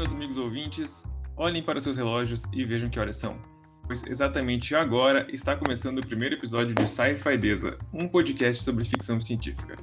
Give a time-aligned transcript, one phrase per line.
[0.00, 1.04] meus amigos ouvintes,
[1.36, 3.38] olhem para seus relógios e vejam que horas são.
[3.86, 9.20] Pois exatamente agora está começando o primeiro episódio de Sci-Fi Deza, um podcast sobre ficção
[9.20, 9.76] científica.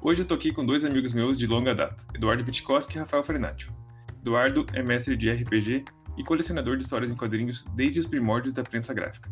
[0.00, 3.22] Hoje eu tô aqui com dois amigos meus de longa data, Eduardo Vitkoski e Rafael
[3.22, 3.70] Farinaccio.
[4.22, 5.84] Eduardo é mestre de RPG
[6.16, 9.30] e colecionador de histórias em quadrinhos desde os primórdios da prensa gráfica.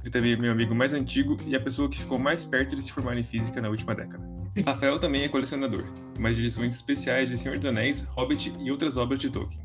[0.00, 2.82] Ele também é meu amigo mais antigo e a pessoa que ficou mais perto de
[2.82, 4.38] se formar em física na última década.
[4.64, 5.84] Rafael também é colecionador,
[6.18, 9.60] mais de edições especiais de Senhor dos Anéis, Hobbit e outras obras de Tolkien.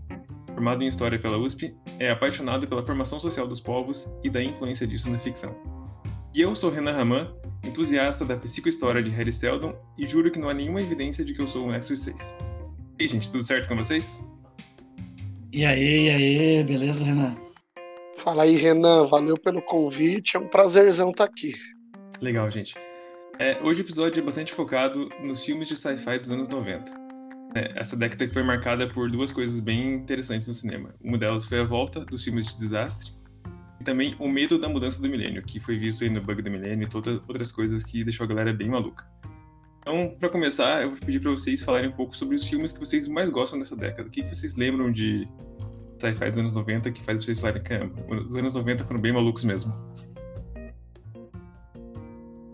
[0.53, 4.85] Formado em História pela USP, é apaixonado pela formação social dos povos e da influência
[4.85, 5.55] disso na ficção.
[6.33, 10.49] E eu sou Renan Raman, entusiasta da psicohistória de Harry Seldon e juro que não
[10.49, 12.37] há nenhuma evidência de que eu sou um Nexus 6.
[12.99, 14.31] E aí, gente, tudo certo com vocês?
[15.51, 17.35] E aí, e aí, beleza, Renan?
[18.17, 21.53] Fala aí, Renan, valeu pelo convite, é um prazerzão estar aqui.
[22.21, 22.75] Legal, gente.
[23.39, 27.02] É, hoje o episódio é bastante focado nos filmes de sci-fi dos anos 90.
[27.55, 30.93] É, essa década que foi marcada por duas coisas bem interessantes no cinema.
[31.01, 33.11] Uma delas foi a volta dos filmes de desastre
[33.79, 36.49] e também o medo da mudança do milênio, que foi visto aí no Bug do
[36.49, 39.05] Milênio e todas outras coisas que deixou a galera bem maluca.
[39.81, 42.79] Então, para começar, eu vou pedir para vocês falarem um pouco sobre os filmes que
[42.79, 44.07] vocês mais gostam dessa década.
[44.07, 45.27] O que, que vocês lembram de
[45.99, 47.95] sci-fi dos anos 90 que faz vocês falarem, caramba,
[48.25, 49.73] os anos 90 foram bem malucos mesmo?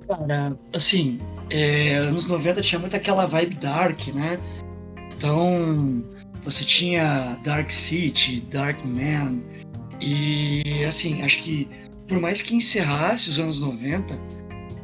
[0.07, 1.19] Cara, assim,
[1.51, 4.39] é, anos 90 tinha muito aquela vibe dark, né?
[5.19, 6.01] Então,
[6.45, 9.41] você tinha Dark City, Dark Man,
[9.99, 11.67] e assim, acho que
[12.07, 14.17] por mais que encerrasse os anos 90,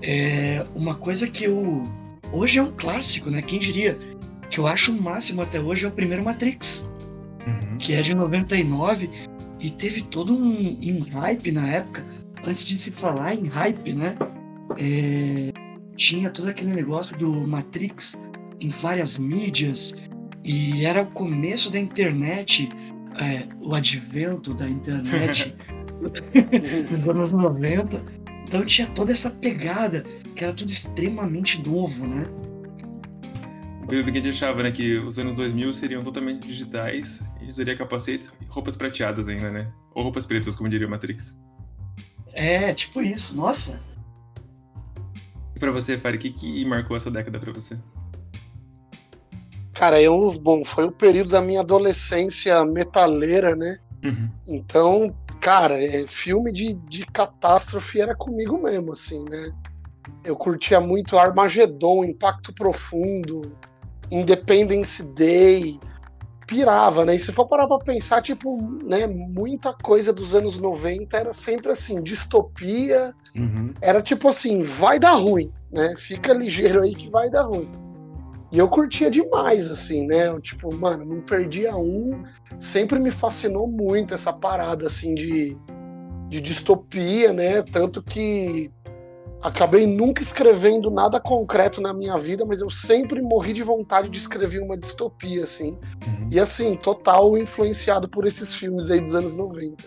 [0.02, 1.84] é uma coisa que eu.
[2.34, 3.42] Hoje é um clássico, né?
[3.42, 3.98] Quem diria?
[4.50, 6.92] Que eu acho o máximo até hoje é o primeiro Matrix,
[7.48, 7.78] Uhum.
[7.78, 9.10] que é de 99,
[9.64, 12.06] e teve todo um, um hype na época,
[12.46, 14.18] antes de se falar em hype, né?
[14.78, 15.54] É,
[15.96, 18.20] tinha todo aquele negócio do Matrix
[18.60, 19.96] em várias mídias
[20.46, 22.70] e era o começo da internet,
[23.20, 25.56] é, o advento da internet
[26.92, 28.00] nos anos 90.
[28.48, 30.06] Então tinha toda essa pegada
[30.36, 32.28] que era tudo extremamente novo, né?
[33.82, 37.50] O período que a gente achava, né, que os anos 2000 seriam totalmente digitais e
[37.50, 39.72] usaria capacetes e roupas prateadas ainda, né?
[39.96, 41.42] Ou roupas pretas, como diria o Matrix.
[42.34, 43.36] É, tipo isso.
[43.36, 43.82] Nossa,
[45.56, 47.80] E pra você, Fari, o que, que marcou essa década pra você?
[49.76, 53.78] Cara, eu, bom, foi o período da minha adolescência metaleira, né?
[54.04, 54.30] Uhum.
[54.48, 59.52] Então, cara, é, filme de, de catástrofe era comigo mesmo, assim, né?
[60.24, 63.52] Eu curtia muito Armagedon, Impacto Profundo,
[64.10, 65.78] Independence Day,
[66.48, 67.16] pirava, né?
[67.16, 71.72] E se for parar pra pensar, tipo, né, muita coisa dos anos 90 era sempre
[71.72, 73.74] assim, distopia, Uhum.
[73.82, 75.96] era tipo assim, vai dar ruim, né?
[75.98, 77.70] Fica ligeiro aí que vai dar ruim.
[78.56, 80.30] E eu curtia demais, assim, né?
[80.30, 82.24] Eu, tipo, mano, não perdia um.
[82.58, 85.58] Sempre me fascinou muito essa parada, assim, de,
[86.30, 87.62] de distopia, né?
[87.64, 88.72] Tanto que
[89.42, 94.18] acabei nunca escrevendo nada concreto na minha vida, mas eu sempre morri de vontade de
[94.18, 95.78] escrever uma distopia, assim.
[96.08, 96.30] Uhum.
[96.32, 99.84] E, assim, total influenciado por esses filmes aí dos anos 90.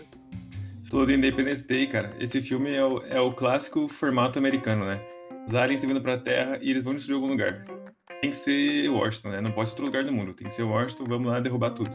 [0.91, 2.15] Falou do Independence Day, cara.
[2.19, 5.01] Esse filme é o, é o clássico formato americano, né?
[5.47, 7.78] Os aliens vindo pra Terra e eles vão destruir algum lugar.
[8.21, 9.41] Tem que ser Washington, né?
[9.41, 10.33] Não pode ser outro lugar do mundo.
[10.33, 11.91] Tem que ser Washington, vamos lá derrubar tudo.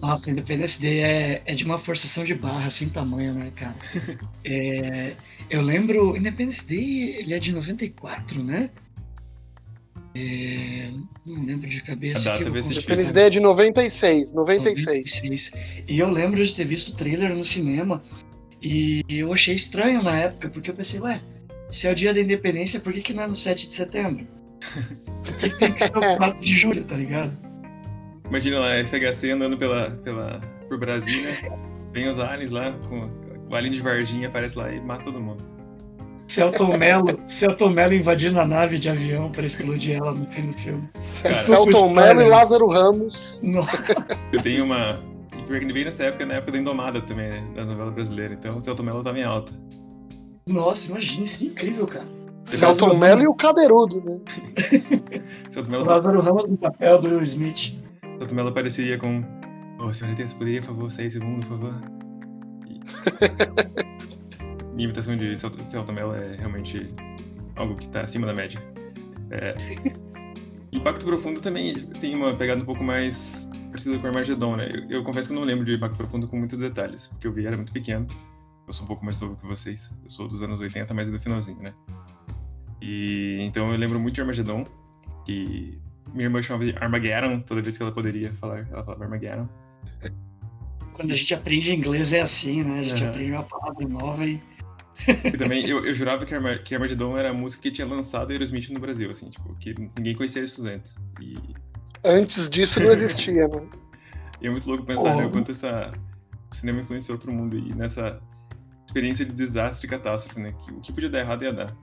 [0.00, 3.76] Nossa, Independence Day é, é de uma forçação de barra sem tamanho, né, cara?
[4.44, 5.14] É,
[5.50, 6.16] eu lembro.
[6.16, 8.70] Independence Day, ele é de 94, né?
[10.16, 10.90] É,
[11.26, 12.30] não lembro de cabeça.
[12.30, 12.48] A data.
[12.48, 15.22] Independence Day é de 96, 96.
[15.22, 15.84] 96.
[15.86, 18.02] E eu lembro de ter visto o trailer no cinema
[18.62, 21.20] e eu achei estranho na época, porque eu pensei, ué,
[21.70, 24.26] se é o dia da independência, por que, que não é no 7 de setembro?
[25.24, 27.36] Por que, tem que ser o 4 de julho, tá ligado?
[28.28, 31.30] Imagina lá, FHC andando pela, pela, por Brasília.
[31.92, 33.00] Vem os aliens lá, com
[33.48, 35.42] o alien de Varginha aparece lá e mata todo mundo.
[36.28, 40.52] Celton Mello, Celton Mello invadindo a nave de avião pra explodir ela no fim do
[40.52, 40.88] filme.
[40.94, 41.34] É Cara.
[41.34, 43.40] Celton Mello e Lázaro Ramos.
[43.42, 43.82] Nossa,
[44.30, 45.00] Eu tenho uma.
[45.32, 47.48] E pior que ele veio nessa época, na época da Indomada também, né?
[47.54, 48.34] Da novela brasileira.
[48.34, 49.52] Então o Celto Mello tava em alta.
[50.48, 52.08] Nossa, imagina, seria incrível, cara.
[52.44, 54.18] Celton Mello e o Cadeirudo, né?
[55.68, 57.74] Mello, Lázaro Ramos no papel do Will Smith.
[58.18, 59.22] Celto Mello apareceria com.
[59.78, 61.74] Ô, senhorita, você poderia, por favor, sair esse mundo, por favor?
[62.66, 62.80] E...
[64.74, 66.88] Minha imitação de Celto, Celto Mello é realmente
[67.56, 68.62] algo que tá acima da média.
[69.30, 69.54] É...
[70.72, 74.70] Impacto Profundo também tem uma pegada um pouco mais parecida com Armagedon, né?
[74.72, 77.32] Eu, eu confesso que eu não lembro de Impacto Profundo com muitos detalhes, porque eu
[77.32, 78.06] vi era muito pequeno.
[78.68, 79.92] Eu sou um pouco mais novo que vocês.
[80.04, 81.72] Eu sou dos anos 80, mas é do finalzinho, né?
[82.80, 84.64] E então eu lembro muito de Armagedon,
[85.24, 85.78] que
[86.12, 89.48] minha irmã chamava de Armageddon, toda vez que ela poderia falar, ela falava Armageddon.
[90.92, 92.80] Quando a gente aprende inglês é assim, né?
[92.80, 93.08] A gente Uhum.
[93.10, 94.40] aprende uma palavra nova e.
[95.06, 98.30] E também eu, eu jurava que, Arma, que Armageddon era a música que tinha lançado
[98.32, 100.94] Aerosmith no Brasil, assim, tipo, que ninguém conhecia isso antes.
[101.20, 101.34] E,
[102.04, 103.62] Antes disso não existia, né?
[104.42, 105.28] e é muito louco pensar né, Oh.
[105.28, 105.90] o quanto essa,
[106.50, 108.20] o cinema influenciou outro mundo e nessa
[108.88, 110.54] experiência de desastre e catástrofe, né?
[110.64, 111.76] Que, o que podia dar errado ia dar.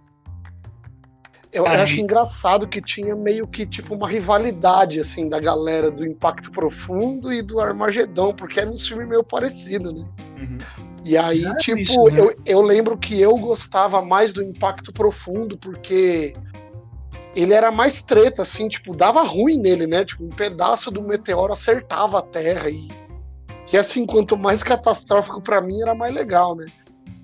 [1.51, 6.51] Eu, acho engraçado que tinha meio que tipo uma rivalidade assim da galera do Impacto
[6.51, 10.05] Profundo e do Armagedon, porque era um filme meio parecido, né?
[10.37, 10.57] Uhum.
[11.05, 12.19] E aí, Exato tipo, isso, né?
[12.19, 16.35] eu, eu lembro que eu gostava mais do Impacto Profundo, porque
[17.33, 20.03] ele era mais treta, assim, tipo, dava ruim nele, né?
[20.03, 22.89] Tipo, um pedaço do meteoro acertava a Terra e
[23.65, 26.65] que assim, quanto mais catastrófico pra mim, era mais legal, né?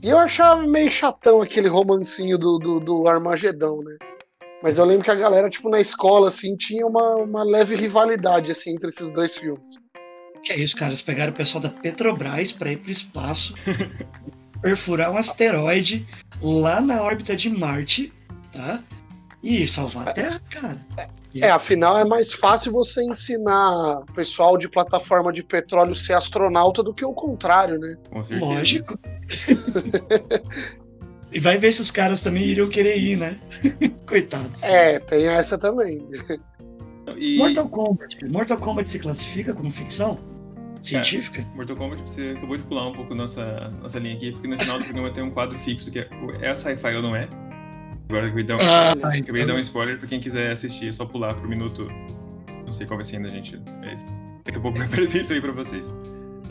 [0.03, 3.97] E eu achava meio chatão aquele romancinho do, do, do Armagedão, né?
[4.63, 8.51] Mas eu lembro que a galera, tipo, na escola, assim, tinha uma, uma leve rivalidade,
[8.51, 9.79] assim, entre esses dois filmes.
[10.43, 10.89] Que é isso, cara?
[10.89, 13.53] Eles pegaram o pessoal da Petrobras pra ir pro espaço,
[14.61, 16.07] perfurar um asteroide
[16.41, 18.11] lá na órbita de Marte,
[18.51, 18.83] tá?
[19.43, 20.77] E salvar a Terra, cara.
[21.35, 26.93] É, afinal é mais fácil você ensinar pessoal de plataforma de petróleo ser astronauta do
[26.93, 27.97] que o contrário, né?
[28.11, 28.45] Com certeza.
[28.45, 28.99] Lógico.
[31.31, 33.39] e vai ver se os caras também iriam querer ir, né?
[34.05, 34.63] Coitados.
[34.63, 36.05] É, tem essa também.
[37.17, 38.25] E Mortal Kombat.
[38.29, 40.19] Mortal Kombat se classifica como ficção
[40.83, 41.43] científica?
[41.55, 44.77] Mortal Kombat, você acabou de pular um pouco nossa, nossa linha aqui, porque no final
[44.77, 46.07] do programa tem um quadro fixo que é,
[46.41, 47.27] é sci-fi ou não é.
[48.11, 50.89] Agora eu acabei de dar um, Ah, dar um então, spoiler pra quem quiser assistir,
[50.89, 51.89] é só pular pro minuto.
[52.65, 53.57] Não sei qual vai ser ainda, gente.
[53.79, 54.13] Mas
[54.43, 55.95] daqui a pouco vai aparecer isso aí pra vocês.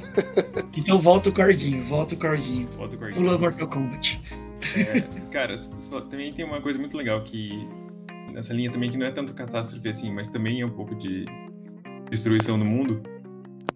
[0.74, 2.66] então volta o Corguinho, volta o Corguinho.
[2.78, 3.14] Volta o corte.
[3.14, 4.22] Pula Mortal Kombat.
[4.74, 5.58] É, cara,
[6.08, 7.68] também tem uma coisa muito legal que
[8.32, 11.26] nessa linha também que não é tanto catástrofe assim, mas também é um pouco de
[12.08, 13.02] destruição do mundo.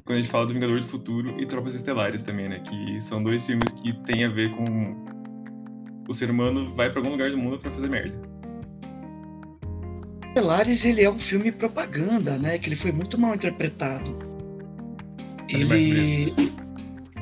[0.06, 2.60] Quando a gente fala do Vingador do Futuro e Tropas Estelares também, né?
[2.60, 5.04] Que são dois filmes que têm a ver com
[6.08, 8.34] o ser humano vai pra algum lugar do mundo pra fazer merda.
[10.28, 12.58] Estelares, ele é um filme propaganda, né?
[12.58, 14.18] Que ele foi muito mal interpretado.
[15.48, 16.34] Ele,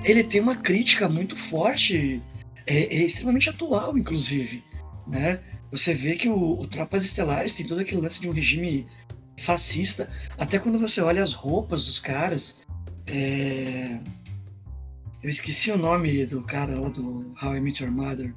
[0.03, 2.23] ele tem uma crítica muito forte,
[2.67, 4.65] é, é extremamente atual, inclusive,
[5.07, 5.41] né?
[5.71, 8.87] Você vê que o, o Tropas Estelares tem todo aquele lance de um regime
[9.39, 10.09] fascista.
[10.39, 12.61] Até quando você olha as roupas dos caras,
[13.07, 13.99] é...
[15.23, 18.35] eu esqueci o nome do cara lá do How I Met Your Mother.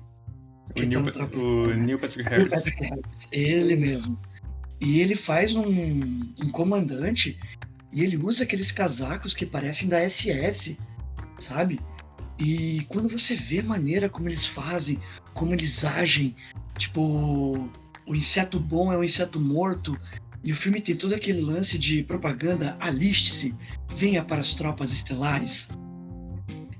[0.76, 1.74] O Neil, o.
[1.74, 2.50] Neil Patrick Harris.
[2.50, 4.20] Patrick Harris, ele mesmo.
[4.82, 7.38] E ele faz um, um comandante
[7.94, 10.78] e ele usa aqueles casacos que parecem da SS,
[11.40, 11.80] sabe?
[12.38, 15.00] E quando você vê a maneira como eles fazem,
[15.34, 16.36] como eles agem,
[16.78, 17.70] tipo,
[18.06, 19.98] o inseto bom é um inseto morto,
[20.44, 23.56] e o filme tem todo aquele lance de propaganda, aliste-se,
[23.96, 25.70] venha para as tropas estelares.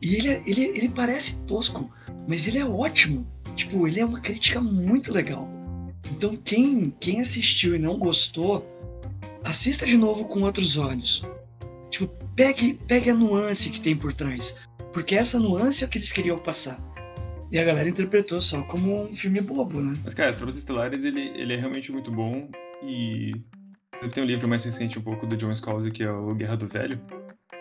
[0.02, 1.90] E ele, é- ele, ele parece tosco,
[2.28, 3.26] mas ele é ótimo.
[3.56, 5.50] Tipo, ele é uma crítica muito legal.
[6.12, 8.66] Então, quem, quem assistiu e não gostou,
[9.44, 11.26] assista de novo com outros olhos.
[11.90, 14.56] Tipo, pegue, pegue a nuance que tem por trás.
[14.92, 16.80] Porque essa nuance é o que eles queriam passar.
[17.52, 19.98] E a galera interpretou só como um filme bobo, né?
[20.04, 22.50] Mas, cara, Tropas Estelares, ele, ele é realmente muito bom
[22.84, 23.32] e
[24.02, 26.58] eu tenho um livro mais recente um pouco do John Scalzi, que é o Guerra
[26.58, 27.00] do Velho,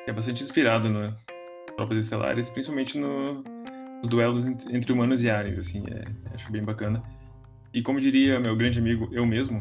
[0.04, 1.14] que é bastante inspirado no
[1.76, 3.44] Tropas Estelares, principalmente no,
[4.06, 7.02] duelos ent- entre humanos e aliens, assim, é, acho bem bacana.
[7.72, 9.60] E como diria meu grande amigo, eu mesmo,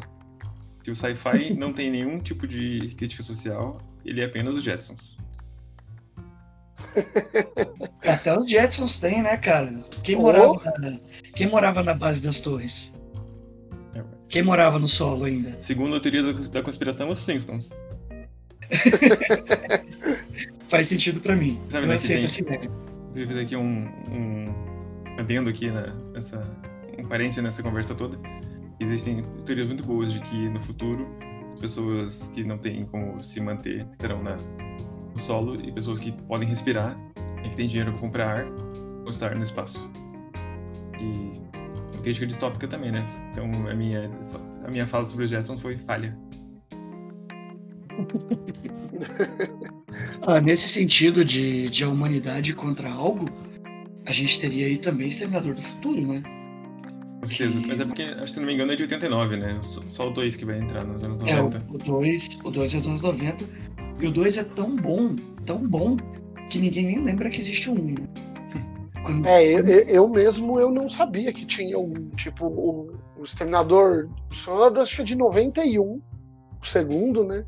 [0.84, 5.18] se o sci-fi não tem nenhum tipo de crítica social, ele é apenas os Jetsons.
[8.06, 9.72] Até os Jetsons tem, né, cara?
[10.04, 10.22] Quem Oh.
[10.24, 10.98] morava, na,
[11.36, 12.94] quem morava na base das torres?
[13.96, 14.04] É.
[14.28, 15.56] Quem morava no solo ainda?
[15.62, 17.72] Segundo a teoria da, conspiração, os Flintstones.
[20.68, 21.60] Faz sentido pra mim.
[21.70, 22.72] Sabe, Eu né, aceito tem- essa ideia.
[23.16, 24.46] Eu fiz aqui um, um
[25.20, 26.40] adendo aqui né, nessa
[26.98, 28.18] um parênteses nessa conversa toda.
[28.80, 31.08] Existem teorias muito boas de que no futuro
[31.50, 36.12] as pessoas que não têm como se manter estarão na, no solo e pessoas que
[36.24, 36.98] podem respirar
[37.44, 39.90] e que têm dinheiro para comprar ar vão estar no espaço.
[41.00, 41.40] E
[41.94, 43.08] uma crítica distópica também, né?
[43.32, 44.10] Então a minha
[44.66, 46.18] a minha fala sobre os Jetsons foi falha.
[50.26, 53.30] Ah, nesse sentido de, de a humanidade contra algo,
[54.06, 56.24] a gente teria aí também Exterminador do Futuro, né?
[57.24, 57.60] Com certeza.
[57.62, 59.60] Que- Mas é porque, acho que se não me engano, é de 89, né?
[59.64, 61.66] Só, só o 2 que vai entrar nos anos É, 90.
[61.70, 63.46] o 2 o dois é dos anos 90.
[64.00, 65.98] E o 2 é tão bom, tão bom,
[66.50, 67.76] que ninguém nem lembra que existe o 1.
[67.76, 67.96] Né?
[69.06, 74.10] Quando, É, eu, eu- mesmo eu não sabia que tinha um, tipo, o, o Exterminador.
[74.30, 76.02] O Exterminador acho que é de 91.
[76.64, 77.46] segundo, né?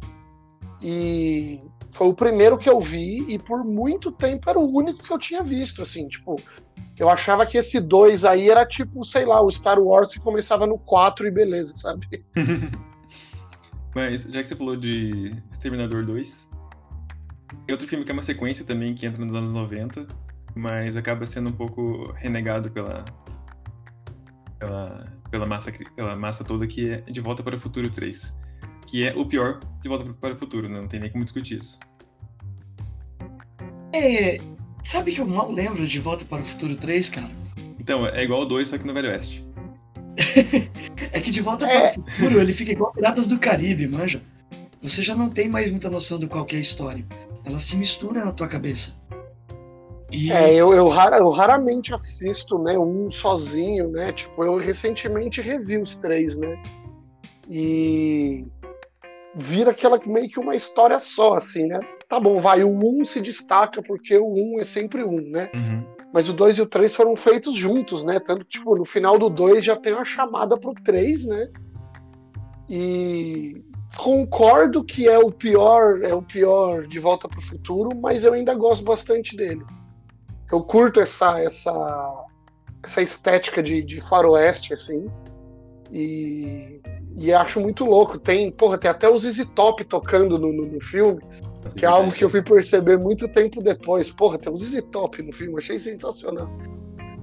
[0.82, 5.12] E foi o primeiro que eu vi e por muito tempo era o único que
[5.12, 6.36] eu tinha visto, assim, tipo,
[6.98, 10.68] eu achava que esse 2 aí era tipo, sei lá, o Star Wars que começava
[10.68, 12.26] no 4 e beleza, sabe?
[13.96, 16.50] Mas já que você falou de Exterminador 2,
[17.66, 20.06] tem outro filme que é uma sequência também que entra nos anos 90,
[20.54, 23.06] mas acaba sendo um pouco renegado pela
[24.60, 28.34] pela, pela massa pela massa toda que é De Volta para o Futuro 3
[28.86, 30.80] que é o pior de Volta para o Futuro, né?
[30.80, 31.80] Não tem nem como discutir isso.
[33.94, 34.40] É.
[34.84, 37.32] Sabe que eu mal lembro de Volta para o Futuro 3, cara?
[37.80, 39.46] Então, é igual o 2, só que no Velho Oeste.
[41.12, 41.92] é que de Volta é.
[41.92, 44.22] para o Futuro ele fica igual Piratas do Caribe, manja.
[44.82, 47.06] Você já não tem mais muita noção do qual é a história.
[47.44, 48.96] Ela se mistura na tua cabeça.
[50.12, 50.32] E...
[50.32, 54.14] É, eu, eu, rara, eu, raramente assisto, né, um sozinho, né?
[54.14, 56.62] Tipo, eu recentemente revi os três, né?
[57.50, 58.48] E
[59.36, 61.80] vira aquela meio que uma história só, assim, né?
[62.08, 65.22] Tá bom, vai, o 1 um se destaca porque o 1 um é sempre um,
[65.22, 65.50] né?
[65.54, 65.86] Uhum.
[66.14, 68.20] Mas o 2 e o 3 foram feitos juntos, né?
[68.20, 71.50] Tanto que, tipo, no final do 2 já tem uma chamada pro 3, né?
[72.70, 73.62] E
[73.98, 78.56] concordo que é o pior, é o pior de Volta pro Futuro, mas eu ainda
[78.56, 79.64] gosto bastante dele.
[80.50, 82.26] Eu curto essa essa
[82.82, 85.08] essa estética de, de faroeste, assim.
[85.92, 86.82] E
[87.18, 88.20] e acho muito louco.
[88.20, 91.22] Tem, porra, tem até os Easy Top tocando no, no, no filme,
[91.76, 94.12] que é algo que eu fui perceber muito tempo depois.
[94.12, 96.50] Porra, tem os Easy Top no filme, achei sensacional.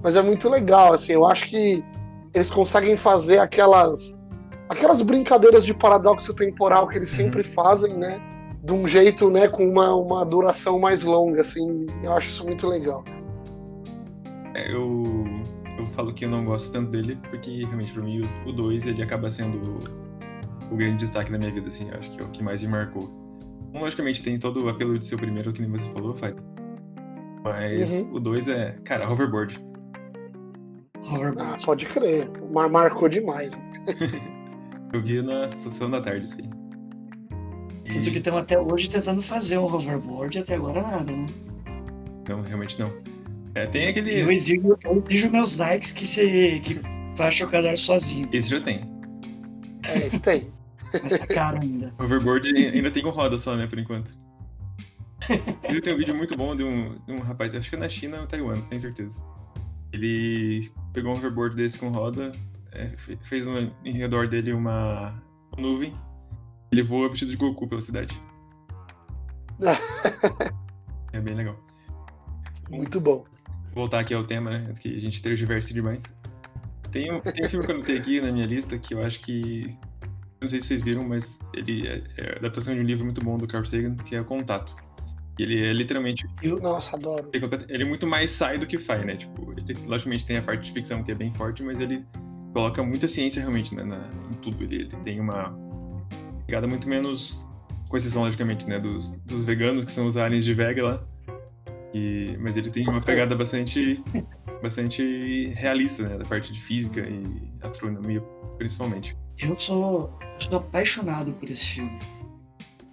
[0.01, 1.83] Mas é muito legal, assim, eu acho que
[2.33, 4.21] eles conseguem fazer aquelas
[4.67, 7.25] aquelas brincadeiras de paradoxo temporal que eles uhum.
[7.25, 8.19] sempre fazem, né?
[8.63, 11.85] De um jeito, né, com uma, uma duração mais longa, assim.
[12.01, 13.03] Eu acho isso muito legal.
[14.55, 15.42] É, eu eu
[15.93, 19.29] falo que eu não gosto tanto dele, porque realmente pra mim o 2 ele acaba
[19.31, 22.43] sendo o, o, grande destaque da minha vida, assim, eu acho que é o que
[22.43, 23.09] mais me marcou.
[23.73, 26.35] Logicamente tem todo o apelo de ser o primeiro, que nem você falou, Fai.
[27.43, 28.15] Mas uhum.
[28.15, 29.63] o 2 é, cara, hoverboard.
[31.03, 31.41] Hoverboard.
[31.41, 32.29] Ah, pode crer.
[32.51, 33.57] Mar marcou demais.
[33.57, 34.21] Né?
[34.93, 36.49] eu vi na estação da tarde isso aí.
[37.85, 37.93] E...
[37.93, 41.27] Tanto que estamos até hoje tentando fazer um hoverboard e até agora nada, né?
[42.29, 43.12] Não, realmente não.
[43.55, 44.19] É, tem aquele.
[44.19, 46.79] Eu exijo, eu exijo meus likes que você que
[47.15, 48.27] faça o cadar sozinho.
[48.31, 48.81] Esse já tem.
[49.87, 50.51] É, esse tem.
[50.91, 51.93] Mas tá caro ainda.
[51.99, 54.11] Overboard ainda tem com roda só, né, por enquanto.
[55.63, 57.87] Ele tem um vídeo muito bom de um, de um rapaz, acho que é na
[57.87, 59.23] China ou Taiwan, não tenho certeza.
[59.91, 62.31] Ele pegou um overboard desse com roda,
[62.71, 62.89] é,
[63.21, 65.15] fez um, em redor dele uma
[65.57, 65.95] nuvem,
[66.71, 68.19] ele voa vestido de Goku pela cidade.
[71.13, 71.57] é bem legal.
[72.69, 73.23] Muito bom
[73.73, 74.65] voltar aqui ao tema, né?
[74.69, 76.03] Antes que a gente tergiverse demais.
[76.91, 79.19] Tem um, tem um filme que eu notei aqui na minha lista que eu acho
[79.21, 79.75] que.
[80.39, 83.37] Não sei se vocês viram, mas ele é, é adaptação de um livro muito bom
[83.37, 84.75] do Carl Sagan, que é O Contato.
[85.39, 86.27] Ele é literalmente.
[86.41, 87.29] Eu, nossa, adoro.
[87.33, 89.15] Ele é muito mais sai do que faz, né?
[89.15, 92.05] Tipo, ele, logicamente tem a parte de ficção que é bem forte, mas ele
[92.53, 94.63] coloca muita ciência realmente né, na, em tudo.
[94.63, 95.57] Ele, ele tem uma
[96.45, 97.43] pegada muito menos,
[97.89, 98.79] com exceção, logicamente, né?
[98.79, 101.03] Dos, dos veganos, que são os aliens de Vega lá.
[101.93, 104.03] E, mas ele tem uma pegada bastante,
[104.61, 106.17] bastante realista, né?
[106.17, 107.23] Da parte de física e
[107.61, 108.21] astronomia,
[108.57, 109.15] principalmente.
[109.37, 111.99] Eu sou, sou apaixonado por esse filme.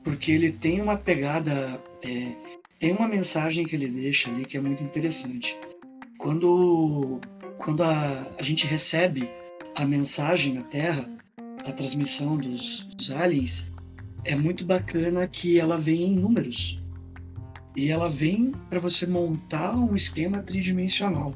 [0.04, 1.82] Porque ele tem uma pegada.
[2.04, 2.32] É,
[2.78, 5.58] tem uma mensagem que ele deixa ali que é muito interessante.
[6.18, 7.20] Quando,
[7.58, 9.30] quando a, a gente recebe
[9.74, 11.08] a mensagem na Terra,
[11.66, 13.72] a transmissão dos, dos aliens,
[14.24, 16.80] é muito bacana que ela vem em números
[17.80, 21.34] e ela vem para você montar um esquema tridimensional.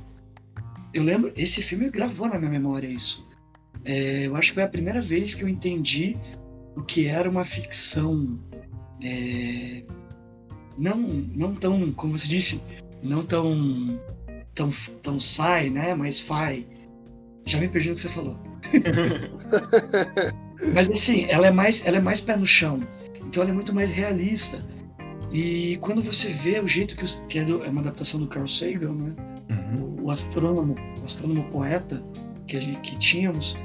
[0.93, 3.27] Eu lembro, esse filme gravou na minha memória isso.
[3.83, 6.19] É, eu acho que foi a primeira vez que eu entendi
[6.77, 8.39] o que era uma ficção.
[9.03, 9.85] É,
[10.77, 12.63] não, não tão, como você disse,
[13.03, 13.99] não tão,
[14.55, 14.69] tão,
[15.03, 15.95] tão sai, né?
[15.95, 16.67] Mas fai.
[17.47, 18.39] Já me perdi no que você falou.
[20.75, 22.83] Mas assim, ela é mais, ela é mais pé no chão.
[23.27, 24.63] Então ela é muito mais realista.
[25.35, 28.29] E quando você vê o jeito que, os, que é, do, é, uma adaptação do
[28.29, 29.15] Carl Sagan, né?
[29.51, 29.85] Uhum.
[29.85, 32.01] O, o, astrônomo, o astrônomo poeta
[32.47, 33.57] que, gente, que tínhamos,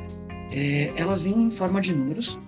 [0.49, 2.39] é, ela vem em forma de números,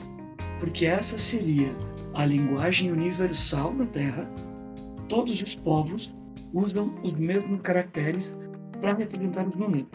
[0.60, 1.70] porque essa seria
[2.16, 4.28] a linguagem universal da Terra.
[5.08, 6.12] Todos os povos
[6.52, 8.36] usam os mesmos caracteres
[8.80, 9.88] para representar os números.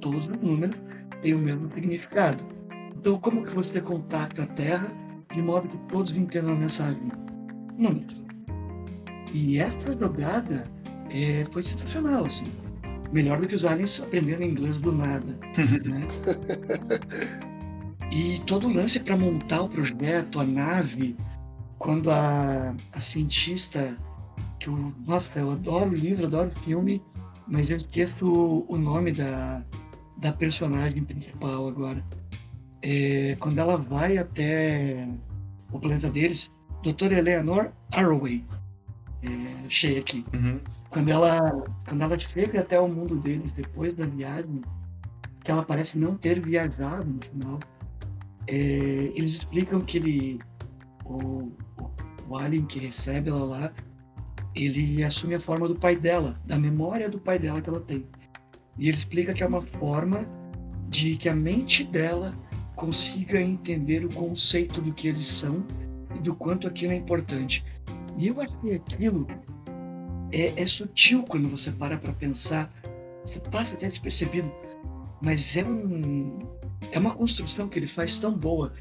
[0.00, 0.76] Todos os números
[1.22, 2.44] têm o mesmo significado.
[2.96, 4.86] Então, como que você contacta a Terra
[5.32, 7.10] de modo que todos entendam a mensagem?
[7.76, 8.22] Números.
[9.32, 10.64] E essa jogada
[11.10, 12.44] é, foi sensacional, assim.
[13.12, 15.38] Melhor do que os aliens aprendendo inglês do nada.
[15.84, 16.08] né?
[18.10, 21.16] E todo o lance para montar o projeto, a nave,
[21.78, 23.96] quando a, a cientista,
[24.58, 27.02] que eu, nossa, eu adoro o livro, adoro o filme,
[27.48, 29.64] mas eu esqueço o nome da,
[30.18, 32.04] da personagem principal agora.
[32.82, 35.08] É, quando ela vai até
[35.72, 36.52] o planeta deles,
[36.82, 37.12] Dr.
[37.12, 38.44] Eleanor Arroway,
[39.22, 40.24] é, cheia aqui.
[40.34, 40.60] Uhum.
[40.90, 44.60] Quando ela, quando ela chega até o mundo deles depois da viagem,
[45.42, 47.60] que ela parece não ter viajado no final,
[48.46, 50.40] é, eles explicam que ele,
[51.04, 51.50] o,
[52.28, 53.72] o alien que recebe ela lá,
[54.54, 58.06] ele assume a forma do pai dela, da memória do pai dela que ela tem.
[58.78, 60.26] E ele explica que é uma forma
[60.88, 62.34] de que a mente dela
[62.76, 65.64] consiga entender o conceito do que eles são
[66.14, 67.64] e do quanto aquilo é importante.
[68.18, 69.26] E eu achei aquilo
[70.30, 72.72] é, é sutil quando você para para pensar,
[73.24, 74.50] você passa até despercebido,
[75.20, 76.38] mas é um
[76.90, 78.72] é uma construção que ele faz tão boa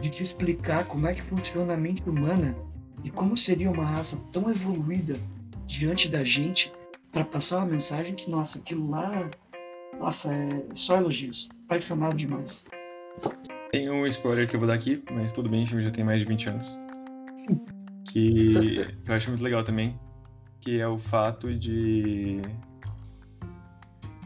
[0.00, 2.56] de te explicar como é que funciona a mente humana
[3.04, 5.18] e como seria uma raça tão evoluída
[5.66, 6.72] diante da gente
[7.12, 9.30] para passar uma mensagem que, nossa, aquilo lá,
[9.98, 11.48] nossa, é só elogios.
[11.66, 12.64] Apaixonado demais.
[13.70, 16.04] Tem um spoiler que eu vou dar aqui, mas tudo bem, o filme já tem
[16.04, 16.78] mais de 20 anos.
[18.10, 19.98] Que, eu acho muito legal também,
[20.60, 22.38] que é o fato de.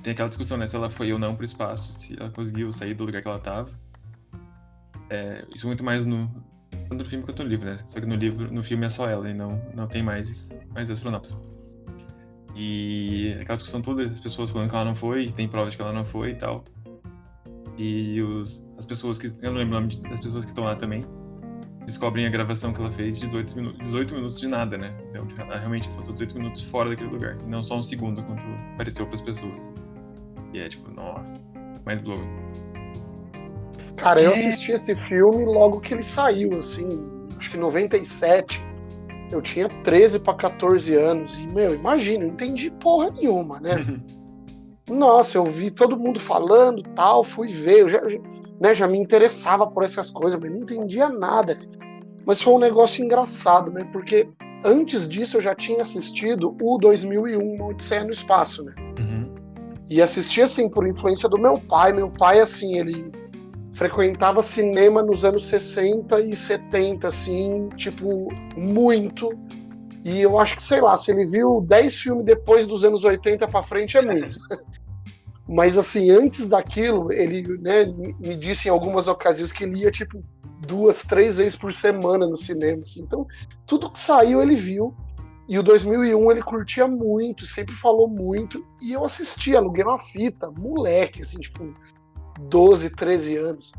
[0.02, 0.66] Tem aquela discussão, né?
[0.66, 3.38] Se ela foi ou não pro espaço, se ela conseguiu sair do lugar que ela
[3.38, 3.70] tava.
[5.10, 6.26] É, isso muito mais no,
[6.88, 7.78] tanto no filme quanto no livro, né?
[7.88, 10.90] Só que no livro, no filme é só ela e não, não tem mais, mais
[10.90, 11.38] astronautas.
[12.56, 15.82] E aquela discussão toda, as pessoas falando que ela não foi, tem provas de que
[15.82, 16.64] ela não foi e tal.
[17.76, 19.26] E os, as pessoas que.
[19.42, 21.04] Eu não lembro o nome das pessoas que estão lá também.
[21.84, 24.94] Descobrem a gravação que ela fez de 18 minutos, 18 minutos de nada, né?
[25.10, 27.36] Então, ela realmente passou 18 minutos fora daquele lugar.
[27.42, 28.42] E não só um segundo, quanto
[28.78, 29.74] pareceu para as pessoas.
[30.54, 31.38] E é tipo, nossa,
[31.86, 32.28] mind blowing.
[33.96, 37.06] Cara, eu assisti esse filme logo que ele saiu, assim,
[37.38, 38.64] acho que 97.
[39.30, 41.38] Eu tinha 13 para 14 anos.
[41.38, 43.74] E, meu, imagina, eu não entendi porra nenhuma, né?
[44.88, 48.01] Nossa, eu vi todo mundo falando tal, fui ver, eu já,
[48.61, 51.59] né, já me interessava por essas coisas, mas não entendia nada.
[52.27, 53.88] Mas foi um negócio engraçado, né?
[53.92, 54.29] Porque
[54.64, 58.73] antes disso eu já tinha assistido o 2001, Uma Odisseia no Espaço, né?
[58.99, 59.35] Uhum.
[59.88, 61.92] E assisti, assim, por influência do meu pai.
[61.92, 63.12] Meu pai, assim, ele
[63.73, 69.31] frequentava cinema nos anos 60 e 70, assim, tipo, muito.
[70.04, 73.48] E eu acho que, sei lá, se ele viu 10 filmes depois dos anos 80
[73.48, 74.38] para frente, é muito.
[75.48, 77.86] Mas, assim, antes daquilo, ele né,
[78.20, 80.22] me disse em algumas ocasiões que ele ia, tipo,
[80.66, 82.82] duas, três vezes por semana no cinema.
[82.82, 83.00] Assim.
[83.00, 83.26] Então,
[83.66, 84.94] tudo que saiu ele viu.
[85.48, 88.64] E o 2001 ele curtia muito, sempre falou muito.
[88.82, 91.74] E eu assisti, aluguei uma fita, moleque, assim, tipo,
[92.40, 93.72] 12, 13 anos.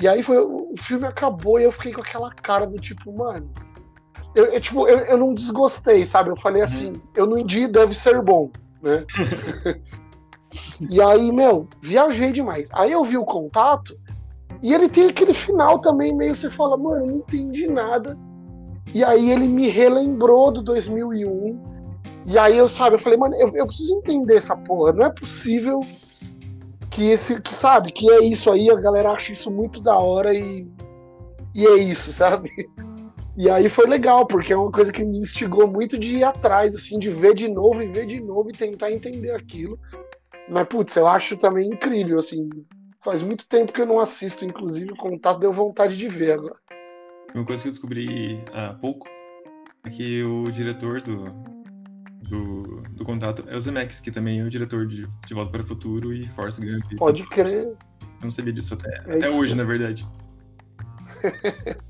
[0.00, 3.50] E aí foi, o filme acabou e eu fiquei com aquela cara do tipo, mano.
[4.34, 6.30] Eu, eu tipo, eu, eu não desgostei, sabe?
[6.30, 7.00] Eu falei assim, uhum.
[7.14, 8.50] eu não entendi, deve ser bom,
[8.82, 9.04] né?
[10.88, 12.68] e aí, meu, viajei demais.
[12.72, 13.98] Aí eu vi o contato
[14.62, 18.16] e ele tem aquele final também, meio você fala, mano, não entendi nada.
[18.92, 21.70] E aí ele me relembrou do 2001.
[22.26, 24.92] E aí eu, sabe, eu falei, mano, eu, eu preciso entender essa porra.
[24.92, 25.80] Não é possível
[26.90, 30.34] que esse, que sabe, que é isso aí, a galera acha isso muito da hora
[30.34, 30.74] e,
[31.54, 32.50] e é isso, sabe?
[33.36, 36.74] E aí foi legal, porque é uma coisa que me instigou muito de ir atrás,
[36.74, 39.78] assim, de ver de novo e ver de novo e tentar entender aquilo.
[40.48, 42.48] Mas, putz, eu acho também incrível, assim.
[43.02, 46.56] Faz muito tempo que eu não assisto, inclusive, o contato deu vontade de ver agora.
[47.34, 49.08] Uma coisa que eu descobri há pouco
[49.84, 51.24] é que o diretor do,
[52.28, 55.62] do, do contato é o Zemeckis, que também é o diretor de, de Volta para
[55.62, 56.98] o Futuro e Force Gump.
[56.98, 57.68] Pode crer.
[57.68, 60.06] Eu não sabia disso até, é até hoje, na verdade.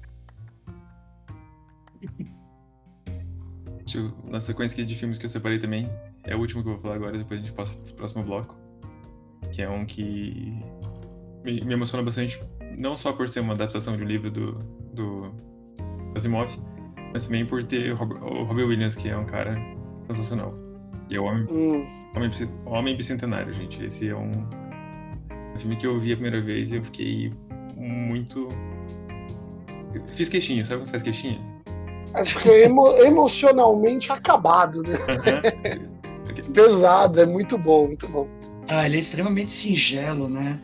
[4.30, 5.90] na sequência de filmes que eu separei também,
[6.24, 8.56] é o último que eu vou falar agora, depois a gente passa pro próximo bloco.
[9.52, 10.62] Que é um que
[11.44, 12.40] me, me emociona bastante,
[12.76, 14.52] não só por ser uma adaptação de um livro do,
[14.94, 15.34] do
[16.14, 16.50] Asimov,
[17.12, 17.96] mas também por ter o
[18.44, 19.56] Robert Williams, que é um cara
[20.06, 20.54] sensacional.
[21.08, 21.86] E é o Homem, hum.
[22.14, 22.30] Homem,
[22.66, 23.84] Homem Bicentenário, gente.
[23.84, 27.32] Esse é um, um filme que eu vi a primeira vez e eu fiquei
[27.76, 28.48] muito.
[29.92, 31.59] Eu fiz queixinho, sabe quando você faz queixinho?
[32.14, 34.96] Acho que é emo emocionalmente acabado, né?
[36.52, 38.26] Pesado, é muito bom, muito bom.
[38.68, 40.58] Ah, ele é extremamente singelo, né?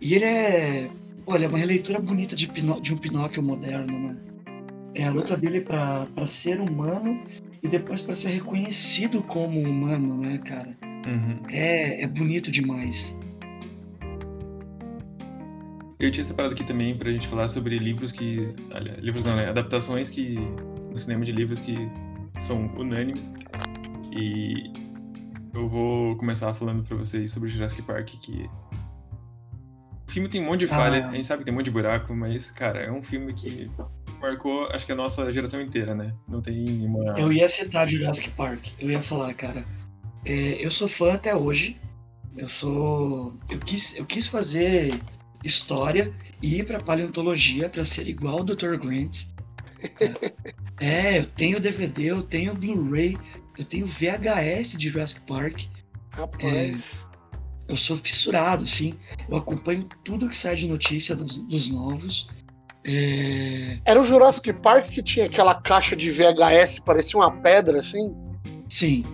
[0.00, 0.90] E ele é.
[1.26, 4.16] Olha, é uma releitura bonita de, Pinó de um Pinóquio moderno, né?
[4.94, 7.22] É a luta dele para ser humano
[7.62, 10.76] e depois para ser reconhecido como humano, né, cara?
[11.06, 11.40] Uhum.
[11.50, 13.16] É, é bonito demais.
[15.98, 18.54] Eu tinha separado aqui também pra gente falar sobre livros que.
[18.72, 19.48] Olha, livros não, né?
[19.48, 20.36] Adaptações que.
[20.90, 21.74] No cinema de livros que
[22.38, 23.32] são unânimes.
[24.12, 24.72] E
[25.54, 28.48] eu vou começar falando pra vocês sobre Jurassic Park, que.
[30.08, 31.10] O filme tem um monte de falha, Ah.
[31.10, 33.70] a gente sabe que tem um monte de buraco, mas, cara, é um filme que
[34.20, 36.12] marcou, acho que a nossa geração inteira, né?
[36.28, 37.16] Não tem uma.
[37.18, 38.66] Eu ia citar Jurassic Park.
[38.80, 39.64] Eu ia falar, cara.
[40.24, 41.76] é, eu sou fã até hoje.
[42.36, 43.34] Eu sou.
[43.50, 45.00] Eu quis, eu quis fazer
[45.44, 48.76] história e ir pra paleontologia pra ser igual ao Dr.
[48.76, 49.26] Grant.
[50.00, 50.32] É,
[50.80, 53.18] eu tenho DVD, eu tenho Blu-ray,
[53.58, 55.62] eu tenho VHS de Jurassic Park.
[56.10, 57.06] Rapaz.
[57.68, 58.94] Eu sou fissurado, sim.
[59.28, 62.28] Eu acompanho tudo que sai de notícia dos, dos novos.
[62.84, 68.14] É, Era o Jurassic Park que tinha aquela caixa de VHS, parecia uma pedra, assim.
[68.68, 69.04] sim.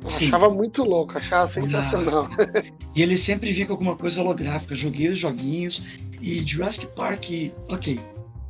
[0.00, 0.28] Eu Sim.
[0.28, 2.28] achava muito louco, achava sensacional.
[2.94, 4.74] E ele sempre vinha com alguma coisa holográfica.
[4.74, 6.00] Joguei os joguinhos.
[6.20, 7.26] E Jurassic Park,
[7.68, 8.00] ok.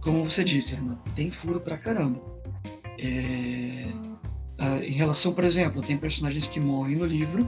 [0.00, 2.20] Como você disse, Renan, tem furo pra caramba.
[3.00, 3.86] É,
[4.58, 7.46] ah, em relação, por exemplo, tem personagens que morrem no livro.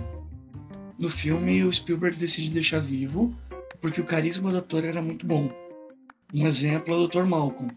[0.98, 3.34] No filme, o Spielberg decide deixar vivo,
[3.80, 5.50] porque o carisma do ator era muito bom.
[6.32, 7.24] Um exemplo é o Dr.
[7.24, 7.72] Malcolm.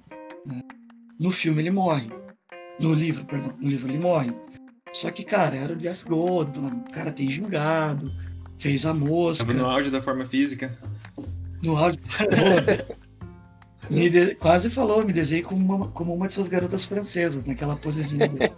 [0.45, 0.61] né?
[1.19, 2.09] No filme ele morre.
[2.79, 4.33] No livro, perdão, no livro ele morre.
[4.91, 8.11] Só que, cara, era o Jeff Goldblum, o cara tem gingado,
[8.57, 9.45] fez a mosca.
[9.45, 10.77] Tava no auge da forma física.
[11.63, 11.99] No áudio.
[13.89, 18.27] De- Quase falou, me desenhei como uma, como uma de suas garotas francesas, naquela posezinha
[18.27, 18.51] dele.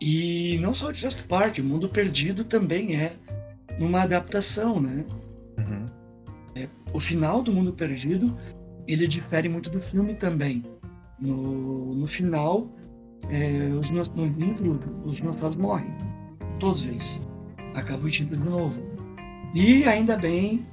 [0.00, 3.14] E não só o Jurassic Park, o Mundo Perdido também é
[3.78, 5.04] uma adaptação, né?
[5.58, 6.66] Uhum.
[6.92, 8.36] O final do Mundo Perdido,
[8.86, 10.64] ele difere muito do filme também.
[11.18, 12.68] No, no final,
[13.30, 15.94] é, os, no livro, os dinossauros morrem.
[16.60, 17.26] Todos eles.
[17.74, 18.82] Acabam extintos de novo.
[19.54, 20.66] E ainda bem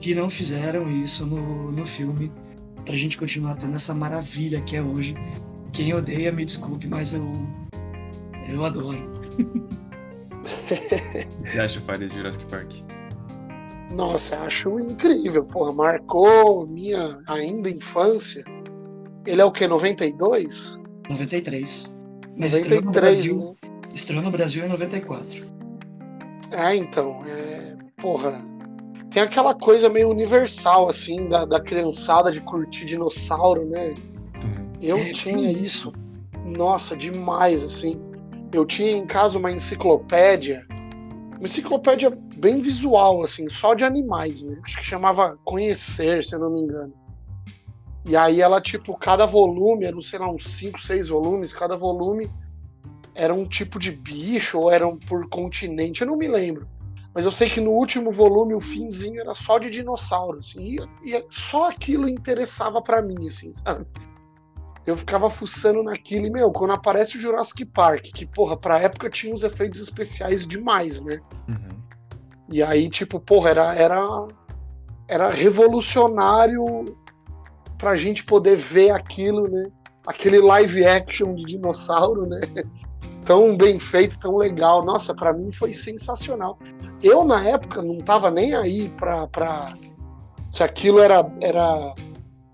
[0.00, 2.32] que não fizeram isso no, no filme,
[2.84, 5.14] pra gente continuar tendo essa maravilha que é hoje.
[5.72, 7.24] Quem odeia, me desculpe, mas eu,
[8.48, 9.12] eu adoro.
[9.38, 9.44] O
[11.44, 12.72] que você acha, Faria, de Jurassic Park?
[13.90, 15.72] Nossa, acho incrível, porra.
[15.72, 18.44] Marcou minha ainda infância.
[19.26, 19.66] Ele é o quê?
[19.66, 20.78] 92?
[21.08, 21.92] 93.
[22.38, 23.70] Mas estreou no 93, Brasil, né?
[23.94, 25.46] estreou no Brasil em 94.
[26.52, 28.42] É, então, é, porra,
[29.10, 33.94] tem aquela coisa meio universal, assim, da, da criançada de curtir dinossauro, né?
[34.80, 35.92] Eu É, tinha isso,
[36.44, 38.00] nossa, demais, assim.
[38.52, 40.66] Eu tinha em casa uma enciclopédia,
[41.38, 44.58] uma enciclopédia bem visual, assim, só de animais, né?
[44.62, 46.92] Acho que chamava Conhecer, se eu não me engano.
[48.04, 52.30] E aí ela, tipo, cada volume, eram, sei lá, uns 5, 6 volumes, cada volume
[53.14, 56.68] era um tipo de bicho, ou eram por continente, eu não me lembro.
[57.14, 61.16] Mas eu sei que no último volume, o finzinho era só de dinossauro, assim, e,
[61.16, 63.86] e só aquilo interessava pra mim, assim, sabe?
[64.86, 69.10] Eu ficava fuçando naquilo e, meu, quando aparece o Jurassic Park, que, porra, pra época
[69.10, 71.20] tinha uns efeitos especiais demais, né?
[71.48, 71.78] Uhum.
[72.50, 74.28] E aí, tipo, porra, era, era,
[75.06, 76.96] era revolucionário
[77.76, 79.70] pra gente poder ver aquilo, né?
[80.06, 82.40] Aquele live action de dinossauro, né?
[83.28, 84.82] Tão bem feito, tão legal.
[84.82, 86.58] Nossa, pra mim foi sensacional.
[87.02, 89.74] Eu, na época, não tava nem aí pra, pra
[90.50, 91.94] se aquilo era, era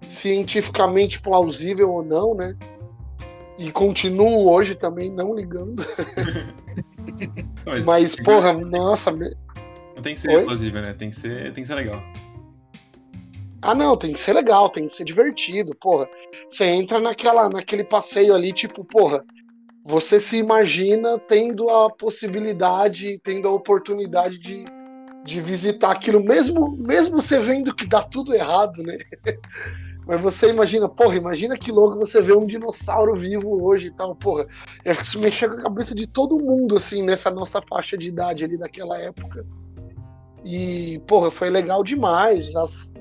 [0.08, 2.56] cientificamente plausível ou não, né?
[3.56, 5.80] E continuo hoje também não ligando.
[7.87, 10.42] Mas, porra, nossa, Não tem que ser Oi?
[10.42, 10.92] plausível, né?
[10.92, 12.02] Tem que ser, tem que ser legal.
[13.62, 16.08] Ah, não, tem que ser legal, tem que ser divertido, porra.
[16.48, 19.24] Você entra naquela, naquele passeio ali, tipo, porra,
[19.85, 24.64] você se imagina tendo a possibilidade, tendo a oportunidade de,
[25.23, 28.97] de visitar aquilo, mesmo, mesmo você vendo que dá tudo errado, né?
[30.07, 34.14] Mas você imagina, porra, imagina que louco você vê um dinossauro vivo hoje e tal,
[34.14, 34.47] porra.
[34.85, 37.97] Eu acho que isso mexeu com a cabeça de todo mundo, assim, nessa nossa faixa
[37.97, 39.47] de idade ali daquela época.
[40.44, 42.55] E, porra, foi legal demais.
[42.55, 42.92] As,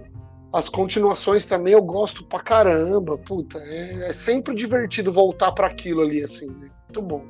[0.53, 3.17] as continuações também eu gosto pra caramba.
[3.17, 6.69] Puta, é, é sempre divertido voltar pra aquilo ali, assim, né?
[6.85, 7.25] Muito bom.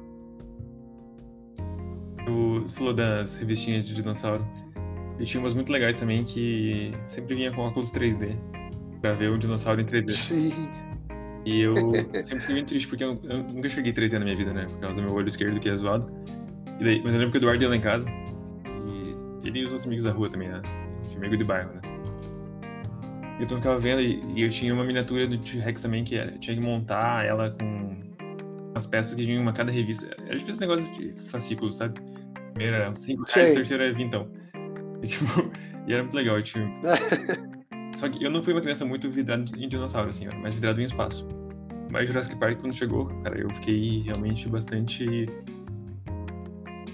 [2.28, 4.46] O- Você falou das revistinhas de dinossauro.
[5.20, 8.36] E tinha umas muito legais também que sempre vinha com óculos 3D.
[9.02, 10.12] Pra ver um dinossauro em 3D.
[10.12, 10.70] Sim.
[11.46, 11.76] E eu
[12.26, 14.66] sempre fiquei muito triste porque eu, eu nunca cheguei 3D na minha vida, né?
[14.66, 16.10] Por causa do meu olho esquerdo que é zoado.
[16.80, 18.10] E daí, mas eu lembro que o Eduardo ia lá em casa.
[19.44, 20.62] E ele e os outros amigos da rua também, né?
[21.16, 21.82] Amigo de bairro, né?
[23.40, 26.32] E eu ficava vendo e, e eu tinha uma miniatura do T-Rex também que era,
[26.32, 27.96] eu tinha que montar ela com
[28.76, 30.16] as peças que vinham em uma cada revista.
[30.26, 32.00] Era tipo esse negócio de fascículos, sabe?
[32.54, 33.52] Primeiro era 5 reais, Sei.
[33.52, 34.28] o terceiro era vintão.
[35.02, 35.26] E, tipo,
[35.88, 36.60] e era muito legal, tipo.
[37.96, 40.86] Só que eu não fui uma criança muito vidrada em dinossauro, assim, mas vidrado em
[40.86, 41.28] espaço.
[41.92, 45.28] Mas Jurassic Park, quando chegou, cara, eu fiquei realmente bastante.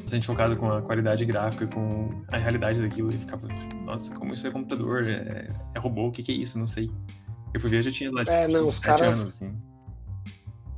[0.09, 3.13] Bastante chocado com a qualidade gráfica, com a realidade daquilo.
[3.13, 3.47] E ficava,
[3.85, 5.07] nossa, como isso é computador?
[5.07, 6.07] É, é robô?
[6.07, 6.57] O que, que é isso?
[6.57, 6.89] Não sei.
[7.53, 8.23] Eu fui ver, já tinha lá.
[8.23, 9.19] É, não, os caras.
[9.19, 9.55] Anos, assim.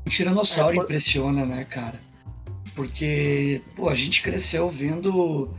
[0.05, 0.83] O Tiranossauro é, por...
[0.83, 1.99] impressiona, né, cara?
[2.75, 5.53] Porque, pô, a gente cresceu vendo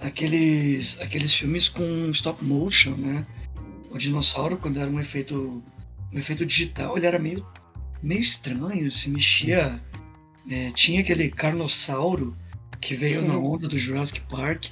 [0.00, 3.26] aqueles, aqueles filmes com stop motion, né?
[3.90, 5.62] O dinossauro, quando era um efeito,
[6.12, 7.46] um efeito digital, ele era meio,
[8.02, 9.80] meio estranho, se mexia.
[10.50, 12.34] É, tinha aquele carnossauro
[12.80, 14.66] que veio na onda do Jurassic Park,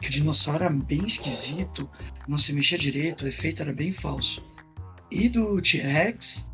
[0.00, 1.88] que o dinossauro era bem esquisito,
[2.26, 4.44] não se mexia direito, o efeito era bem falso.
[5.10, 6.48] E do T-Rex,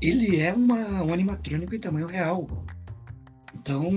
[0.00, 2.66] ele é uma, um animatrônico em tamanho real.
[3.54, 3.88] Então,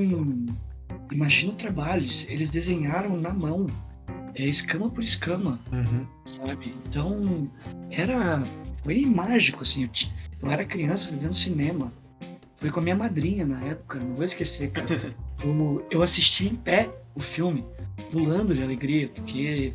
[1.11, 2.07] imagina o trabalho.
[2.27, 3.67] Eles desenharam na mão,
[4.35, 6.05] é, escama por escama, uhum.
[6.25, 6.75] sabe?
[6.87, 7.49] Então,
[7.89, 8.43] era.
[8.83, 9.83] Foi mágico, assim.
[9.83, 9.89] Eu,
[10.43, 11.91] eu era criança vivendo cinema.
[12.65, 14.87] Foi com a minha madrinha na época, não vou esquecer, cara.
[15.45, 17.63] eu, eu assisti em pé o filme,
[18.11, 19.71] pulando de alegria, porque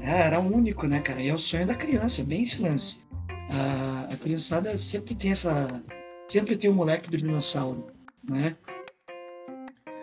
[0.00, 1.20] é, era único, né, cara?
[1.20, 3.04] E é o sonho da criança, bem esse lance.
[3.50, 5.82] A, a criançada sempre tem essa.
[6.28, 7.88] Sempre tem o moleque do dinossauro,
[8.22, 8.56] né?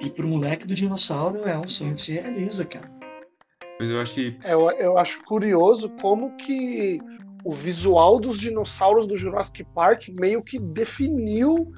[0.01, 2.91] E pro moleque do dinossauro é um sonho que se realiza, cara.
[3.79, 4.37] Mas eu acho que.
[4.43, 6.99] É, eu, eu acho curioso como que
[7.43, 11.71] o visual dos dinossauros do Jurassic Park meio que definiu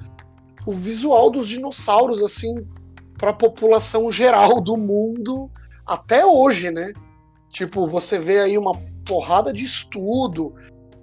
[0.66, 2.54] o visual dos dinossauros, assim,
[3.18, 5.50] para a população geral do mundo
[5.86, 6.92] até hoje, né?
[7.52, 8.72] Tipo, você vê aí uma
[9.04, 10.54] porrada de estudo,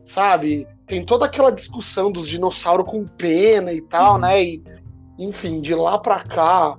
[0.04, 0.67] sabe?
[0.86, 4.19] Tem toda aquela discussão dos dinossauros com pena e tal, uhum.
[4.19, 4.43] né?
[4.43, 4.63] E,
[5.19, 6.78] enfim, de lá para cá,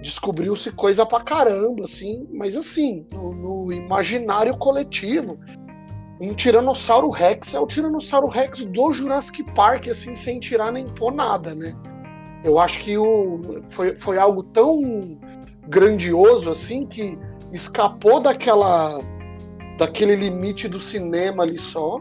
[0.00, 5.38] descobriu-se coisa pra caramba, assim, mas assim, no, no, imaginário coletivo,
[6.20, 11.12] um Tiranossauro Rex é o Tiranossauro Rex do Jurassic Park, assim, sem tirar nem pôr
[11.12, 11.74] nada, né?
[12.44, 15.18] Eu acho que o, foi, foi algo tão
[15.68, 17.18] grandioso, assim, que
[17.52, 19.00] escapou daquela
[19.76, 22.00] daquele limite do cinema ali só,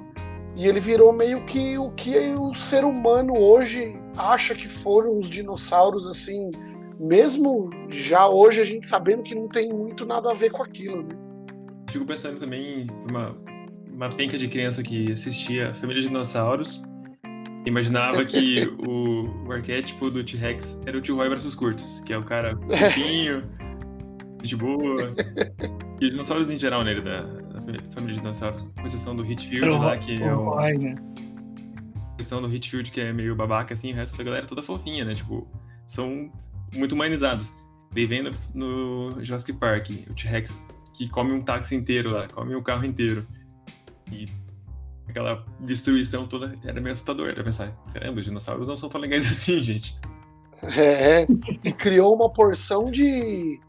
[0.55, 5.29] e ele virou meio que o que o ser humano hoje acha que foram os
[5.29, 6.49] dinossauros, assim,
[6.99, 11.03] mesmo já hoje a gente sabendo que não tem muito nada a ver com aquilo,
[11.03, 11.15] né?
[11.91, 13.37] Fico pensando também uma
[13.97, 16.83] uma penca de criança que assistia Família de Dinossauros
[17.65, 22.17] imaginava que o, o, arquétipo do T-Rex era o tio Roy braços curtos, que é
[22.17, 23.43] o cara limpinho,
[24.41, 25.13] de boa.
[25.99, 29.67] E os dinossauros em geral nele, da, da família de dinossauros, com exceção do Hitfield
[29.67, 30.43] lá, que é o.
[30.43, 30.95] Roy, né?
[30.95, 34.61] Com exceção do Hitfield, que é meio babaca, assim, o resto da galera é toda
[34.61, 35.15] fofinha, né?
[35.15, 35.45] Tipo,
[35.87, 36.31] são
[36.71, 37.51] muito humanizados.
[37.91, 42.55] Daí vem no, no Jurassic Park, o T-Rex que come um táxi inteiro lá, come
[42.55, 43.25] um carro inteiro.
[44.11, 44.29] E
[45.07, 47.29] aquela destruição toda era meio assustador.
[47.29, 49.97] Era pensar, caramba, os dinossauros não são tão legais assim, gente.
[50.77, 51.27] É,
[51.63, 53.59] e criou uma porção de,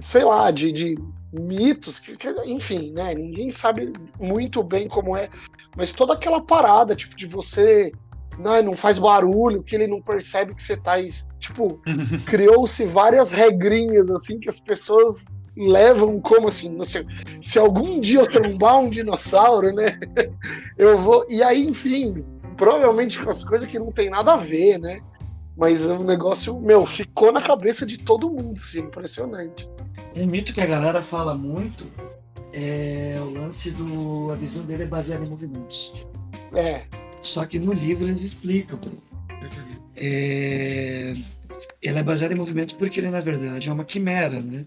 [0.00, 0.96] sei lá, de, de
[1.32, 3.14] mitos, que, que, enfim, né?
[3.14, 5.28] Ninguém sabe muito bem como é,
[5.76, 7.90] mas toda aquela parada, tipo, de você
[8.38, 10.94] não, não faz barulho, que ele não percebe que você tá.
[11.38, 11.80] Tipo,
[12.26, 17.06] criou-se várias regrinhas assim que as pessoas levam como assim, sei,
[17.42, 19.98] se algum dia eu trombar um dinossauro, né?
[20.76, 21.24] Eu vou.
[21.28, 22.14] E aí, enfim,
[22.56, 25.00] provavelmente com as coisas que não tem nada a ver, né?
[25.56, 29.68] Mas o negócio, meu, ficou na cabeça de todo mundo, assim, impressionante.
[30.16, 31.86] Um mito que a galera fala muito
[32.52, 34.32] é o lance do.
[34.32, 36.06] A visão dele é baseada em movimentos.
[36.54, 36.82] É.
[37.22, 38.78] Só que no livro eles explicam.
[39.96, 41.14] É...
[41.82, 44.64] Ela é baseada em movimentos porque ele, na verdade, é uma quimera, né?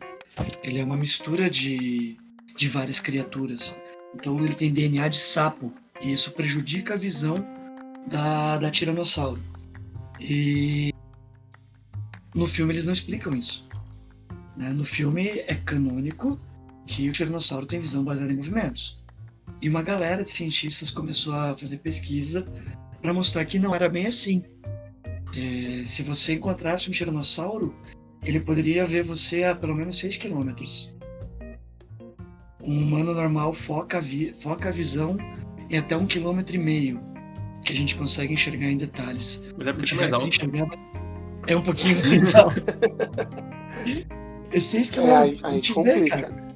[0.64, 2.18] Ele é uma mistura de,
[2.56, 3.76] de várias criaturas.
[4.16, 5.74] Então ele tem DNA de sapo.
[6.02, 7.46] E isso prejudica a visão
[8.08, 9.42] da, da Tiranossauro.
[10.20, 10.94] E
[12.34, 13.68] no filme eles não explicam isso.
[14.56, 14.70] Né?
[14.70, 16.40] No filme é canônico
[16.86, 19.04] que o Tiranossauro tem visão baseada em movimentos.
[19.62, 22.48] E uma galera de cientistas começou a fazer pesquisa
[23.02, 24.44] para mostrar que não era bem assim.
[25.36, 27.76] É, se você encontrasse um tiranossauro,
[28.28, 30.52] ele poderia ver você a pelo menos 6 km.
[32.62, 35.18] Um humano normal foca a, vi foca a visão
[35.70, 37.00] em até um quilômetro e meio,
[37.64, 39.42] que a gente consegue enxergar em detalhes.
[39.58, 40.28] Mas é porque o mais alto.
[40.28, 40.72] Enxergava...
[41.48, 42.62] É um pouquinho mais alto.
[44.52, 45.00] é 6 km.
[45.00, 46.30] É, aí, aí complica, cara.
[46.30, 46.54] Né?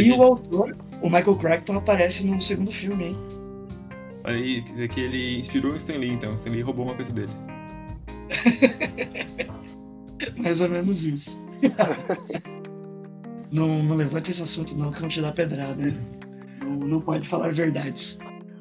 [0.00, 3.16] e o autor, o Michael Crichton, aparece no segundo filme, hein?
[4.24, 6.30] Olha aí, quer dizer que ele inspirou o Stan Lee, então.
[6.30, 7.32] O Stan Lee roubou uma coisa dele.
[10.38, 11.44] Mais ou menos isso.
[13.50, 15.74] não, não levanta esse assunto não, que vão te dar pedrada.
[15.74, 15.94] Né?
[16.64, 18.18] não pode falar verdades.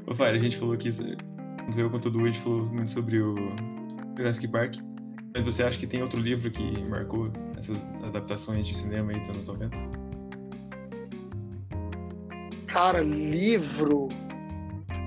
[0.07, 0.89] Ô, Fire, a gente falou que.
[0.91, 3.35] Quando veio com todo o a gente falou muito sobre o
[4.17, 4.75] Jurassic Park.
[5.33, 9.29] Mas você acha que tem outro livro que marcou essas adaptações de cinema aí dos
[9.29, 9.77] anos 90?
[12.67, 14.09] Cara, livro.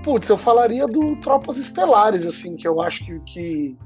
[0.03, 3.79] Putz, eu falaria do Tropas Estelares, assim, que eu acho que, que,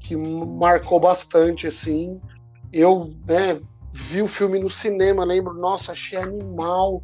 [0.00, 2.20] que marcou bastante, assim.
[2.72, 3.60] Eu, né,
[3.92, 7.02] vi o filme no cinema, lembro, nossa, achei animal.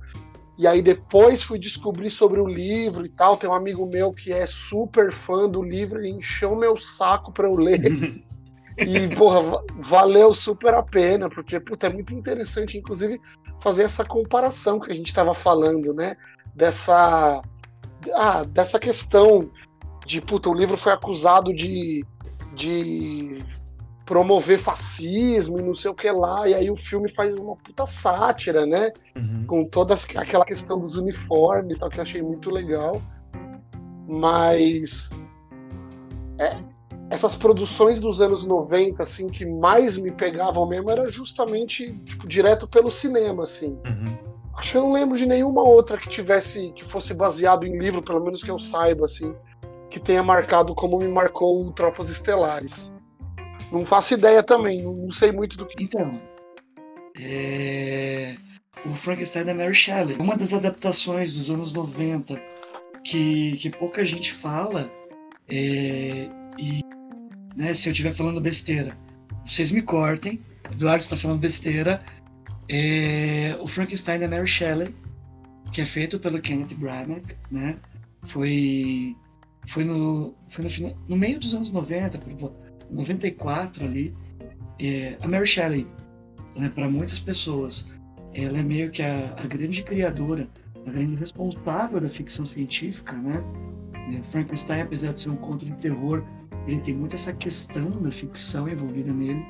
[0.56, 3.36] E aí depois fui descobrir sobre o livro e tal.
[3.36, 7.48] Tem um amigo meu que é super fã do livro e encheu meu saco para
[7.48, 7.80] eu ler.
[8.78, 13.20] e, porra, valeu super a pena, porque, puta, é muito interessante, inclusive,
[13.60, 16.16] fazer essa comparação que a gente estava falando, né?
[16.54, 17.42] Dessa,
[18.14, 19.50] ah, dessa questão
[20.06, 22.04] de, puta, o livro foi acusado de,
[22.54, 23.42] de
[24.04, 27.86] promover fascismo e não sei o que lá, e aí o filme faz uma puta
[27.86, 28.92] sátira, né?
[29.16, 29.44] Uhum.
[29.46, 33.00] Com toda aquela questão dos uniformes, tal, que eu achei muito legal.
[34.06, 35.08] Mas
[36.38, 36.54] é,
[37.10, 42.66] essas produções dos anos 90, assim, que mais me pegavam mesmo era justamente, tipo, direto
[42.68, 43.80] pelo cinema, assim.
[43.86, 44.34] Uhum.
[44.56, 48.02] Acho que eu não lembro de nenhuma outra que tivesse, que fosse baseado em livro,
[48.02, 49.34] pelo menos que eu saiba, assim,
[49.94, 52.92] que tenha marcado como me marcou o Tropas Estelares.
[53.70, 55.84] Não faço ideia também, não sei muito do que.
[55.84, 56.20] Então,
[57.16, 58.34] é...
[58.84, 62.42] o Frankenstein da Mary Shelley, uma das adaptações dos anos 90
[63.04, 64.90] que, que pouca gente fala,
[65.48, 66.28] é...
[66.58, 66.80] e
[67.56, 68.98] né, se eu estiver falando besteira,
[69.44, 70.40] vocês me cortem.
[70.72, 72.04] Eduardo está falando besteira.
[72.68, 73.56] É...
[73.60, 74.92] O Frankenstein da Mary Shelley,
[75.70, 77.76] que é feito pelo Kenneth Branagh, né?
[78.26, 79.14] Foi
[79.66, 82.20] foi no, foi no, no meio dos anos 90,
[82.90, 84.14] 94 ali,
[84.78, 85.86] é, a Mary Shelley,
[86.56, 87.90] né, para muitas pessoas,
[88.34, 90.48] ela é meio que a, a, grande criadora,
[90.86, 93.42] a grande responsável da ficção científica, né?
[94.12, 96.24] É, Frankenstein, apesar de ser um conto de terror,
[96.66, 99.44] ele tem muito essa questão da ficção envolvida nele.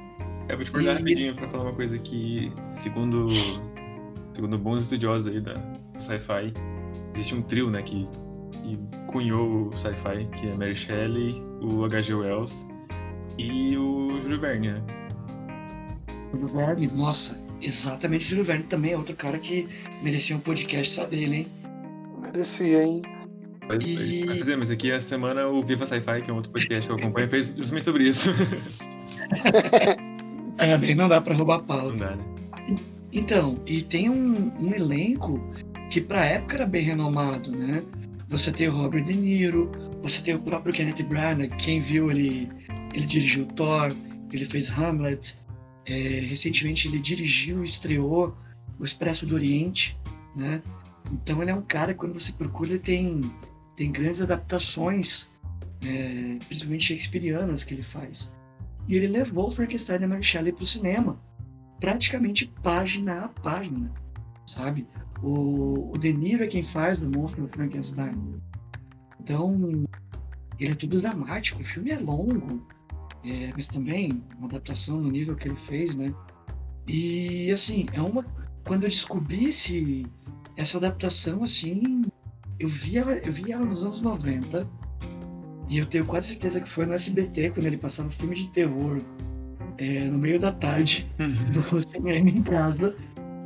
[0.48, 1.36] Eu vou te cortar rapidinho ele...
[1.36, 3.28] para falar uma coisa que, segundo,
[4.34, 6.52] segundo bons estudiosos aí da, do sci-fi,
[7.14, 8.06] existe um trio, né, que,
[8.64, 12.14] que cunhou o sci-fi, que é Mary Shelley, o H.G.
[12.14, 12.66] Wells
[13.38, 14.82] e o Júlio Verne, né?
[16.32, 18.26] Júlio Verne, nossa, exatamente.
[18.26, 19.68] O Júlio Verne também é outro cara que
[20.02, 21.46] merecia um podcast só dele, hein?
[22.22, 23.02] Merecia, hein?
[23.68, 24.24] Mas, e...
[24.26, 26.96] mas, mas aqui essa semana o Viva Sci-Fi, que é um outro podcast que eu
[26.96, 28.30] acompanho, fez justamente sobre isso.
[30.58, 31.88] é, bem, não dá pra roubar pauta.
[31.88, 32.24] Não dá, né?
[33.12, 35.40] Então, e tem um, um elenco
[35.88, 37.82] que pra época era bem renomado, né?
[38.34, 39.70] Você tem o Robert De Niro,
[40.02, 42.50] você tem o próprio Kenneth Branagh, quem viu ele,
[42.92, 43.94] ele dirigiu Thor,
[44.32, 45.40] ele fez Hamlet,
[45.86, 48.36] é, recentemente ele dirigiu e estreou
[48.76, 49.96] o Expresso do Oriente,
[50.34, 50.60] né?
[51.12, 53.20] Então ele é um cara que quando você procura ele tem,
[53.76, 55.30] tem grandes adaptações,
[55.80, 58.34] é, principalmente shakespearianas que ele faz.
[58.88, 61.22] E ele levou Frankenstein da Mary Shelley para o cinema,
[61.78, 63.94] praticamente página a página,
[64.44, 64.88] sabe?
[65.24, 68.14] O, o De Niro é quem faz o monstro do Frankenstein.
[69.18, 69.86] Então,
[70.60, 71.62] ele é tudo dramático.
[71.62, 72.66] O filme é longo,
[73.24, 76.14] é, mas também uma adaptação no nível que ele fez, né?
[76.86, 78.22] E, assim, é uma...
[78.66, 80.06] Quando eu descobri esse,
[80.56, 82.02] essa adaptação, assim,
[82.58, 84.68] eu vi, ela, eu vi ela nos anos 90
[85.70, 89.00] e eu tenho quase certeza que foi no SBT, quando ele passava filme de terror
[89.78, 91.62] é, no meio da tarde, uhum.
[91.72, 92.94] no cinema em casa.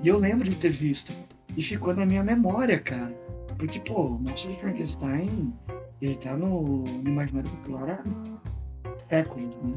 [0.02, 1.12] E eu lembro de ter visto.
[1.58, 3.12] E ficou na minha memória, cara.
[3.58, 5.52] Porque, pô, o Monstro de Frankenstein,
[6.00, 9.76] ele tá no, no imaginário popular há séculos, né?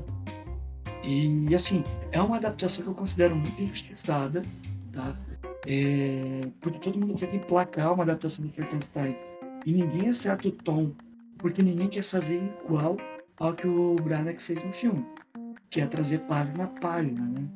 [1.04, 4.44] E, assim, é uma adaptação que eu considero muito injustiçada,
[4.94, 5.18] tá?
[5.66, 9.16] É, porque todo mundo tenta emplacar uma adaptação do Frankenstein.
[9.66, 10.92] E ninguém acerta o tom,
[11.40, 12.96] porque ninguém quer fazer igual
[13.40, 15.04] ao que o Branagh fez no filme,
[15.72, 17.48] que é trazer página a página, né?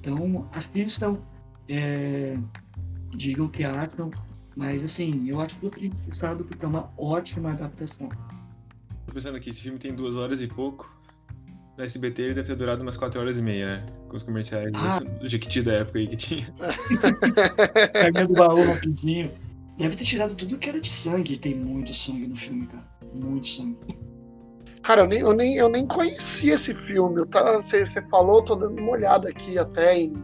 [0.00, 1.16] Então, assistam,
[1.68, 2.36] é,
[3.16, 4.10] digam o que acham,
[4.56, 8.08] mas assim, eu acho super interessado porque é uma ótima adaptação.
[9.06, 10.90] Tô pensando aqui, esse filme tem duas horas e pouco.
[11.76, 13.86] Na SBT ele deve ter durado umas quatro horas e meia, né?
[14.08, 15.00] Com os comerciais ah.
[15.00, 16.52] do Jequiti da época aí que tinha.
[17.92, 19.30] Pegando o baú rapidinho.
[19.78, 21.38] Deve ter tirado tudo que era de sangue.
[21.38, 22.84] Tem muito sangue no filme, cara.
[23.14, 23.78] Muito sangue.
[24.82, 27.24] Cara, eu nem, eu nem, eu nem conhecia esse filme.
[27.24, 30.14] Você tá, falou, tô dando uma olhada aqui até em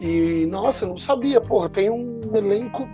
[0.00, 2.88] e, nossa, eu não sabia, porra, tem um elenco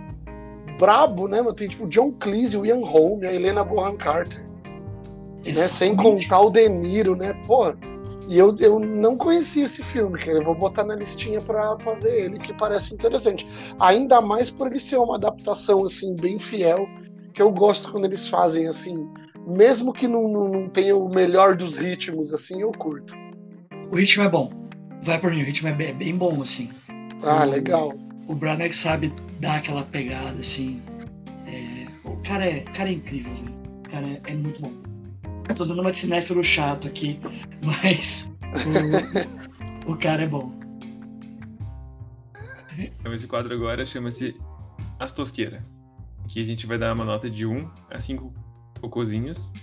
[0.77, 1.41] brabo, né?
[1.55, 4.45] Tem tipo John Cleese, o Ian Holm, a Helena Bonham Carter.
[5.45, 5.53] Né?
[5.53, 7.33] Sem contar o De Niro, né?
[7.47, 7.77] Porra,
[8.27, 11.93] E eu, eu não conhecia esse filme, que eu vou botar na listinha pra, pra
[11.93, 13.47] ver ele, que parece interessante.
[13.79, 16.85] Ainda mais por ele ser uma adaptação, assim, bem fiel,
[17.33, 19.07] que eu gosto quando eles fazem, assim,
[19.47, 23.15] mesmo que não, não, não tenha o melhor dos ritmos, assim, eu curto.
[23.89, 24.51] O ritmo é bom.
[25.03, 26.69] Vai por mim, o ritmo é bem, bem bom, assim.
[27.23, 27.93] Ah, O- legal.
[28.27, 30.81] O Branagh sabe dar aquela pegada, assim.
[31.45, 33.53] É, o cara é, o cara é incrível, velho.
[33.85, 34.73] O cara é, é muito bom.
[35.47, 37.19] Eu tô dando uma de cinéfilo chato aqui,
[37.63, 38.29] mas
[39.87, 40.51] o, o cara é bom.
[42.77, 44.35] Então esse quadro agora chama-se
[44.99, 45.61] As Tosqueiras.
[46.25, 48.33] Aqui a gente vai dar uma nota de 1 a 5
[48.81, 49.53] cocôzinhos.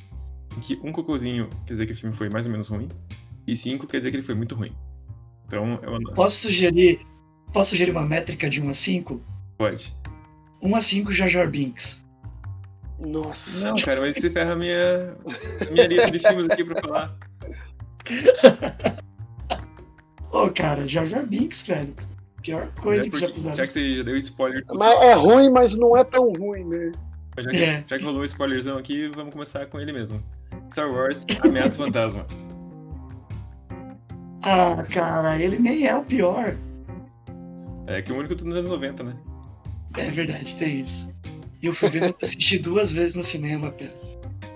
[0.57, 2.89] Em que um cocôzinho quer dizer que o filme foi mais ou menos ruim.
[3.47, 4.73] E 5 quer dizer que ele foi muito ruim.
[5.47, 6.99] Então é uma Posso sugerir,
[7.55, 9.23] posso sugerir uma métrica de 1 a 5?
[9.57, 9.97] Pode.
[10.61, 12.05] 1 a 5 Jar Jar Binks.
[13.01, 13.69] Nossa.
[13.71, 15.17] Não, cara, mas você ferra a minha,
[15.73, 17.17] minha lista de filmes aqui pra falar.
[20.31, 21.95] Ô, cara, Jar Jar Binks, velho.
[22.43, 23.11] Pior coisa Né?
[23.11, 23.57] que já Porque- puseram.
[23.57, 26.93] já que você já deu spoiler, Mas é ruim, mas não é tão ruim, né?
[27.39, 27.85] já que, É.
[27.87, 30.23] já que rolou o spoilerzão aqui, vamos começar com ele mesmo.
[30.71, 32.27] Star Wars Ameaça Fantasma.
[34.43, 36.57] Ah, cara, ele nem é o pior.
[37.87, 39.17] É que o único dos anos 90, né?
[39.97, 41.13] É verdade, tem isso.
[41.63, 43.91] E eu fui ver, assisti duas vezes no cinema, pé.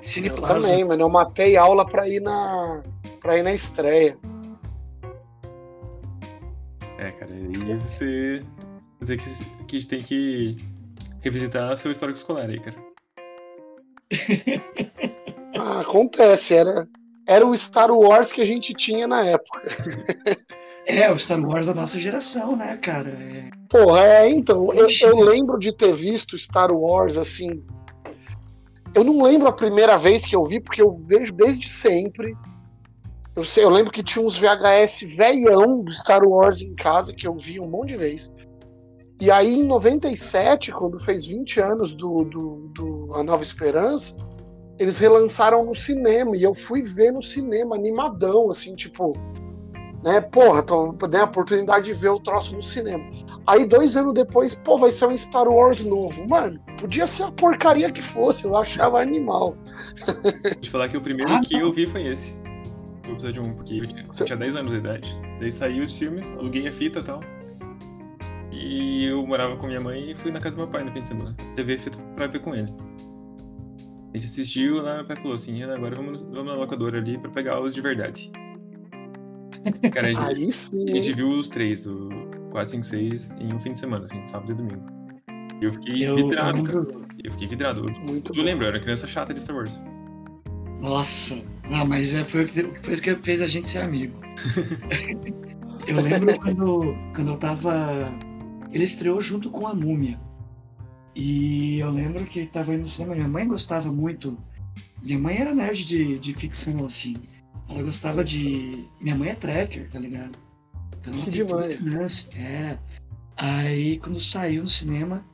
[0.01, 0.69] Cine Eu Plaza.
[0.69, 1.03] também, mano.
[1.03, 2.83] Eu matei aula pra ir na,
[3.21, 4.17] pra ir na estreia.
[6.99, 8.43] É, cara, aí você.
[8.99, 10.57] Quer dizer que, que a gente tem que
[11.21, 12.77] revisitar seu histórico escolar aí, cara.
[15.59, 16.89] Ah, acontece, era,
[17.27, 19.61] era o Star Wars que a gente tinha na época.
[20.89, 23.11] É, o Star Wars da nossa geração, né, cara?
[23.11, 27.63] É, Porra, é, então, eu, eu lembro de ter visto Star Wars assim.
[28.95, 32.35] Eu não lembro a primeira vez que eu vi, porque eu vejo desde sempre.
[33.37, 37.27] Eu, sei, eu lembro que tinha uns VHS velhão do Star Wars em casa, que
[37.27, 38.33] eu vi um monte de vezes.
[39.21, 44.17] E aí, em 97, quando fez 20 anos do, do, do A Nova Esperança,
[44.79, 46.35] eles relançaram no cinema.
[46.35, 49.13] E eu fui ver no cinema, animadão, assim, tipo.
[50.05, 53.05] Né, porra, tô, né, a oportunidade de ver o troço no cinema.
[53.47, 56.23] Aí, dois anos depois, pô, vai ser um Star Wars novo.
[56.29, 59.57] Mano, podia ser a porcaria que fosse, eu achava animal.
[60.43, 62.33] Deixa eu falar que o primeiro Ah, que eu vi foi esse.
[63.09, 65.21] O episódio 1, porque eu tinha, eu Você- tinha 10 anos de idade.
[65.41, 67.21] Daí saiu esse filme, aluguei a fita e tal.
[68.53, 71.01] E eu morava com minha mãe e fui na casa do meu pai no fim
[71.03, 71.35] de semana.
[71.57, 72.73] TV a fita pra ver com ele.
[74.15, 77.31] A gente assistiu lá, meu pai falou assim, agora vamos, vamos na locadora ali pra
[77.31, 78.31] pegar os de verdade.
[79.93, 80.87] Cara, a gente, Aí a sim.
[80.89, 81.15] gente hein?
[81.15, 82.09] viu os três, o
[82.51, 84.83] 4, 5, 6, em um fim de semana, assim, sábado e domingo.
[85.61, 86.79] E eu fiquei eu, vidrado, cara.
[86.81, 87.07] lembro.
[87.23, 87.85] Eu fiquei vidrado.
[88.03, 88.43] Muito eu bom.
[88.43, 89.83] lembro, eu era criança chata de Star Wars.
[90.81, 91.37] Nossa,
[91.69, 94.19] não, mas é, foi o que foi o que fez a gente ser amigo.
[95.87, 98.13] eu lembro quando, quando eu tava.
[98.73, 100.21] Ele estreou junto com a Múmia.
[101.15, 103.17] E eu lembro que tava indo no cinema.
[103.17, 104.39] Minha mãe gostava muito.
[105.05, 107.17] Minha mãe era nerd de, de ficção, assim.
[107.69, 108.85] Ela gostava de.
[109.01, 110.39] Minha mãe é tracker, tá ligado?
[111.01, 111.81] Então Que demais.
[111.81, 112.29] lance.
[112.37, 112.79] É.
[113.37, 115.25] Aí quando saiu no cinema,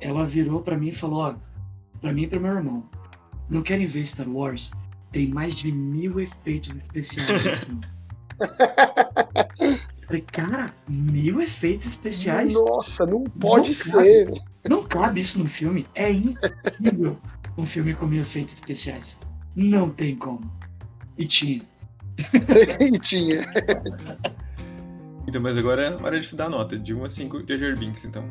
[0.00, 1.34] ela virou pra mim e falou, ó,
[2.00, 2.84] pra mim e pro meu irmão.
[3.48, 4.70] Não querem ver Star Wars?
[5.12, 7.42] Tem mais de mil efeitos especiais.
[7.44, 7.86] no filme."
[10.06, 12.54] Falei, cara, mil efeitos especiais?
[12.54, 14.32] Nossa, não pode Não ser.
[14.68, 15.86] Não cabe isso no filme.
[15.94, 17.16] É incrível
[17.56, 19.18] um filme com mil efeitos especiais.
[19.56, 20.50] Não tem como.
[21.16, 21.62] E tinha.
[22.80, 23.40] e tinha.
[25.26, 27.78] Então, mas agora é hora de dar a nota, de 1 a 5 Jar Jar
[27.78, 28.24] Binks, então.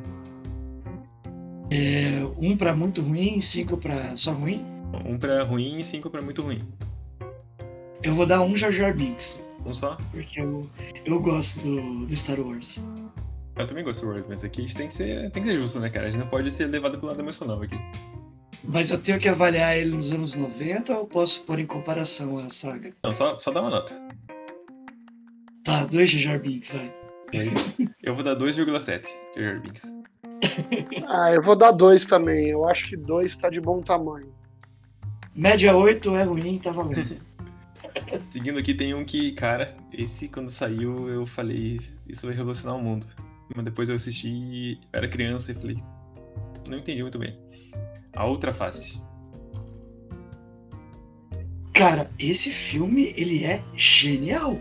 [1.72, 4.64] É, um pra muito ruim, cinco pra só ruim.
[5.06, 6.62] 1 pra ruim e 5 pra muito ruim.
[8.04, 9.44] Eu vou dar um Jar Jar Binks.
[9.66, 9.98] Um só?
[10.12, 10.70] Porque eu,
[11.06, 12.84] eu gosto do, do Star Wars.
[13.56, 15.56] Eu também gosto do World, mas aqui a gente tem que ser, tem que ser
[15.56, 16.08] justo, né, cara?
[16.08, 17.80] A gente não pode ser levado pelo lado emocional aqui.
[18.64, 22.48] Mas eu tenho que avaliar ele nos anos 90 ou posso pôr em comparação à
[22.50, 22.94] saga?
[23.04, 23.94] Não, só, só dá uma nota.
[25.64, 26.94] Tá, dois Jar Jar Binks, vai.
[27.34, 29.06] Mas eu vou dar 2,7
[29.36, 29.84] Jar Jar Binks.
[31.08, 32.50] Ah, eu vou dar dois também.
[32.50, 34.34] Eu acho que dois tá de bom tamanho.
[35.36, 37.18] Média 8 é ruim, tá valendo.
[38.32, 42.82] Seguindo aqui tem um que, cara, esse quando saiu eu falei, isso vai revolucionar o
[42.82, 43.08] mundo.
[43.56, 45.78] Mas depois eu assisti, eu era criança e falei,
[46.68, 47.38] não entendi muito bem.
[48.16, 49.02] A outra face.
[51.74, 54.60] Cara, esse filme, ele é genial.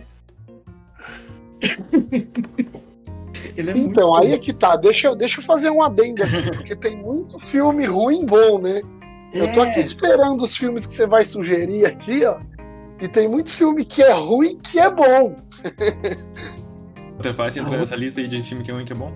[3.57, 4.77] ele é Então, muito aí é que tá.
[4.77, 8.81] Deixa, eu- deixa eu fazer um adendo aqui, porque tem muito filme ruim bom, né?
[9.35, 12.39] Eu tô É, aqui esperando os filmes que você vai sugerir aqui, ó.
[13.01, 15.35] E tem muito filme que é ruim que é bom.
[17.17, 19.13] Outra fácil entrar Ah, nessa lista aí de filme que é ruim que é bom?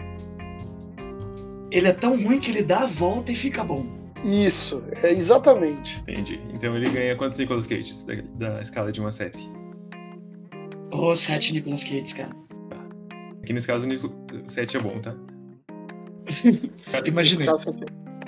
[1.71, 3.87] Ele é tão ruim que ele dá a volta e fica bom.
[4.27, 6.01] Isso, é exatamente.
[6.03, 6.41] Entendi.
[6.53, 8.15] Então ele ganha quantos Nicolas Cages da,
[8.55, 9.51] da escala de 1 a 7?
[10.93, 12.35] Ô, sete Nicolas Cage, cara.
[13.43, 14.13] Aqui nesse caso o Nico-
[14.49, 15.15] 7 é bom, tá?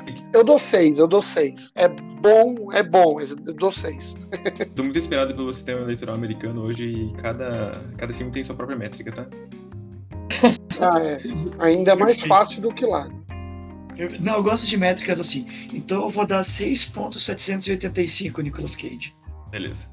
[0.08, 0.24] Aqui.
[0.32, 1.72] Eu dou seis, eu dou seis.
[1.74, 4.14] É bom, é bom, eu dou seis.
[4.74, 8.78] Tô muito inspirado pelo sistema eleitoral americano hoje e cada, cada filme tem sua própria
[8.78, 9.26] métrica, tá?
[10.80, 11.20] Ah, é.
[11.58, 13.08] Ainda é mais fácil do que lá.
[13.98, 15.44] Eu- Não, eu gosto de métricas assim.
[15.72, 19.14] Então eu vou dar 6.785 Nicolas Cage.
[19.50, 19.86] Beleza.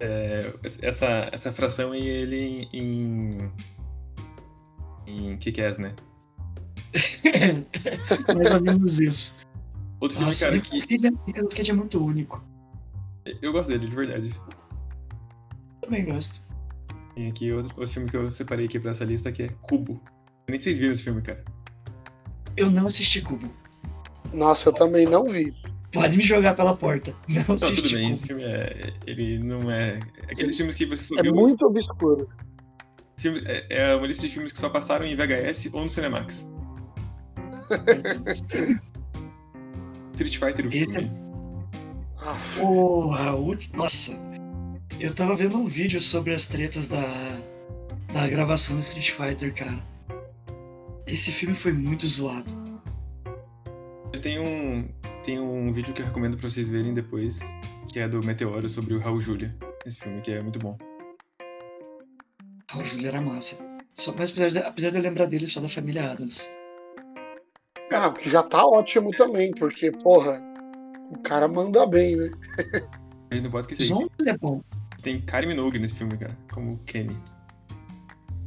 [0.00, 0.52] É,
[0.82, 3.38] essa, essa fração aí, ele em.
[5.06, 5.94] em Kick-Ass, né?
[8.36, 9.36] Mais ou menos isso.
[10.00, 10.76] Outro filme, Nossa, cara, que.
[10.94, 12.42] É- Nicolas Cage é muito único.
[13.40, 14.34] Eu gosto dele, de verdade.
[15.80, 16.42] Também gosto.
[17.14, 20.02] Tem aqui outro, outro filme que eu separei aqui pra essa lista que é Cubo.
[20.48, 21.44] Nem sei se vocês viram esse filme, cara.
[22.56, 23.48] Eu não assisti Cubo.
[24.32, 25.52] Nossa, eu também não vi.
[25.92, 27.14] Pode me jogar pela porta.
[27.28, 28.40] Não Não, tudo assisti bem, esse Cubo.
[28.40, 28.92] filme é.
[29.06, 29.98] Ele não é.
[30.28, 32.28] é Aqueles filmes que você só É muito obscuro.
[33.16, 36.48] Filme, é, é uma lista de filmes que só passaram em VHS ou no Cinemax.
[40.14, 41.10] Street Fighter, o Esse filme.
[42.20, 44.12] Ah, Porra, o- nossa.
[45.00, 47.02] Eu tava vendo um vídeo sobre as tretas da,
[48.12, 49.76] da gravação do Street Fighter, cara.
[51.06, 52.52] Esse filme foi muito zoado.
[54.22, 54.88] Tem um,
[55.24, 57.40] tem um vídeo que eu recomendo pra vocês verem depois,
[57.92, 59.54] que é do Meteoro sobre o Raul Júlia.
[59.84, 60.78] Esse filme que é muito bom.
[62.74, 63.58] O Júlio era massa.
[63.94, 66.50] Só, mas apesar de, apesar de eu lembrar dele só da família Adams.
[67.92, 70.40] Ah, que já tá ótimo também, porque, porra,
[71.10, 72.30] o cara manda bem, né?
[73.30, 74.62] A gente não pode esquecer Zombie é bom.
[75.02, 77.16] tem Kylie Minogue nesse filme, cara, como Kenny.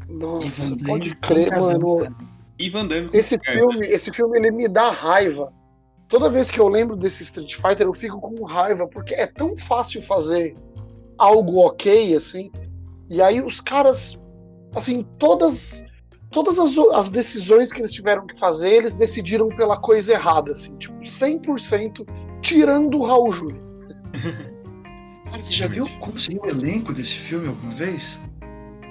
[0.10, 2.04] Nossa, pode crer, caramba, mano.
[2.04, 2.37] cara.
[2.60, 3.58] E Van Damme Esse Skype.
[3.58, 5.54] filme, esse filme ele me dá raiva.
[6.08, 9.58] Toda vez que eu lembro desse Street Fighter, eu fico com raiva, porque é tão
[9.58, 10.56] fácil fazer
[11.18, 12.50] algo ok, assim.
[13.10, 14.18] E aí os caras,
[14.74, 15.86] assim, todas
[16.32, 20.78] todas as, as decisões que eles tiveram que fazer, eles decidiram pela coisa errada, assim,
[20.78, 22.06] tipo, 100%
[22.42, 23.62] tirando o Raul Júlia.
[25.26, 28.20] Cara, você já viu como seria o elenco desse filme alguma vez?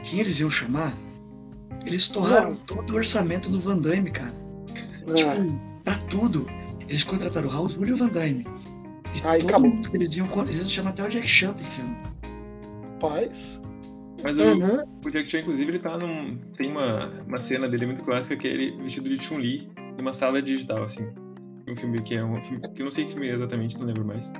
[0.03, 0.95] Quem eles iam chamar?
[1.87, 4.33] Eles torraram todo o orçamento do Van Damme, cara.
[5.09, 6.47] Ah, Tipo, pra tudo.
[6.89, 8.45] Eles contrataram o Raul e o Van Damme.
[9.15, 9.71] E Aí todo acabou.
[9.71, 11.97] mundo que eles iam, eles iam chamar até o Jack Chan pro filme.
[12.95, 13.61] rapaz.
[14.23, 14.83] Mas o, Uhum.
[15.05, 16.39] o Jack Chan, inclusive, ele tá num.
[16.57, 20.41] Tem uma, uma cena dele muito clássica que é ele vestido de Chun-Li numa sala
[20.43, 21.07] digital, assim.
[21.69, 23.87] Um filme que é um filme que eu não sei que filme é exatamente, não
[23.87, 24.33] lembro mais.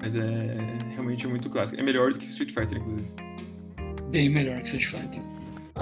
[0.00, 0.56] Mas é
[0.92, 1.80] realmente muito clássico.
[1.80, 3.10] É melhor do que Street Fighter, inclusive.
[4.10, 5.22] Bem melhor que Street Fighter.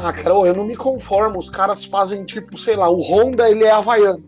[0.03, 1.38] Ah, cara, eu não me conformo.
[1.38, 4.22] Os caras fazem, tipo, sei lá, o Honda, ele é havaiano.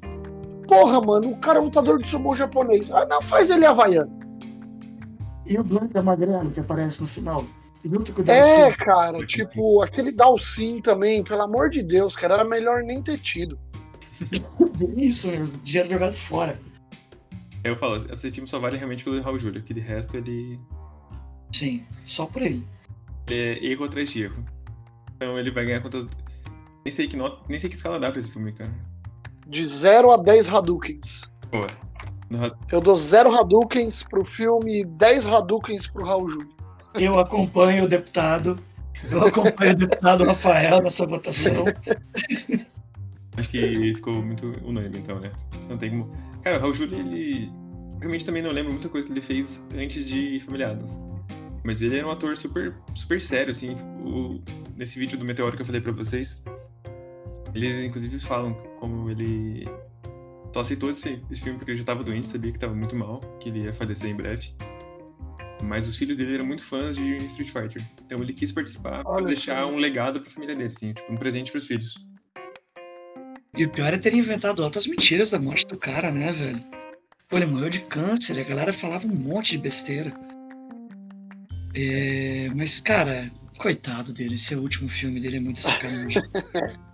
[0.68, 2.90] Porra, mano, o cara é lutador de sumô japonês.
[2.92, 4.10] Ah, não, faz ele havaiano.
[5.46, 7.44] E o Blanca Magrelo que aparece no final.
[7.84, 8.76] Junto com o É, Dalsin.
[8.78, 13.58] cara, tipo, aquele Dalsin também, pelo amor de Deus, cara, era melhor nem ter tido.
[14.96, 16.60] Isso, meu, dinheiro jogado fora.
[17.64, 20.58] Eu falo, esse filme só vale realmente pelo Raul Júlia, que de resto ele,
[21.52, 22.64] Sim, só por ele
[23.28, 24.44] é erro atrás de erro.
[25.22, 26.06] Então ele vai ganhar quantas.
[26.84, 28.74] Nem sei que nota, nem sei que escala dá pra esse filme, cara.
[29.46, 31.30] De 0 a 10 Hadoukens.
[31.48, 31.64] Pô,
[32.28, 36.52] no Eu dou 0 Hadoukens pro filme, 10 Hadoukens pro Raul Júlia.
[36.94, 38.58] Eu acompanho o deputado.
[39.10, 41.64] Eu acompanho o deputado Rafael nessa votação.
[43.36, 45.30] acho que ficou muito unânime, então, né?
[45.68, 46.12] Não tem como.
[46.42, 47.48] Cara, o Raul Júlia, ele.
[48.00, 51.00] Realmente também não lembro muita coisa que ele fez antes de Familiadas.
[51.64, 53.74] Mas ele era um ator super, super sério, assim.
[54.04, 54.42] O...
[54.76, 56.42] Nesse vídeo do Meteoro que eu falei pra vocês,
[57.54, 59.68] eles inclusive falam como ele
[60.52, 63.20] só aceitou esse, esse filme porque ele já tava doente, sabia que tava muito mal,
[63.40, 64.54] que ele ia falecer em breve.
[65.62, 67.86] Mas os filhos dele eram muito fãs de Street Fighter.
[68.04, 71.52] Então ele quis participar pra deixar um legado pra família dele, assim, tipo, um presente
[71.52, 71.94] pros filhos.
[73.56, 76.64] E o pior é ter inventado altas mentiras da morte do cara, né, velho?
[77.28, 80.12] Pô, ele morreu de câncer, e a galera falava um monte de besteira.
[81.74, 86.22] É, mas, cara, coitado dele, esse é o último filme dele é muito sacanagem.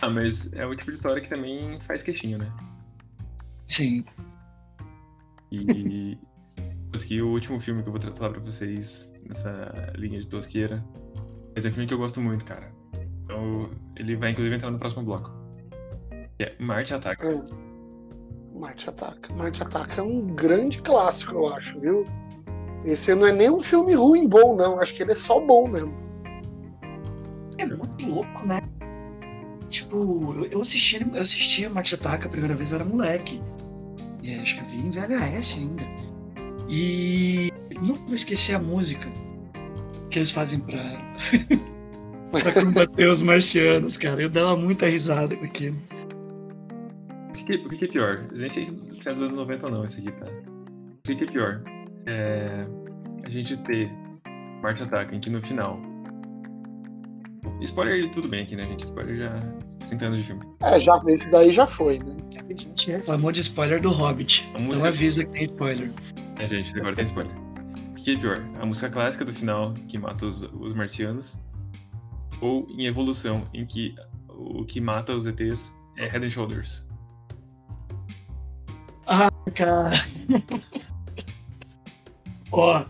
[0.00, 2.52] Ah, mas é o tipo de história que também faz queixinho, né?
[3.66, 4.04] Sim.
[5.50, 6.16] E
[7.06, 10.84] que o último filme que eu vou falar pra vocês nessa linha de tosqueira,
[11.54, 12.72] mas é um filme que eu gosto muito, cara.
[13.24, 15.32] Então ele vai inclusive entrar no próximo bloco.
[16.36, 17.28] Que é Marte Ataca.
[17.28, 19.34] Ah, Marte Ataca.
[19.34, 22.04] Marte Ataca é um grande clássico, eu acho, viu?
[22.88, 24.80] Esse não é nem um filme ruim bom, não.
[24.80, 25.94] Acho que ele é só bom mesmo.
[27.58, 28.60] É muito louco, né?
[29.68, 33.42] Tipo, eu, assisti, eu assisti Machitaka a primeira vez, eu era moleque.
[34.22, 35.84] E acho que eu vi em VHS ainda.
[36.66, 39.06] E nunca vou esquecer a música
[40.08, 40.82] que eles fazem pra,
[42.32, 44.22] pra combater os marcianos, cara.
[44.22, 45.76] Eu dava muita risada com aquilo.
[47.28, 48.26] O que, o que é pior?
[48.32, 48.72] Nem sei se
[49.08, 50.26] é dos anos 90 ou não, esse aqui, tá?
[50.26, 51.62] O que é pior?
[52.06, 52.66] É
[53.28, 53.90] a gente ter
[54.62, 55.78] Marte Ataca aqui no final.
[57.60, 58.84] Spoiler tudo bem aqui, né, gente?
[58.84, 59.40] Spoiler já
[59.88, 60.42] 30 anos de filme.
[60.60, 62.16] É, já, esse daí já foi, né?
[62.38, 64.44] A gente reclamou de spoiler do Hobbit.
[64.46, 65.90] A Então música- avisa que tem spoiler.
[66.38, 67.32] É, gente, agora tem spoiler.
[67.90, 68.38] O que é pior?
[68.60, 71.38] A música clássica do final, que mata os, os marcianos,
[72.40, 73.94] ou em Evolução, em que
[74.28, 76.86] o que mata os ETs é Head and Shoulders.
[79.06, 79.90] Ah, cara.
[82.52, 82.84] Ó.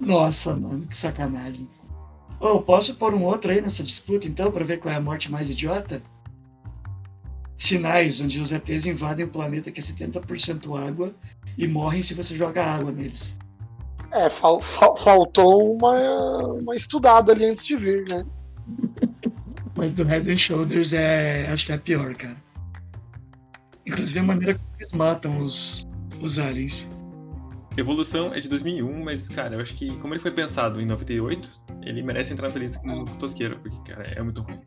[0.00, 1.68] Nossa, mano, que sacanagem.
[2.40, 5.30] Ô, posso pôr um outro aí nessa disputa então, pra ver qual é a morte
[5.30, 6.02] mais idiota?
[7.56, 11.14] Sinais, onde os ETs invadem o planeta que é 70% água
[11.56, 13.38] e morrem se você joga água neles.
[14.10, 18.24] É, fal- fal- faltou uma, uma estudada ali antes de vir, né?
[19.76, 21.46] Mas do Head and Shoulders é.
[21.48, 22.36] acho que é a pior, cara.
[23.86, 25.86] Inclusive a maneira como eles matam os,
[26.20, 26.90] os aliens.
[27.76, 31.50] Evolução é de 2001, mas, cara, eu acho que, como ele foi pensado em 98,
[31.82, 34.60] ele merece entrar nessa lista como tosqueiro, porque, cara, é muito ruim.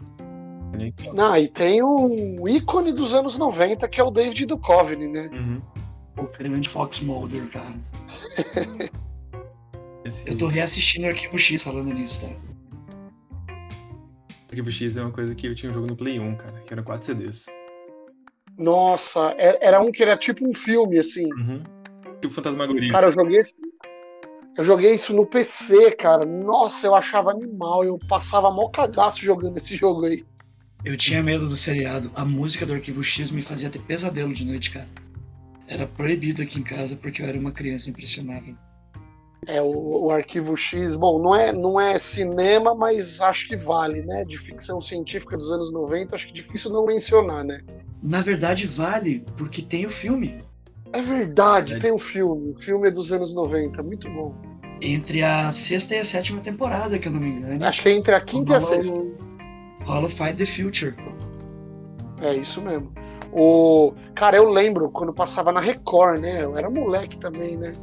[1.13, 5.29] Não, e tem um ícone dos anos 90 que é o David Duchovny, né?
[5.31, 5.61] Uhum.
[6.17, 7.75] O grande Fox Mulder, cara.
[10.03, 12.33] Esse Eu tô reassistindo o Arquivo X falando nisso, tá?
[14.49, 16.73] Arquivo X é uma coisa que eu tinha um jogo no Play 1, cara, que
[16.73, 17.45] eram 4 CDs.
[18.57, 21.25] Nossa, era era um que era tipo um filme, assim.
[21.33, 21.74] Uhum.
[22.27, 22.89] Tipo Fantasmagoria.
[22.89, 23.59] Cara, eu joguei esse-
[24.57, 26.25] Eu joguei isso no PC, cara.
[26.25, 27.83] Nossa, eu achava animal.
[27.83, 30.23] Eu passava mó cagaço jogando esse jogo aí.
[30.85, 32.09] Eu tinha medo do seriado.
[32.15, 34.87] A música do Arquivo X me fazia ter pesadelo de noite, cara.
[35.67, 38.55] Era proibido aqui em casa porque eu era uma criança impressionável.
[39.47, 44.03] É, o, o Arquivo X, bom, não é, não é cinema, mas acho que vale,
[44.03, 44.23] né?
[44.23, 47.59] De ficção científica dos anos 90, acho que difícil não mencionar, né?
[48.01, 50.44] Na verdade, vale, porque tem o filme.
[50.97, 51.79] É verdade, É.
[51.79, 52.51] tem um filme.
[52.51, 54.33] O filme é dos anos 90, muito bom.
[54.81, 57.65] Entre a sexta e a sétima temporada, que eu não me engano.
[57.65, 58.99] Acho que é entre a quinta e a sexta.
[58.99, 60.95] o Fight the Future.
[62.21, 62.91] É isso mesmo.
[63.31, 66.43] O cara, eu lembro quando passava na Record, né?
[66.43, 67.73] Eu era moleque também, né?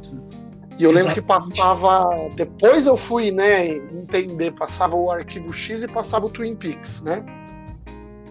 [0.79, 1.57] E eu lembro que Exatamente.
[1.57, 2.29] passava.
[2.35, 3.67] Depois eu fui, né?
[3.67, 7.23] Entender, passava o Arquivo X e passava o Twin Peaks, né?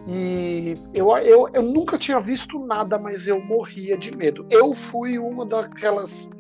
[0.07, 4.45] E eu, eu, eu nunca tinha visto nada, mas eu morria de medo.
[4.51, 6.31] Eu fui uma daquelas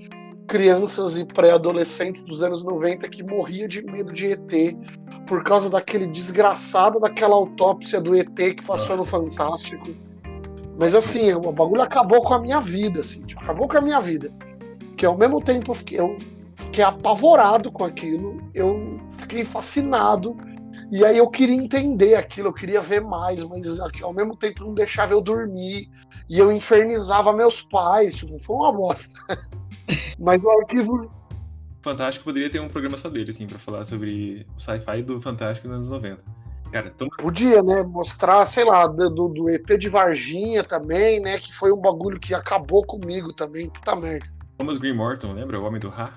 [0.48, 4.76] crianças e pré-adolescentes dos anos 90 que morria de medo de ET
[5.26, 9.88] por causa daquele desgraçado daquela autópsia do ET que passou no Fantástico.
[10.76, 14.00] Mas assim, o bagulho acabou com a minha vida, assim, tipo, acabou com a minha
[14.00, 14.32] vida.
[14.96, 16.16] Que ao mesmo tempo eu fiquei, eu
[16.54, 20.36] fiquei apavorado com aquilo, eu fiquei fascinado.
[20.92, 24.74] E aí eu queria entender aquilo, eu queria ver mais, mas ao mesmo tempo não
[24.74, 25.88] deixava eu dormir.
[26.28, 29.18] E eu infernizava meus pais, tipo, foi uma bosta.
[30.20, 31.10] Mas o arquivo
[31.82, 35.66] Fantástico poderia ter um programa só dele, assim, pra falar sobre o sci-fi do Fantástico
[35.66, 36.22] nos anos 90.
[36.70, 37.08] Cara, tão...
[37.18, 41.72] podia, né, mostrar, sei lá, do, do- do ET de Varginha também, né, que foi
[41.72, 44.28] um bagulho que acabou comigo também, puta merda.
[44.58, 45.58] Thomas Green Morton, lembra?
[45.58, 46.12] O Homem do Ra?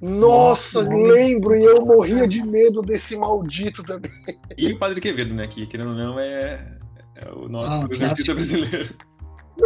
[0.00, 4.10] Nossa, Nossa, lembro, e eu morria de medo desse maldito também.
[4.56, 5.46] E o Padre Quevedo, né?
[5.48, 6.64] Que, querendo ou não, é,
[7.16, 8.34] é o nosso Ah, clássico.
[8.34, 8.94] brasileiro.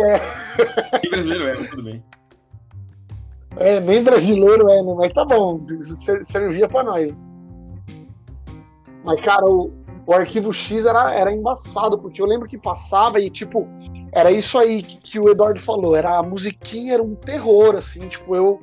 [0.01, 1.07] É.
[1.07, 2.03] E brasileiro é, mas tudo bem.
[3.57, 7.15] É, nem brasileiro é, né, mas tá bom, ser- servia pra nós.
[9.05, 9.71] Mas, cara, o,
[10.07, 13.69] o Arquivo X era, era embaçado, porque eu lembro que passava e, tipo,
[14.13, 18.09] era isso aí que, que o Eduardo falou, era a musiquinha era um terror, assim,
[18.09, 18.63] tipo, eu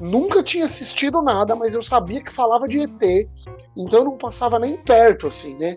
[0.00, 3.28] nunca tinha assistido nada, mas eu sabia que falava de ET,
[3.76, 5.76] então eu não passava nem perto, assim, né?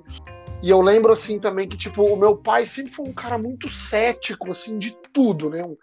[0.64, 3.68] E eu lembro, assim, também que, tipo, o meu pai sempre foi um cara muito
[3.68, 5.62] cético, assim, de tudo, né?
[5.64, 5.76] Um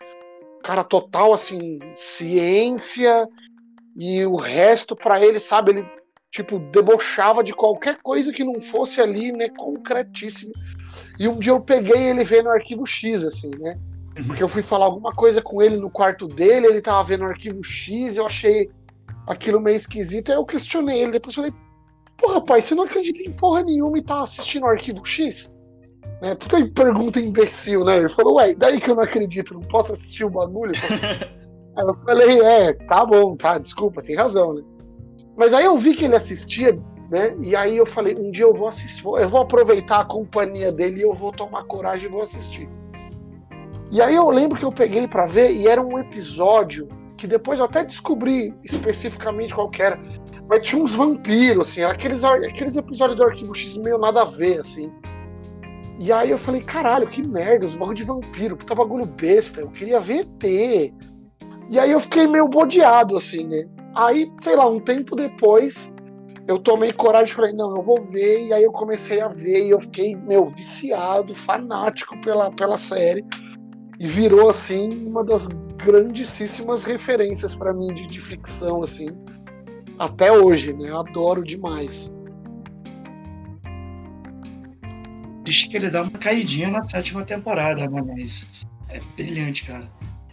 [0.63, 3.29] cara total, assim, ciência
[3.95, 5.73] e o resto pra ele, sabe?
[5.73, 5.87] Ele,
[6.31, 9.51] tipo, debochava de qualquer coisa que não fosse ali, né?
[9.51, 10.53] Concretíssimo.
[11.19, 13.79] E um dia eu peguei ele vendo o arquivo X, assim, né?
[14.27, 17.27] Porque eu fui falar alguma coisa com ele no quarto dele, ele tava vendo o
[17.27, 18.71] arquivo X, eu achei
[19.27, 21.53] aquilo meio esquisito, aí eu questionei ele, depois falei,
[22.17, 25.55] porra, pai, você não acredita em porra nenhuma e tá assistindo o arquivo X?
[26.21, 26.35] Né?
[26.35, 27.99] Puta pergunta imbecil, né?
[27.99, 30.73] Ele falou, ué, daí que eu não acredito, não posso assistir o bagulho?
[31.77, 34.63] Aí eu falei, é, tá bom, tá, desculpa, tem razão, né?
[35.37, 37.35] Mas aí eu vi que ele assistia, né?
[37.41, 40.99] E aí eu falei, um dia eu vou assistir, eu vou aproveitar a companhia dele
[40.99, 42.69] e eu vou tomar coragem e vou assistir.
[43.91, 47.59] E aí eu lembro que eu peguei para ver e era um episódio que depois
[47.59, 50.01] eu até descobri especificamente qual era,
[50.49, 54.61] mas tinha uns vampiros, assim, aqueles, aqueles episódios do Arquivo X meio nada a ver,
[54.61, 54.91] assim.
[55.99, 59.69] E aí eu falei, caralho, que merda, os bagulho de vampiro, puta bagulho besta, eu
[59.69, 60.95] queria ver ET.
[61.69, 63.65] E aí eu fiquei meio bodeado, assim, né?
[63.95, 65.95] Aí, sei lá, um tempo depois,
[66.49, 68.47] eu tomei coragem e falei, não, eu vou ver.
[68.47, 73.25] E aí eu comecei a ver e eu fiquei, meu, viciado, fanático pela, pela série.
[74.01, 79.09] E virou, assim, uma das grandíssimas referências para mim de, de ficção, assim.
[79.99, 80.91] Até hoje, né?
[80.91, 82.11] Adoro demais.
[85.47, 88.01] Acho que ele dá uma caidinha na sétima temporada, né?
[88.01, 89.87] Mas é brilhante, cara.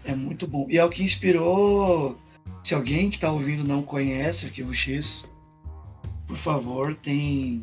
[0.05, 0.65] É muito bom.
[0.69, 2.17] E é o que inspirou.
[2.63, 5.29] Se alguém que tá ouvindo não conhece Arquivo X,
[6.25, 7.61] por favor, tem,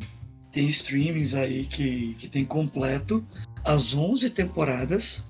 [0.51, 3.25] tem streamings aí que, que tem completo
[3.63, 5.25] as 11 temporadas.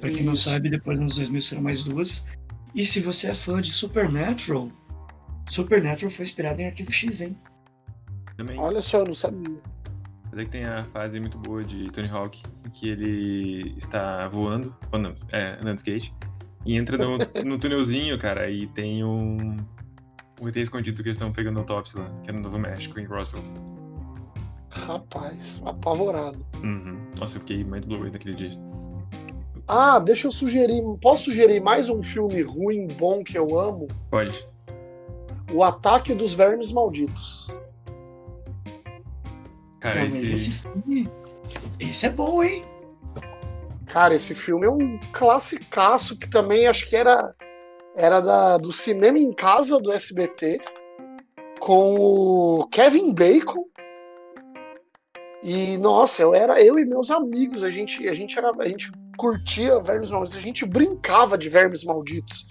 [0.00, 2.26] Para quem não sabe, depois nos 2000 serão mais duas.
[2.74, 4.70] E se você é fã de Supernatural,
[5.48, 7.36] Supernatural foi inspirado em Arquivo X, hein?
[8.36, 8.58] Também.
[8.58, 9.60] Olha só, eu não sabia.
[10.30, 14.28] Mas é que tem a fase muito boa de Tony Hawk, em que ele está
[14.28, 16.14] voando, quando, é, andando de skate,
[16.64, 19.56] e entra no, no túnelzinho, cara, e tem um.
[20.40, 23.04] Um ET escondido que eles estão pegando autópsia lá, que é no Novo México, em
[23.04, 23.44] Roswell.
[24.70, 26.46] Rapaz, apavorado.
[26.62, 27.10] Uhum.
[27.18, 28.58] Nossa, eu fiquei muito doido naquele dia.
[29.72, 30.82] Ah, deixa eu sugerir.
[31.00, 33.86] Posso sugerir mais um filme ruim, bom que eu amo?
[34.10, 34.44] Pode.
[35.52, 37.54] O Ataque dos Vermes Malditos.
[39.78, 40.34] Cara, esse...
[40.34, 41.08] esse filme.
[41.78, 42.64] Esse é bom, hein?
[43.86, 47.32] Cara, esse filme é um classicaço que também acho que era,
[47.94, 50.58] era da, do Cinema em Casa do SBT,
[51.60, 53.64] com o Kevin Bacon.
[55.44, 58.90] E nossa, eu era eu e meus amigos, a gente a gente era a gente
[59.20, 62.46] curtia vermes malditos, a gente brincava de vermes malditos.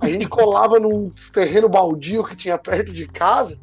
[0.00, 3.58] A gente colava num terreno baldio que tinha perto de casa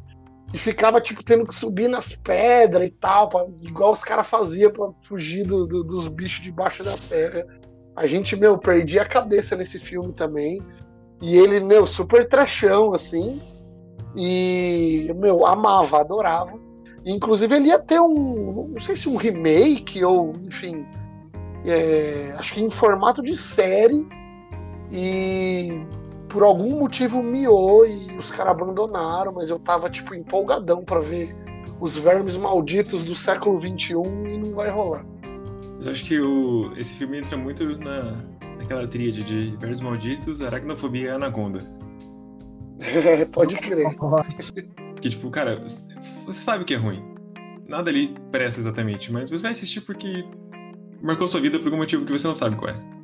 [0.52, 4.70] e ficava, tipo, tendo que subir nas pedras e tal, pra, igual os caras faziam
[4.70, 7.46] pra fugir do, do, dos bichos debaixo da terra.
[7.96, 10.60] A gente, meu, perdia a cabeça nesse filme também.
[11.22, 13.40] E ele, meu, super trechão, assim.
[14.14, 16.58] E, meu, amava, adorava.
[17.06, 20.84] Inclusive, ele ia ter um, não sei se um remake ou, enfim,
[21.64, 24.06] é, acho que em formato de série.
[24.90, 25.84] E
[26.28, 31.34] por algum motivo miou e os caras abandonaram, mas eu tava, tipo, empolgadão para ver
[31.80, 33.94] os vermes malditos do século XXI
[34.28, 35.04] e não vai rolar.
[35.80, 38.22] Eu acho que o, esse filme entra muito na,
[38.58, 41.60] naquela tríade de vermes malditos, aracnofobia e anaconda.
[42.80, 43.86] É, pode crer.
[45.00, 47.02] que, tipo, cara, você sabe que é ruim.
[47.66, 50.24] Nada ali presta exatamente, mas você vai assistir porque
[51.02, 53.00] marcou sua vida por algum motivo que você não sabe qual é.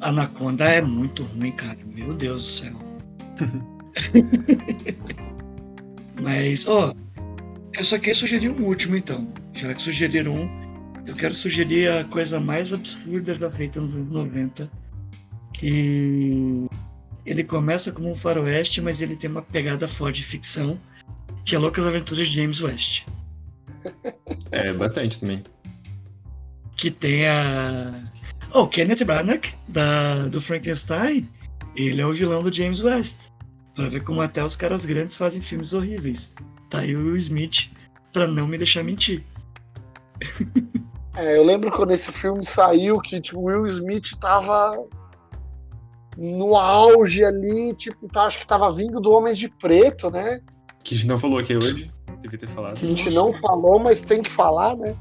[0.00, 1.78] Anaconda é muito ruim, cara.
[1.86, 2.72] Meu Deus do céu.
[6.20, 6.92] Mas, ó,
[7.72, 9.32] eu só queria sugerir um último, então.
[9.52, 10.48] Já que sugeriram um,
[11.06, 14.70] eu quero sugerir a coisa mais absurda já feita nos anos 90.
[15.52, 16.66] Que
[17.24, 20.78] ele começa como um faroeste, mas ele tem uma pegada forte de ficção,
[21.44, 23.06] que é Loucas Aventuras de James West.
[24.50, 25.42] É, bastante também.
[26.76, 28.12] Que tem a
[28.54, 31.26] Oh, Kenneth Branagh, da, do Frankenstein,
[31.74, 33.30] ele é o vilão do James West.
[33.74, 36.34] Pra ver como até os caras grandes fazem filmes horríveis.
[36.68, 37.70] Tá aí o Will Smith
[38.12, 39.24] pra não me deixar mentir.
[41.14, 44.82] É, eu lembro quando esse filme saiu que tipo, o Will Smith tava
[46.16, 50.40] no auge ali, tipo, tá, acho que tava vindo do Homens de Preto, né?
[50.82, 51.91] Que a gente não falou aqui hoje,
[52.22, 52.74] devia ter falado.
[52.74, 54.94] Que a gente não falou, mas tem que falar, né?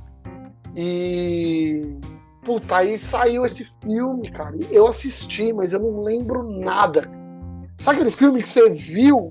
[0.76, 2.00] E
[2.44, 4.58] Puta, aí saiu esse filme, cara.
[4.72, 7.10] Eu assisti, mas eu não lembro nada.
[7.78, 9.28] Sabe aquele filme que você viu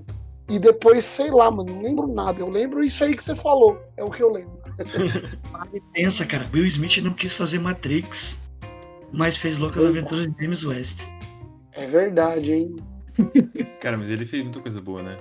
[0.49, 2.41] e depois, sei lá, mano, não lembro nada.
[2.41, 3.81] Eu lembro isso aí que você falou.
[3.97, 4.61] É o que eu lembro.
[5.93, 6.49] pensa, cara.
[6.53, 8.41] Will Smith não quis fazer Matrix,
[9.11, 11.09] mas fez Loucas Aventuras de James West.
[11.73, 12.75] É verdade, hein?
[13.81, 15.17] Cara, mas ele fez muita coisa boa, né?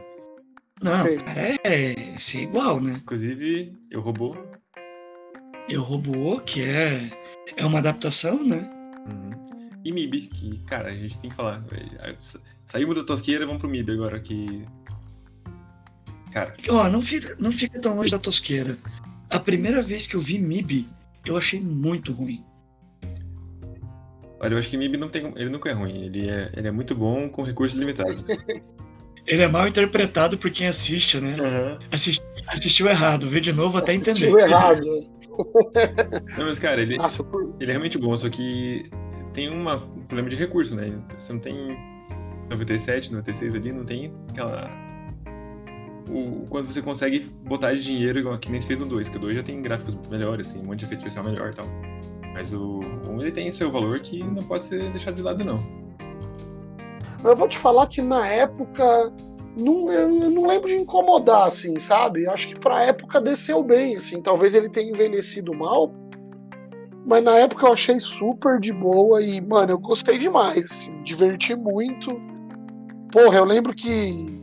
[0.82, 3.00] Não, é, é, é igual, né?
[3.02, 4.36] Inclusive, Eu Robô.
[5.68, 7.10] Eu Robô, que é
[7.56, 8.68] é uma adaptação, né?
[9.06, 9.70] Uhum.
[9.84, 11.62] E MIB, que, cara, a gente tem que falar.
[12.66, 14.64] Saímos da tosqueira, vamos pro MIB agora, que.
[16.32, 16.54] Cara.
[16.68, 18.78] Ó, não fica, não fica tão longe da tosqueira.
[19.28, 20.88] A primeira vez que eu vi MIB,
[21.24, 22.44] eu achei muito ruim.
[24.38, 26.04] Olha, eu acho que MIB não tem, ele nunca é ruim.
[26.04, 28.24] Ele é, ele é muito bom com recursos limitados.
[29.30, 31.36] ele é mal interpretado por quem assiste, né?
[31.40, 31.78] Uhum.
[31.92, 34.42] Assist, assistiu errado, vê de novo até assistiu entender.
[34.42, 34.80] Assistiu errado.
[36.36, 37.54] não, mas cara, ele, Nossa, por...
[37.60, 38.90] ele é realmente bom, só que
[39.32, 40.92] tem uma, um problema de recurso, né?
[41.16, 41.54] Você não tem
[42.50, 44.68] 97, 96 ali, não tem aquela.
[46.08, 49.20] O, quando você consegue botar de dinheiro, que nem se fez no 2, que o
[49.20, 51.66] 2 já tem gráficos melhores, tem um monte de efeito especial melhor e tal.
[52.34, 55.79] Mas o 1 ele tem seu valor que não pode ser deixado de lado, não.
[57.24, 59.12] Eu vou te falar que na época
[59.56, 62.26] não, eu não lembro de incomodar, assim, sabe?
[62.28, 64.22] Acho que pra época desceu bem, assim.
[64.22, 65.92] Talvez ele tenha envelhecido mal,
[67.06, 71.54] mas na época eu achei super de boa e, mano, eu gostei demais, assim, diverti
[71.54, 72.10] muito.
[73.12, 74.40] Porra, eu lembro que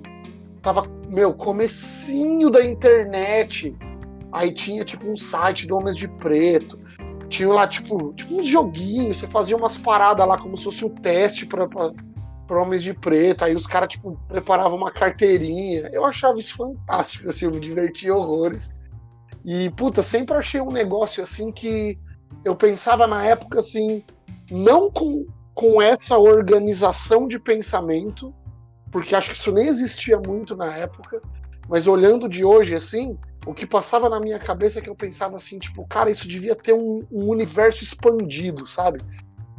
[0.62, 3.76] tava, meu, comecinho da internet.
[4.32, 6.78] Aí tinha, tipo, um site do Homens de Preto.
[7.30, 10.90] Tinha lá, tipo, tipo uns joguinhos, você fazia umas paradas lá como se fosse um
[10.90, 11.92] teste pra, pra,
[12.56, 13.44] Homens de Preto.
[13.44, 15.90] Aí os caras, tipo, preparavam uma carteirinha.
[15.92, 18.78] Eu achava isso fantástico, assim, eu me divertia horrores.
[19.44, 21.98] E, puta, sempre achei um negócio assim que
[22.44, 24.04] eu pensava na época, assim,
[24.52, 28.34] não com, com essa organização de pensamento,
[28.92, 31.22] porque acho que isso nem existia muito na época,
[31.70, 35.38] mas olhando de hoje, assim, o que passava na minha cabeça é que eu pensava
[35.38, 39.00] assim, tipo, cara, isso devia ter um, um universo expandido, sabe?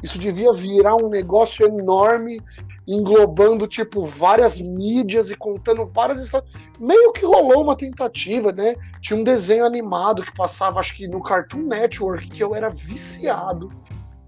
[0.02, 2.40] Isso devia virar um negócio enorme,
[2.88, 6.50] englobando, tipo, várias mídias e contando várias histórias.
[6.80, 8.74] Meio que rolou uma tentativa, né?
[9.02, 13.70] Tinha um desenho animado que passava, acho que no Cartoon Network, que eu era viciado.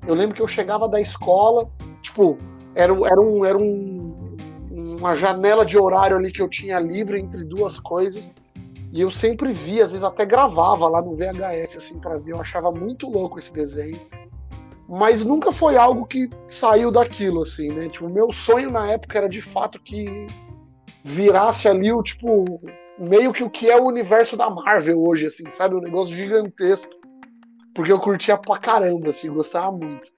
[0.06, 1.70] Eu lembro que eu chegava da escola,
[2.02, 2.36] tipo,
[2.74, 4.36] era, era, um, era um,
[4.70, 8.34] uma janela de horário ali que eu tinha livre entre duas coisas.
[8.92, 12.32] E eu sempre via, às vezes até gravava lá no VHS assim para ver.
[12.32, 14.00] Eu achava muito louco esse desenho.
[14.90, 17.88] Mas nunca foi algo que saiu daquilo assim, né?
[17.88, 20.26] Tipo, o meu sonho na época era de fato que
[21.04, 22.60] virasse ali o tipo
[22.98, 25.76] meio que o que é o universo da Marvel hoje assim, sabe?
[25.76, 26.92] Um negócio gigantesco.
[27.72, 30.10] Porque eu curtia pra caramba assim, gostava muito.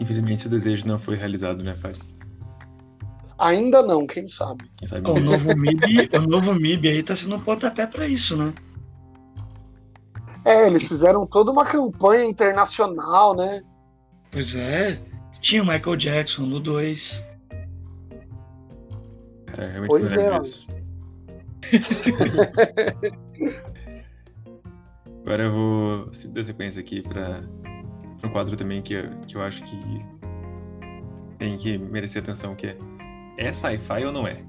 [0.00, 2.00] Infelizmente o desejo não foi realizado, né, Fábio?
[3.38, 4.64] Ainda não, quem sabe.
[4.78, 8.34] Quem sabe o, novo MIB, o novo MIB aí tá sendo um pontapé para isso,
[8.34, 8.54] né?
[10.44, 13.62] É, eles fizeram toda uma campanha internacional, né?
[14.30, 15.00] Pois é.
[15.40, 17.26] Tinha o Michael Jackson no 2.
[19.46, 20.28] Cara, realmente pois é.
[25.24, 27.44] Agora eu vou dar sequência aqui para
[28.24, 29.78] um quadro também que eu, que eu acho que
[31.38, 32.76] tem que merecer atenção, que é
[33.36, 34.42] é sci-fi ou não é?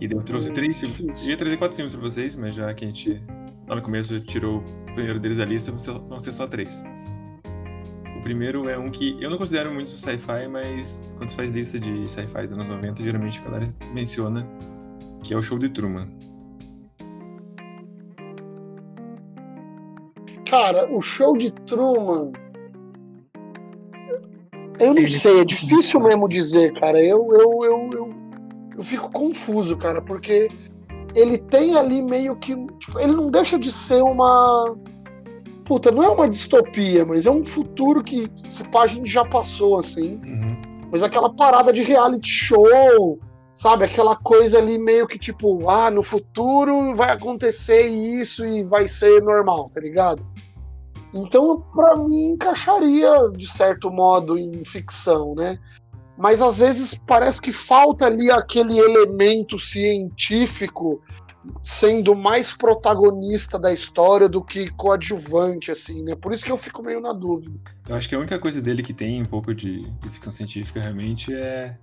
[0.00, 1.24] E eu trouxe hum, três filmes.
[1.24, 3.22] Eu ia trazer quatro filmes pra vocês, mas já que a gente
[3.66, 4.62] lá no começo tirou
[4.94, 6.82] primeiro deles da lista, vão ser só três.
[8.18, 11.78] O primeiro é um que eu não considero muito sci-fi, mas quando se faz lista
[11.78, 14.46] de sci-fi dos anos 90, geralmente a galera menciona
[15.22, 16.08] que é o Show de Truman.
[20.48, 22.32] Cara, o Show de Truman
[24.78, 27.00] eu não sei, é difícil mesmo dizer, cara.
[27.02, 28.14] Eu, eu, eu, eu,
[28.78, 30.50] eu fico confuso, cara, porque
[31.14, 32.54] ele tem ali meio que.
[32.78, 34.76] Tipo, ele não deixa de ser uma.
[35.64, 39.24] Puta, não é uma distopia, mas é um futuro que se pá, a gente já
[39.24, 40.16] passou, assim.
[40.16, 40.56] Uhum.
[40.90, 43.18] Mas aquela parada de reality show,
[43.54, 43.84] sabe?
[43.84, 49.22] Aquela coisa ali meio que tipo, ah, no futuro vai acontecer isso e vai ser
[49.22, 50.24] normal, tá ligado?
[51.14, 55.58] Então, para mim, encaixaria de certo modo em ficção, né?
[56.16, 61.02] Mas às vezes parece que falta ali aquele elemento científico
[61.62, 66.14] sendo mais protagonista da história do que coadjuvante, assim, né?
[66.14, 67.60] Por isso que eu fico meio na dúvida.
[67.88, 70.80] Eu acho que a única coisa dele que tem um pouco de, de ficção científica
[70.80, 71.76] realmente é,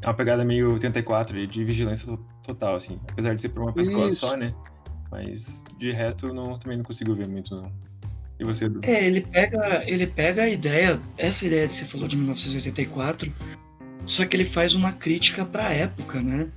[0.00, 3.00] é uma pegada meio 84 de vigilância total, assim.
[3.10, 4.54] Apesar de ser por uma pessoa só, né?
[5.10, 7.72] Mas de resto não, também não consigo ver muito, não.
[8.42, 8.80] E você, Edu?
[8.82, 13.32] É, ele pega, ele pega a ideia, essa ideia que você falou de 1984,
[14.04, 16.50] só que ele faz uma crítica para a época, né?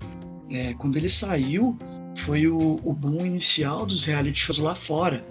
[0.50, 1.78] É, quando ele saiu,
[2.18, 5.24] foi o, o boom inicial dos reality shows lá fora.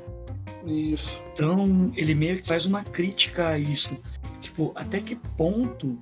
[0.64, 1.20] Isso.
[1.32, 3.98] Então, ele meio que faz uma crítica a isso.
[4.40, 5.98] Tipo, até que ponto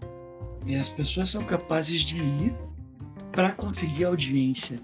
[0.67, 2.55] é, as pessoas são capazes de ir
[3.33, 4.77] para conseguir audiência.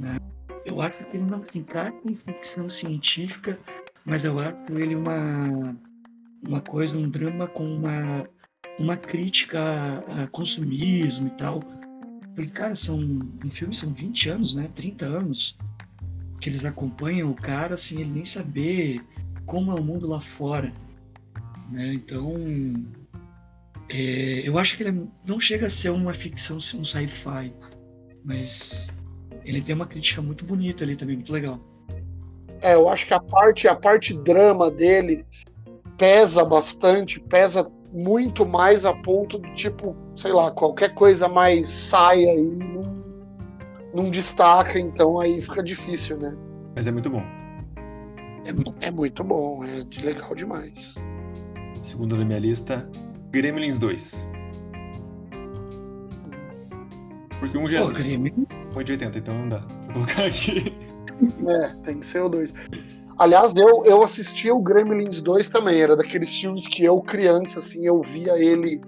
[0.00, 0.16] Né?
[0.64, 3.58] Eu acho que ele não se encaixa em ficção científica
[4.04, 5.76] mas eu acho ele uma,
[6.46, 8.28] uma coisa, um drama com uma,
[8.78, 9.60] uma crítica
[10.08, 11.60] a, consumismo e tal.
[12.34, 13.00] Porque, cara, são,
[13.44, 14.68] em filme são 20 anos, né?
[14.74, 15.56] 30 anos
[16.40, 19.00] que eles acompanham o cara sem ele nem saber
[19.46, 20.72] como é o mundo lá fora.
[21.70, 21.94] Né?
[21.94, 22.34] Então,
[23.88, 27.52] é, eu acho que ele não chega a ser uma ficção, um sci-fi,
[28.24, 28.88] mas
[29.44, 31.60] ele tem uma crítica muito bonita ali também, muito legal.
[32.64, 35.26] É, eu acho que a parte, a parte drama dele
[35.98, 42.30] pesa bastante, pesa muito mais a ponto de, tipo, sei lá, qualquer coisa mais saia
[42.30, 43.04] aí não,
[43.94, 46.34] não destaca, então aí fica difícil, né?
[46.74, 47.22] Mas é muito bom.
[48.46, 50.94] É, é muito bom, é legal demais.
[51.82, 52.88] Segundo na minha lista,
[53.30, 54.26] Gremlins 2.
[57.38, 58.46] Porque um já Pô, Gremlins?
[58.70, 60.93] foi de 80, então não dá pra colocar aqui.
[61.46, 62.54] É, tem que ser o 2.
[63.16, 67.86] Aliás, eu, eu assisti o Gremlins 2 também, era daqueles filmes que eu, criança, assim,
[67.86, 68.80] eu via ele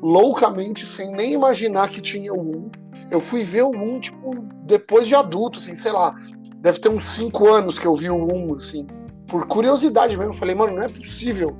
[0.00, 2.70] loucamente, sem nem imaginar que tinha o 1.
[3.10, 4.30] Eu fui ver o 1, tipo,
[4.62, 6.14] depois de adulto, assim, sei lá,
[6.58, 8.86] deve ter uns 5 anos que eu vi o 1, assim,
[9.26, 10.34] por curiosidade mesmo.
[10.34, 11.56] Falei, mano, não é possível.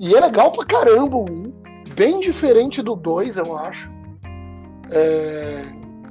[0.00, 1.52] E é legal pra caramba o 1,
[1.94, 3.90] bem diferente do 2, eu acho.
[4.90, 5.62] É...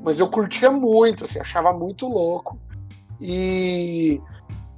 [0.02, 2.58] Mas eu curtia muito, assim, achava muito louco.
[3.20, 4.22] E,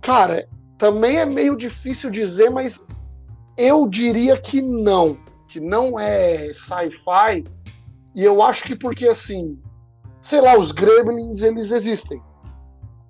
[0.01, 2.85] cara, também é meio difícil dizer, mas
[3.57, 5.17] eu diria que não,
[5.47, 7.43] que não é sci-fi.
[8.15, 9.59] E eu acho que porque assim,
[10.21, 12.21] sei lá, os gremlins eles existem.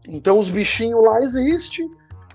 [0.08, 1.90] Então os bichinhos lá existem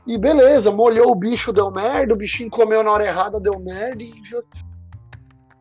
[0.07, 4.03] e beleza, molhou o bicho, deu merda, o bichinho comeu na hora errada, deu merda
[4.03, 4.13] e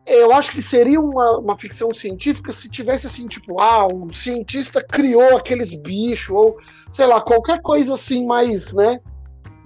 [0.06, 4.82] eu acho que seria uma, uma ficção científica se tivesse assim, tipo, ah, um cientista
[4.82, 6.56] criou aqueles bichos, ou
[6.90, 9.00] sei lá, qualquer coisa assim mais, né?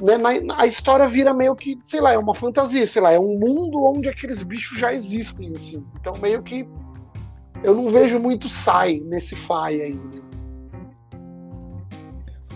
[0.01, 3.19] né na, a história vira meio que, sei lá, é uma fantasia, sei lá, é
[3.19, 5.83] um mundo onde aqueles bichos já existem, assim.
[5.99, 6.69] Então meio que
[7.63, 10.23] eu não vejo muito sai nesse FAI aí, né?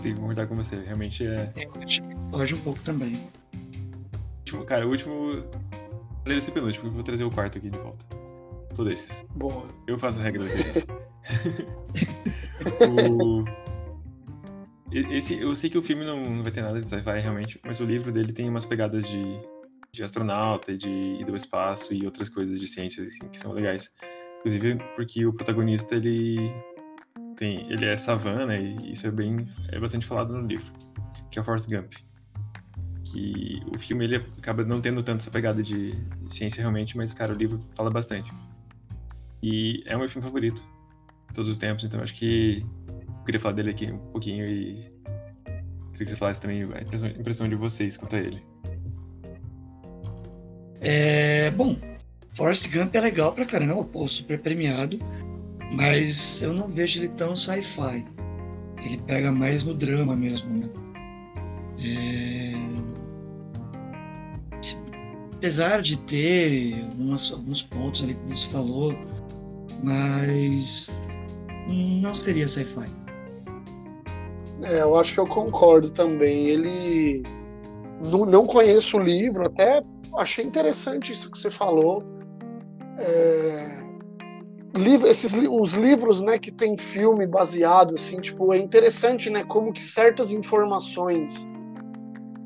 [0.01, 1.51] Tenho que concordar com você, realmente é.
[1.55, 1.67] É,
[2.31, 3.27] foge um pouco também.
[4.65, 5.43] Cara, o último
[6.23, 8.05] Falei desse penúltimo, eu vou trazer o quarto aqui de volta.
[8.75, 9.25] Todos esses.
[9.35, 9.65] Boa.
[9.87, 10.63] Eu faço a regra dele.
[12.87, 13.43] o...
[14.91, 17.85] Esse, eu sei que o filme não vai ter nada de sci-fi realmente, mas o
[17.85, 19.23] livro dele tem umas pegadas de,
[19.91, 23.95] de astronauta, de ir do espaço e outras coisas de ciências assim, que são legais.
[24.39, 26.53] Inclusive porque o protagonista ele
[27.35, 30.71] tem, ele é savana e isso é bem é bastante falado no livro,
[31.31, 31.93] que é o Forrest Gump
[33.11, 35.93] que o filme ele acaba não tendo tanto essa pegada de
[36.27, 38.33] ciência realmente, mas, cara, o livro fala bastante.
[39.43, 40.61] E é o meu filme favorito
[41.27, 44.75] de todos os tempos, então acho que eu queria falar dele aqui um pouquinho e
[45.91, 48.41] queria que você falasse também a impressão, de vocês quanto a ele.
[50.79, 51.77] É, bom,
[52.31, 54.97] Forrest Gump é legal pra caramba, pô, super premiado,
[55.71, 58.05] mas eu não vejo ele tão sci-fi.
[58.83, 60.69] Ele pega mais no drama mesmo, né?
[61.77, 62.70] É
[65.41, 68.93] apesar de ter alguns pontos ali, como você falou,
[69.83, 70.87] mas
[71.67, 72.85] não seria sci-fi.
[74.61, 76.45] É, eu acho que eu concordo também.
[76.45, 77.23] Ele.
[77.99, 79.83] Não, não conheço o livro, até
[80.15, 82.03] achei interessante isso que você falou.
[82.99, 83.81] É...
[84.75, 89.73] Livro, esses os livros né que tem filme baseado assim tipo é interessante né como
[89.73, 91.45] que certas informações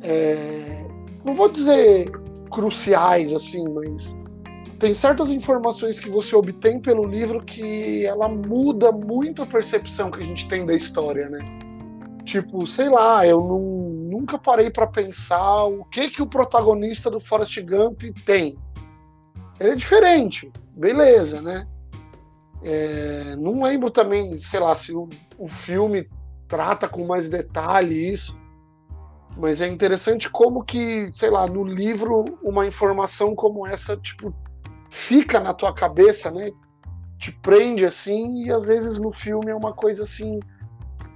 [0.02, 0.88] é,
[1.24, 2.10] não vou dizer
[2.50, 4.18] cruciais, assim, mas
[4.80, 10.22] tem certas informações que você obtém pelo livro que ela muda muito a percepção que
[10.22, 11.39] a gente tem da história, né?
[12.26, 13.60] Tipo, sei lá, eu não,
[14.10, 18.58] nunca parei para pensar o que que o protagonista do Forrest Gump tem.
[19.60, 21.68] Ele é diferente, beleza, né?
[22.64, 26.10] É, não lembro também, sei lá, se o, o filme
[26.48, 28.38] trata com mais detalhe isso.
[29.38, 34.34] Mas é interessante como que, sei lá, no livro uma informação como essa, tipo,
[34.90, 36.52] fica na tua cabeça, né?
[37.18, 40.40] Te prende assim, e às vezes no filme é uma coisa assim,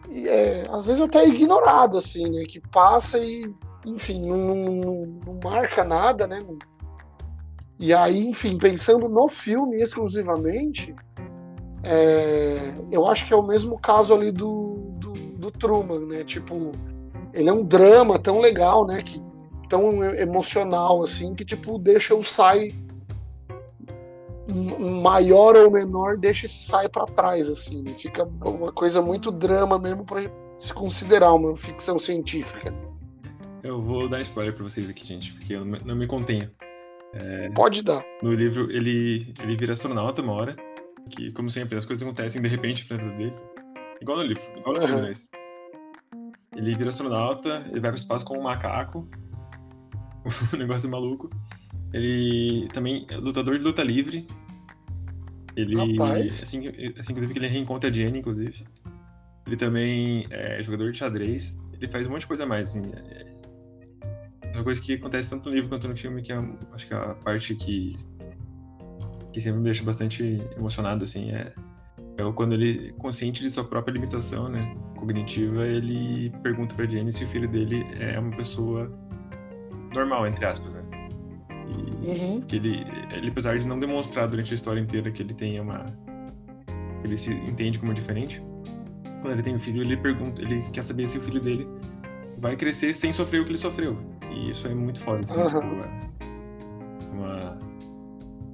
[0.09, 2.43] é, às vezes até ignorado, assim, né?
[2.43, 3.49] Que passa e,
[3.85, 6.43] enfim, não, não, não marca nada, né?
[7.79, 10.93] E aí, enfim, pensando no filme exclusivamente,
[11.83, 16.25] é, eu acho que é o mesmo caso ali do, do, do Truman, né?
[16.25, 16.73] Tipo,
[17.33, 19.01] ele é um drama tão legal, né?
[19.01, 19.21] Que,
[19.67, 22.73] tão emocional, assim, que, tipo, deixa o Sai
[25.01, 27.83] maior ou menor, deixa esse Sai para trás, assim.
[27.83, 27.93] Né?
[27.97, 30.23] Fica uma coisa muito drama mesmo para
[30.57, 32.73] se considerar uma ficção científica.
[33.63, 36.49] Eu vou dar spoiler para vocês aqui, gente, porque eu não me contenho.
[37.13, 38.03] É, Pode dar.
[38.21, 40.55] No livro, ele, ele vira astronauta uma hora,
[41.09, 43.33] que, como sempre, as coisas acontecem de repente na vida dele.
[44.01, 44.87] Igual no livro, igual no uhum.
[44.87, 45.29] filme, mas...
[46.59, 49.07] Ele vira astronauta, ele vai pro espaço com um macaco.
[50.53, 51.29] um negócio maluco.
[51.93, 54.27] Ele também é lutador de luta livre.
[55.55, 55.93] Ele.
[55.93, 56.43] Rapaz.
[56.43, 58.65] Assim, assim, inclusive, que ele reencontra a Jenny, inclusive.
[59.47, 61.57] Ele também é jogador de xadrez.
[61.73, 62.81] Ele faz um monte de coisa a mais, assim.
[64.43, 66.43] É uma coisa que acontece tanto no livro quanto no filme, que é,
[66.73, 67.97] acho que é a parte que.
[69.31, 71.53] que sempre me deixa bastante emocionado, assim, é.
[72.17, 77.23] É quando ele, consciente de sua própria limitação, né, cognitiva, ele pergunta pra Jenny se
[77.23, 78.91] o filho dele é uma pessoa
[79.93, 80.81] normal, entre aspas, né?
[81.67, 82.41] E Uhum.
[82.41, 85.85] que ele, ele, apesar de não demonstrar durante a história inteira que ele tem uma.
[87.03, 88.41] ele se entende como diferente,
[89.21, 91.67] quando ele tem um filho, ele pergunta, ele quer saber se o filho dele
[92.37, 93.97] vai crescer sem sofrer o que ele sofreu.
[94.31, 95.75] E isso é muito foda, assim, tipo,
[97.01, 97.57] é uma,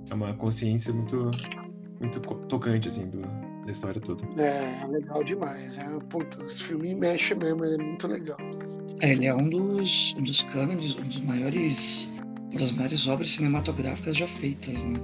[0.10, 1.30] é uma consciência muito,
[2.00, 3.22] muito tocante, assim, do,
[3.66, 4.24] da história toda.
[4.42, 5.78] É, é legal demais.
[5.78, 8.38] É, puta, esse filme mexe mesmo, é muito legal.
[9.02, 12.10] É, ele é um dos, um dos cânones, um dos maiores,
[12.50, 15.00] uma das maiores obras cinematográficas já feitas, né?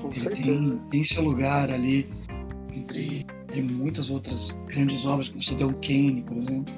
[0.00, 0.42] Com Ele certeza.
[0.42, 2.10] tem, tem seu lugar ali
[2.72, 6.74] entre, entre muitas outras grandes obras, como Cidadão Kane, por exemplo.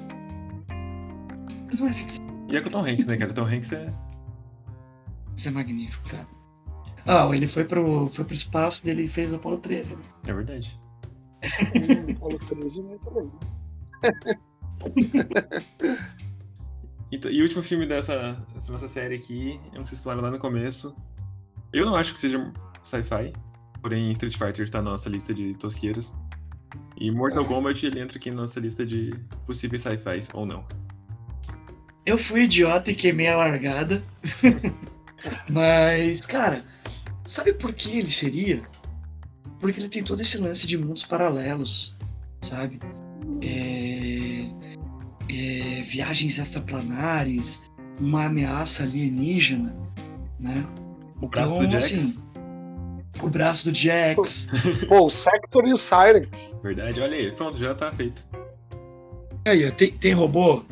[1.65, 3.33] Mas não é ficção, E é com o Tom Hanks, né, cara?
[3.33, 3.91] Tom Hanks é.
[5.35, 6.27] isso é magnífico, cara.
[7.07, 9.91] Ah, ele foi pro, foi pro espaço dele e fez o Apollo 13.
[9.91, 10.01] né?
[10.27, 10.79] É verdade.
[11.75, 13.39] Hum, Paulo 13 é muito legal.
[17.11, 20.31] E, o último filme dessa, dessa nossa série aqui, eu não sei se falaram lá
[20.31, 20.95] no começo.
[21.71, 22.51] Eu não acho que seja
[22.83, 23.33] sci-fi,
[23.81, 26.13] porém Street Fighter tá na nossa lista de tosqueiras.
[26.97, 29.13] E Mortal Kombat ele entra aqui na nossa lista de
[29.45, 30.65] possíveis sci-fis, ou não.
[32.05, 34.03] Eu fui idiota e queimei a largada.
[35.49, 36.63] Mas, cara,
[37.23, 38.61] sabe por que ele seria?
[39.59, 41.97] Porque ele tem todo esse lance de mundos paralelos,
[42.41, 42.79] sabe?
[43.41, 44.45] É,
[45.29, 49.75] é, viagens extraplanares, uma ameaça alienígena,
[50.39, 50.65] né?
[51.21, 52.23] O braço do Jax, assim,
[53.21, 54.47] o braço do Jax.
[54.87, 56.59] Pô, o Sector e o Silence.
[56.61, 58.23] verdade, olha aí, pronto, já tá feito.
[59.45, 60.63] Aí, ó, tem, tem robô?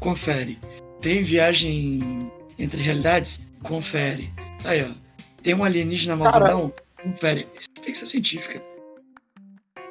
[0.00, 0.58] Confere.
[1.00, 3.46] Tem viagem entre realidades?
[3.62, 4.32] Confere.
[4.64, 4.92] Aí, ó.
[5.42, 6.72] Tem um alienígena Cara- malvadão?
[7.02, 7.48] Confere.
[7.88, 8.62] Ficção científica.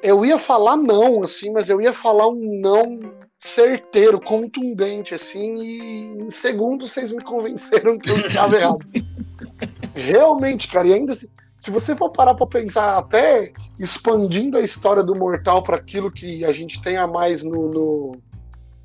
[0.04, 3.00] Eu ia falar não, assim, mas eu ia falar um não
[3.40, 5.82] certeiro, contundente, assim, e
[6.14, 8.86] em segundos vocês me convenceram que eu estava errado.
[9.96, 11.28] Realmente, cara, e ainda se,
[11.58, 16.46] se você for parar pra pensar, até expandindo a história do Mortal para aquilo que
[16.46, 18.22] a gente tem a mais no, no-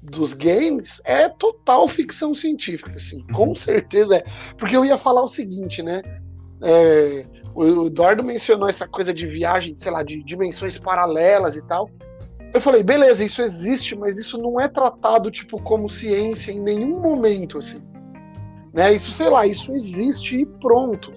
[0.03, 4.25] dos games, é total ficção científica, assim, com certeza é.
[4.57, 6.01] Porque eu ia falar o seguinte, né?
[6.63, 11.89] É, o Eduardo mencionou essa coisa de viagem, sei lá, de dimensões paralelas e tal.
[12.55, 17.01] Eu falei, beleza, isso existe, mas isso não é tratado tipo como ciência em nenhum
[17.01, 17.83] momento, assim.
[18.73, 18.93] Né?
[18.93, 21.13] Isso, sei lá, isso existe e pronto.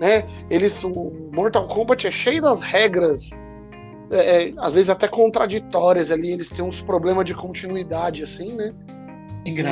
[0.00, 0.24] Né?
[0.50, 3.38] Eles, o Mortal Kombat é cheio das regras,
[4.10, 8.72] é, é, às vezes até contraditórias ali, eles têm uns problemas de continuidade, assim, né?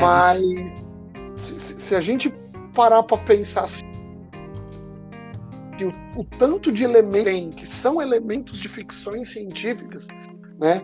[0.01, 0.41] Mas
[1.37, 2.33] se, se- se a gente
[2.75, 3.83] parar pra pensar assim,
[5.91, 10.09] que o, o tanto de elementos tem, que são elementos de ficções científicas,
[10.61, 10.83] né?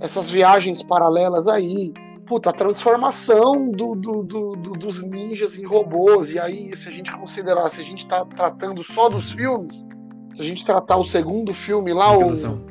[0.00, 1.92] Essas viagens paralelas aí,
[2.26, 6.92] puta, a transformação do, do- do- do- dos ninjas em robôs, e aí, se a
[6.92, 9.86] gente considerar, se a gente tá tratando só dos filmes,
[10.34, 12.64] se a gente tratar o segundo filme lá, o, Aniquilação.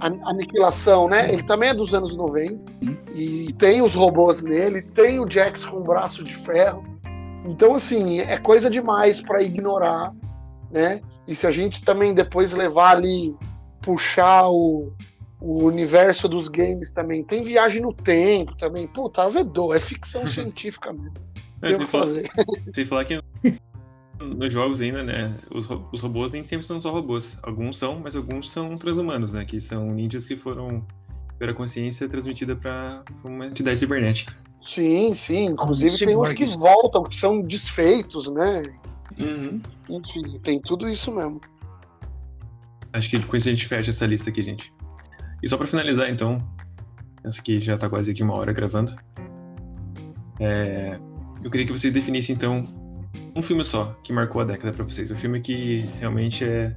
[0.00, 1.32] An- Aniquilação, né?
[1.32, 2.54] Ele também é dos anos 90.
[2.82, 2.96] Hum.
[3.14, 6.84] E tem os robôs nele, tem o Jax com o braço de ferro.
[7.44, 10.12] Então, assim, é coisa demais para ignorar,
[10.72, 11.00] né?
[11.26, 13.36] E se a gente também depois levar ali,
[13.80, 14.92] puxar o,
[15.40, 18.86] o universo dos games também, tem viagem no tempo também.
[18.86, 21.14] Puta, azedou, é ficção científica mesmo.
[21.60, 22.28] É, Tem que falar, fazer.
[22.74, 23.22] sem falar que
[24.20, 27.38] nos jogos ainda, né, os, os robôs nem sempre são só robôs.
[27.42, 30.84] Alguns são, mas alguns são transhumanos, né, que são ninjas que foram
[31.42, 34.32] tiveram a consciência transmitida para uma entidade cibernética.
[34.60, 35.46] Sim, sim.
[35.46, 38.62] Inclusive tem uns que voltam, que são desfeitos, né?
[39.20, 39.60] Uhum.
[39.88, 41.40] Enfim, tem tudo isso mesmo.
[42.92, 44.72] Acho que com isso a gente fecha essa lista aqui, gente.
[45.42, 46.42] E só pra finalizar, então,
[47.24, 48.94] essa aqui já tá quase aqui uma hora gravando.
[50.38, 50.98] é,
[51.42, 52.64] eu queria que vocês definissem, então,
[53.34, 55.10] um filme só que marcou a década pra vocês.
[55.10, 56.76] Um filme que realmente é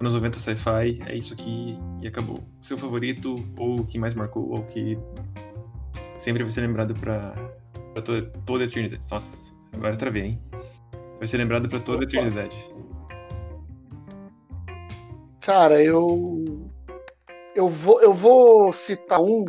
[0.00, 2.38] anos 90 sci-fi, é isso aqui e acabou.
[2.60, 4.98] O seu favorito, ou o que mais marcou, ou o que
[6.16, 7.32] sempre vai ser lembrado pra,
[7.92, 9.02] pra toda, toda a eternidade.
[9.10, 10.42] Nossa, agora travei, hein?
[11.20, 12.56] Vai ser lembrado pra toda a eternidade.
[15.40, 16.42] Cara, eu.
[17.54, 19.44] Eu vou, eu vou citar um.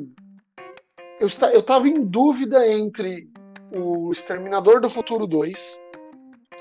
[1.20, 3.30] Eu, esta- eu tava em dúvida entre
[3.74, 5.80] o Exterminador do Futuro 2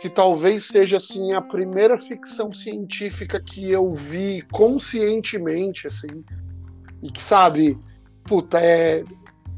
[0.00, 6.24] que talvez seja assim a primeira ficção científica que eu vi conscientemente assim
[7.02, 7.78] e que sabe
[8.24, 9.04] puta é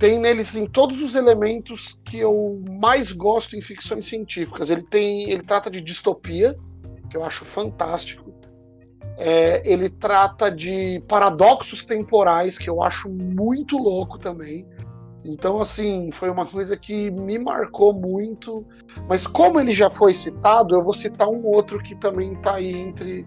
[0.02, 5.30] tem neles assim, todos os elementos que eu mais gosto em ficções científicas ele tem
[5.30, 6.58] ele trata de distopia
[7.08, 8.34] que eu acho fantástico
[9.16, 14.66] é, ele trata de paradoxos temporais que eu acho muito louco também
[15.24, 18.66] então, assim, foi uma coisa que me marcou muito.
[19.08, 22.76] Mas como ele já foi citado, eu vou citar um outro que também está aí
[22.76, 23.24] entre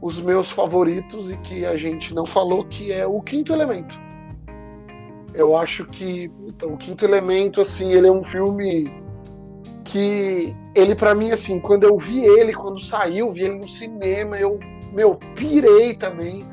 [0.00, 3.96] os meus favoritos e que a gente não falou, que é o Quinto Elemento.
[5.34, 8.92] Eu acho que então, o Quinto Elemento, assim, ele é um filme
[9.84, 14.38] que ele para mim assim, quando eu vi ele, quando saiu, vi ele no cinema,
[14.38, 14.58] eu
[14.92, 16.46] meu pirei também.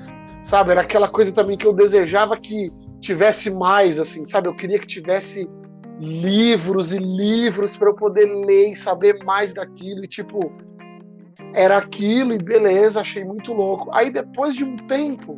[0.44, 4.48] Sabe, era aquela coisa também que eu desejava que tivesse mais, assim, sabe?
[4.48, 5.50] Eu queria que tivesse
[6.00, 10.04] livros e livros para eu poder ler e saber mais daquilo.
[10.04, 10.52] E, tipo,
[11.54, 13.90] era aquilo e beleza, achei muito louco.
[13.92, 15.36] Aí, depois de um tempo,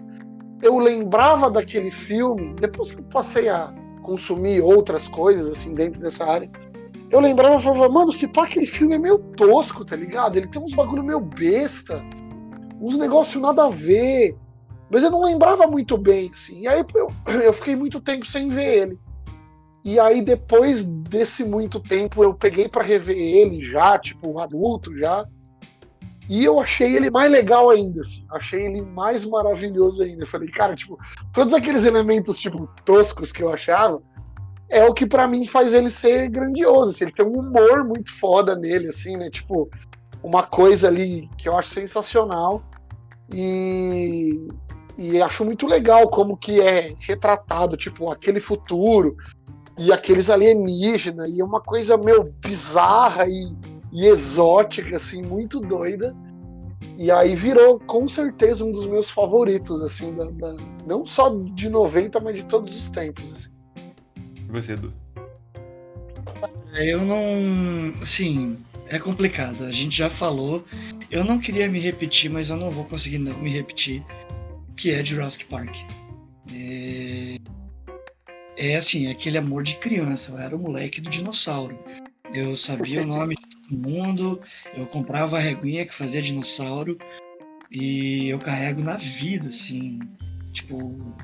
[0.62, 6.26] eu lembrava daquele filme, depois que eu passei a consumir outras coisas, assim, dentro dessa
[6.26, 6.50] área.
[7.10, 10.38] Eu lembrava e falava, mano, se pá, aquele filme é meio tosco, tá ligado?
[10.38, 12.04] Ele tem uns bagulho meio besta,
[12.80, 14.36] uns negócios nada a ver.
[14.90, 16.62] Mas eu não lembrava muito bem, assim.
[16.62, 17.12] E aí eu,
[17.42, 19.00] eu fiquei muito tempo sem ver ele.
[19.84, 25.26] E aí, depois desse muito tempo, eu peguei para rever ele já, tipo, adulto já.
[26.32, 28.26] E eu achei ele mais legal ainda, assim.
[28.32, 30.24] Achei ele mais maravilhoso ainda.
[30.24, 30.98] Eu falei, cara, tipo,
[31.34, 34.02] todos aqueles elementos, tipo, toscos que eu achava,
[34.70, 36.92] é o que para mim faz ele ser grandioso.
[36.92, 37.04] Assim.
[37.04, 39.30] Ele tem um humor muito foda nele, assim, né?
[39.30, 39.70] Tipo,
[40.24, 42.64] uma coisa ali que eu acho sensacional.
[43.34, 44.48] E,
[44.98, 49.18] e acho muito legal como que é retratado, tipo, aquele futuro
[49.78, 53.58] e aqueles alienígenas, e é uma coisa meio bizarra e,
[53.92, 56.16] e exótica, assim, muito doida.
[56.98, 60.56] E aí virou com certeza um dos meus favoritos, assim, da, da,
[60.86, 63.32] não só de 90, mas de todos os tempos.
[63.32, 63.56] Assim.
[64.38, 64.94] E você, Edu?
[66.74, 67.94] Eu não.
[68.02, 68.58] Assim,
[68.88, 69.66] é complicado.
[69.66, 70.64] A gente já falou.
[71.10, 74.04] Eu não queria me repetir, mas eu não vou conseguir não me repetir
[74.78, 75.76] que é Jurassic Park.
[76.52, 77.36] É,
[78.58, 80.32] é assim, aquele amor de criança.
[80.32, 81.78] Eu era o moleque do dinossauro.
[82.34, 84.42] Eu sabia o nome de todo mundo,
[84.76, 86.98] eu comprava a reguinha que fazia dinossauro
[87.72, 90.00] e eu carrego na vida, assim,
[90.52, 91.16] tipo,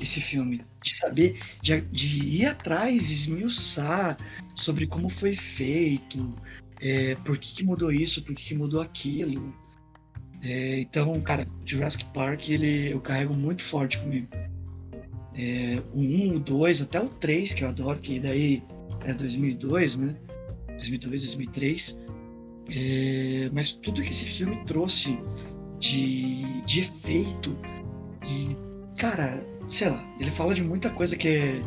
[0.00, 0.62] esse filme.
[0.82, 4.18] De saber, de, de ir atrás, esmiuçar
[4.54, 6.34] sobre como foi feito,
[6.80, 9.54] é, por que, que mudou isso, por que, que mudou aquilo.
[10.42, 14.28] É, então, cara, Jurassic Park ele, eu carrego muito forte comigo.
[15.36, 18.62] É, o 1, o 2, até o 3, que eu adoro, que daí
[19.06, 20.14] é 2002, né?
[20.78, 21.98] 2002, 2003.
[22.70, 25.18] É, mas tudo que esse filme trouxe
[25.78, 27.56] de, de efeito
[28.26, 28.56] e,
[28.96, 31.60] cara, sei lá, ele fala de muita coisa que é,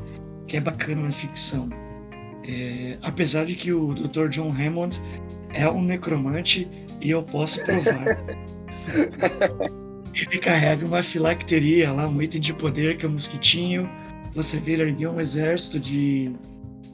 [0.48, 1.70] que é bacana na ficção.
[2.48, 4.30] É, apesar de que o Dr.
[4.30, 5.02] John Hammond
[5.54, 6.68] é um necromante
[7.02, 8.18] e eu posso provar.
[10.20, 13.88] Ele carrega uma filacteria lá, um item de poder que é um mosquitinho.
[14.34, 16.32] Você erguer um exército de,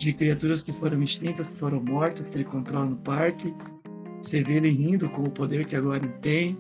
[0.04, 3.54] de criaturas que foram extintas, que foram mortas, que ele controla no parque.
[4.22, 6.58] Você vê ele rindo com o poder que agora ele tem.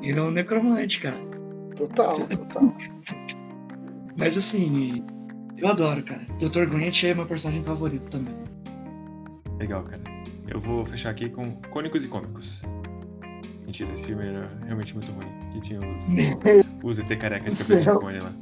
[0.00, 1.18] Ele é um necromante, cara.
[1.76, 2.76] Total, total.
[4.16, 5.04] Mas assim,
[5.56, 6.22] eu adoro, cara.
[6.38, 6.66] Dr.
[6.66, 8.34] Grant é meu personagem favorito também.
[9.58, 10.02] Legal, cara.
[10.48, 12.62] Eu vou fechar aqui com Cônicos e Cômicos.
[13.64, 15.28] Mentira, esse filme era realmente muito ruim.
[15.52, 16.04] Que tinha os,
[16.82, 18.32] os ET careca de cabeça de cone lá.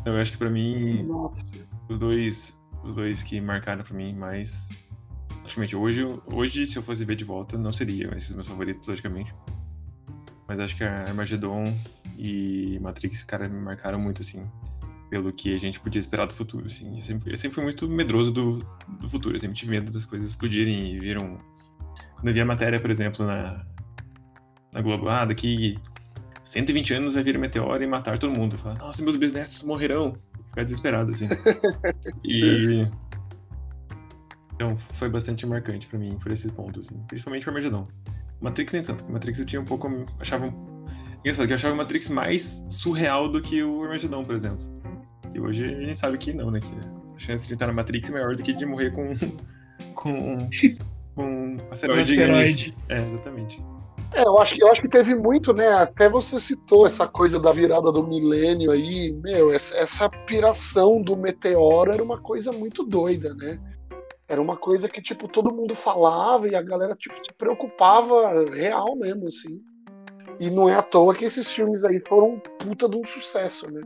[0.00, 1.02] Então eu acho que pra mim.
[1.04, 1.56] Nossa.
[1.88, 2.55] Os dois.
[2.86, 4.68] Os dois que marcaram pra mim mais.
[5.40, 9.34] Praticamente, hoje, hoje, se eu fosse ver de volta, não seriam esses meus favoritos, logicamente.
[10.48, 11.76] Mas acho que Armageddon
[12.16, 14.48] e Matrix, cara, me marcaram muito, assim,
[15.10, 16.96] pelo que a gente podia esperar do futuro, assim.
[16.96, 18.66] Eu sempre, eu sempre fui muito medroso do,
[19.00, 21.38] do futuro, eu sempre tive medo das coisas explodirem e viram...
[22.14, 23.66] Quando eu vi a matéria, por exemplo, na,
[24.72, 25.78] na Globo, ah, daqui
[26.42, 28.56] 120 anos vai vir um meteoro e matar todo mundo.
[28.56, 30.16] Fala, nossa, meus bisnetos morrerão.
[30.56, 31.28] Ficar desesperado, assim.
[32.24, 32.88] e.
[34.54, 36.98] Então, foi bastante marcante pra mim por esses pontos, assim.
[37.06, 37.86] principalmente o Armagedon.
[38.40, 39.86] Matrix nem tanto, Matrix eu tinha um pouco.
[40.18, 40.46] Achava.
[41.20, 44.64] Engraçado que eu achava o Matrix mais surreal do que o Armagedon, por exemplo.
[45.34, 46.60] E hoje a gente sabe que não, né?
[46.60, 46.72] Que
[47.14, 49.12] a chance de estar na Matrix é maior do que de morrer com.
[49.94, 50.38] com.
[51.14, 52.18] com um asteroide.
[52.18, 52.76] Um asteroide.
[52.88, 53.62] É, exatamente.
[54.14, 55.68] É, eu acho, que, eu acho que teve muito, né?
[55.68, 61.16] Até você citou essa coisa da virada do milênio aí, meu, essa, essa piração do
[61.16, 63.60] meteoro era uma coisa muito doida, né?
[64.28, 68.96] Era uma coisa que, tipo, todo mundo falava e a galera, tipo, se preocupava real
[68.96, 69.62] mesmo, assim.
[70.38, 73.80] E não é à toa que esses filmes aí foram puta de um sucesso, né?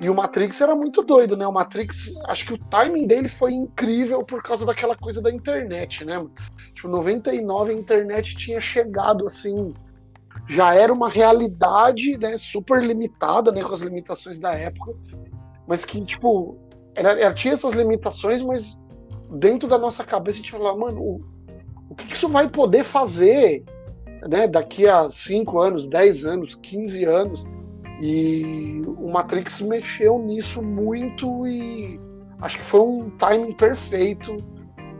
[0.00, 1.46] E o Matrix era muito doido, né?
[1.46, 6.04] O Matrix, acho que o timing dele foi incrível por causa daquela coisa da internet,
[6.04, 6.24] né?
[6.74, 9.72] Tipo, 99 a internet tinha chegado assim,
[10.48, 14.92] já era uma realidade, né, super limitada, né, com as limitações da época,
[15.66, 16.56] mas que tipo,
[16.94, 18.80] era, ela tinha essas limitações, mas
[19.30, 21.24] dentro da nossa cabeça a gente falava, mano, o,
[21.90, 23.64] o que, que isso vai poder fazer,
[24.28, 27.44] né, daqui a 5 anos, 10 anos, 15 anos?
[28.00, 32.00] E o Matrix mexeu nisso muito e
[32.40, 34.36] acho que foi um timing perfeito.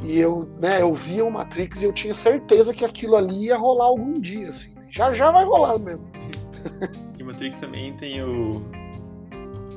[0.03, 3.57] E eu, né, eu via o Matrix e eu tinha certeza que aquilo ali ia
[3.57, 4.75] rolar algum dia, assim.
[4.91, 6.07] Já já vai rolar mesmo.
[7.19, 8.62] E o Matrix também tem o.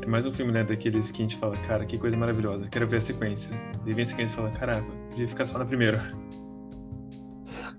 [0.01, 2.87] É mais um filme, né, daqueles que a gente fala, cara, que coisa maravilhosa, quero
[2.87, 3.59] ver a sequência.
[3.85, 6.11] E vem a sequência e fala, caramba, podia ficar só na primeira.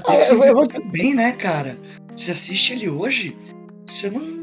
[0.06, 0.64] É, eu, eu vou...
[0.90, 1.78] bem, né, cara?
[2.16, 3.36] Você assiste ele hoje,
[3.86, 4.37] você não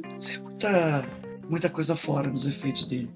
[0.66, 1.06] muita,
[1.50, 3.10] muita coisa fora nos efeitos dele.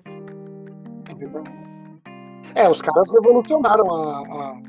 [2.56, 4.62] É, os caras revolucionaram a,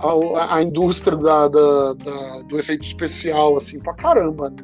[0.00, 4.50] a, a, a indústria da, da, da, do efeito especial, assim, pra caramba.
[4.50, 4.56] Né?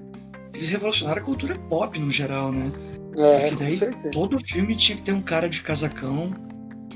[0.53, 2.71] Eles revolucionaram a cultura pop no geral, né?
[3.17, 6.33] É, Porque daí todo filme tinha que ter um cara de casacão,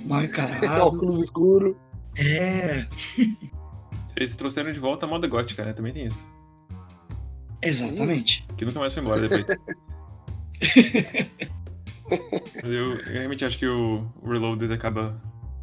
[0.05, 0.67] mal encarado.
[0.83, 1.77] Óculos escuro.
[2.17, 2.87] É.
[4.17, 5.73] Eles trouxeram de volta a moda gótica, né?
[5.73, 6.29] Também tem isso.
[7.63, 8.47] Exatamente.
[8.57, 9.47] Que nunca mais foi embora depois.
[12.57, 15.21] Mas eu, eu, realmente acho que o, o Reloaded acaba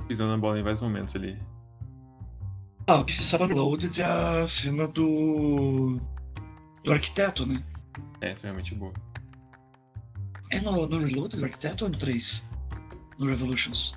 [0.08, 1.38] pisando na bola em vários momentos ali.
[2.88, 6.00] Ah, o que se sabe Reloaded é a cena do.
[6.84, 7.64] do arquiteto, né?
[8.22, 8.94] É, isso é realmente boa.
[10.52, 12.48] É no, no Reloaded do arquiteto ou no 3?
[13.20, 13.96] No Revolutions?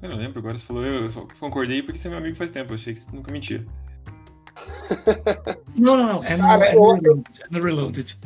[0.00, 2.50] Eu não lembro, agora você falou, eu só concordei porque você é meu amigo faz
[2.50, 3.64] tempo, eu achei que você nunca mentia.
[5.74, 6.24] Não, não, não.
[6.24, 8.18] É no, Cara, é no, Reloaded, é no Reloaded.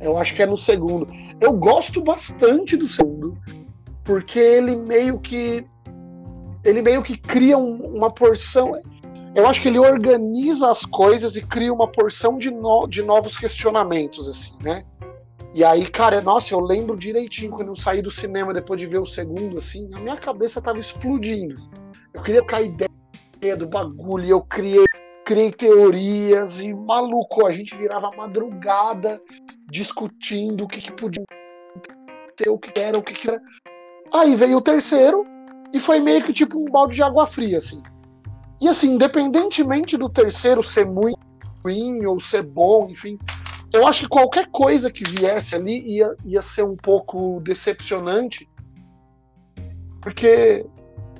[0.00, 1.06] Eu acho que é no segundo.
[1.40, 3.38] Eu gosto bastante do segundo,
[4.04, 5.66] porque ele meio que.
[6.64, 8.72] Ele meio que cria um, uma porção.
[9.34, 13.36] Eu acho que ele organiza as coisas e cria uma porção de, no, de novos
[13.36, 14.84] questionamentos, assim, né?
[15.54, 18.98] E aí, cara, nossa, eu lembro direitinho quando eu saí do cinema depois de ver
[18.98, 21.56] o segundo, assim, a minha cabeça tava explodindo.
[22.12, 24.84] Eu queria ficar ideia do bagulho, eu criei
[25.24, 29.20] criei teorias e maluco, a gente virava madrugada
[29.70, 31.24] discutindo o que, que podia
[32.38, 33.40] ser, o que era, o que, que era.
[34.12, 35.24] Aí veio o terceiro
[35.72, 37.82] e foi meio que tipo um balde de água fria, assim.
[38.60, 41.18] E assim, independentemente do terceiro ser muito
[41.64, 43.18] ruim ou ser bom, enfim,
[43.72, 48.48] eu acho que qualquer coisa que viesse ali ia, ia ser um pouco decepcionante,
[50.02, 50.66] porque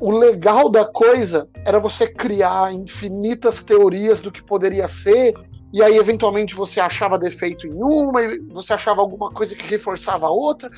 [0.00, 5.34] o legal da coisa era você criar infinitas teorias do que poderia ser,
[5.72, 10.26] e aí eventualmente você achava defeito em uma, e você achava alguma coisa que reforçava
[10.26, 10.70] a outra.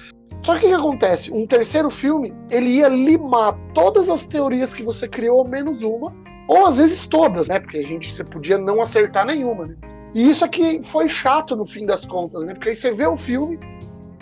[0.43, 1.33] Só que o que acontece?
[1.33, 6.13] Um terceiro filme, ele ia limar todas as teorias que você criou, menos uma,
[6.49, 7.61] ou às vezes todas, né?
[7.61, 9.77] Porque a gente você podia não acertar nenhuma, né?
[10.15, 12.53] E isso aqui foi chato no fim das contas, né?
[12.53, 13.59] Porque aí você vê o filme,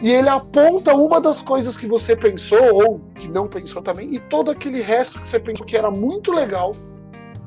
[0.02, 4.18] e ele aponta uma das coisas que você pensou, ou que não pensou também, e
[4.18, 6.74] todo aquele resto que você pensou que era muito legal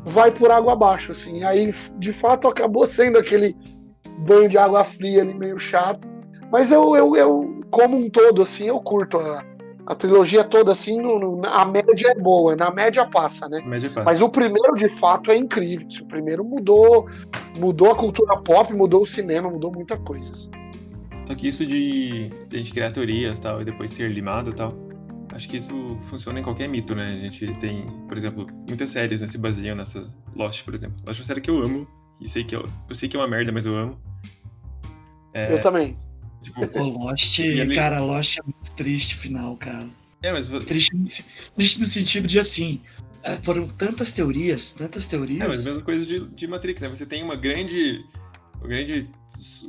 [0.05, 1.43] vai por água abaixo, assim.
[1.43, 3.55] Aí, de fato, acabou sendo aquele
[4.19, 6.07] banho de água fria ali, meio chato.
[6.51, 9.43] Mas eu, eu, eu como um todo, assim, eu curto a,
[9.87, 13.61] a trilogia toda, assim, no, no, a média é boa, na média passa, né?
[13.65, 14.03] Média passa.
[14.03, 15.87] Mas o primeiro, de fato, é incrível.
[16.01, 17.07] O primeiro mudou,
[17.57, 20.31] mudou a cultura pop, mudou o cinema, mudou muita coisa.
[20.31, 20.49] Assim.
[21.25, 24.53] Só que isso de, de a gente criar teorias tal, e depois ser limado e
[24.53, 24.73] tal,
[25.33, 27.07] acho que isso funciona em qualquer mito, né?
[27.07, 30.97] A gente tem, por exemplo, muitas séries né, se baseiam nessa Lost, por exemplo.
[31.05, 31.87] Lost é uma série que eu amo,
[32.21, 33.99] e sei que eu, eu sei que é uma merda, mas eu amo.
[35.33, 35.97] É, eu também.
[36.41, 37.39] Tipo, o Lost,
[37.73, 39.87] cara, Lost é muito triste final, cara.
[40.21, 40.47] É, mas...
[40.47, 42.79] Triste, triste no sentido de assim,
[43.23, 45.41] é, foram tantas teorias, tantas teorias.
[45.41, 46.89] É, mas a mesma coisa de, de Matrix, né?
[46.89, 48.05] Você tem uma grande
[48.63, 49.09] uma grande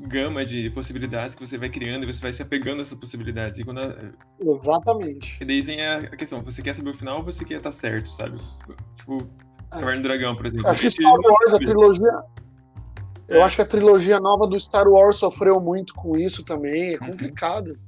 [0.06, 3.58] gama de possibilidades que você vai criando e você vai se apegando a essas possibilidades.
[3.58, 3.96] E quando a...
[4.40, 5.36] Exatamente.
[5.40, 8.08] E daí vem a questão, você quer saber o final ou você quer estar certo,
[8.10, 8.38] sabe?
[8.96, 9.18] Tipo,
[9.72, 9.78] é.
[9.78, 10.68] Caverna do Dragão, por exemplo.
[10.68, 12.22] Acho que Star Wars, a trilogia...
[13.26, 13.42] Eu é.
[13.42, 17.10] acho que a trilogia nova do Star Wars sofreu muito com isso também, é uhum.
[17.10, 17.78] complicado.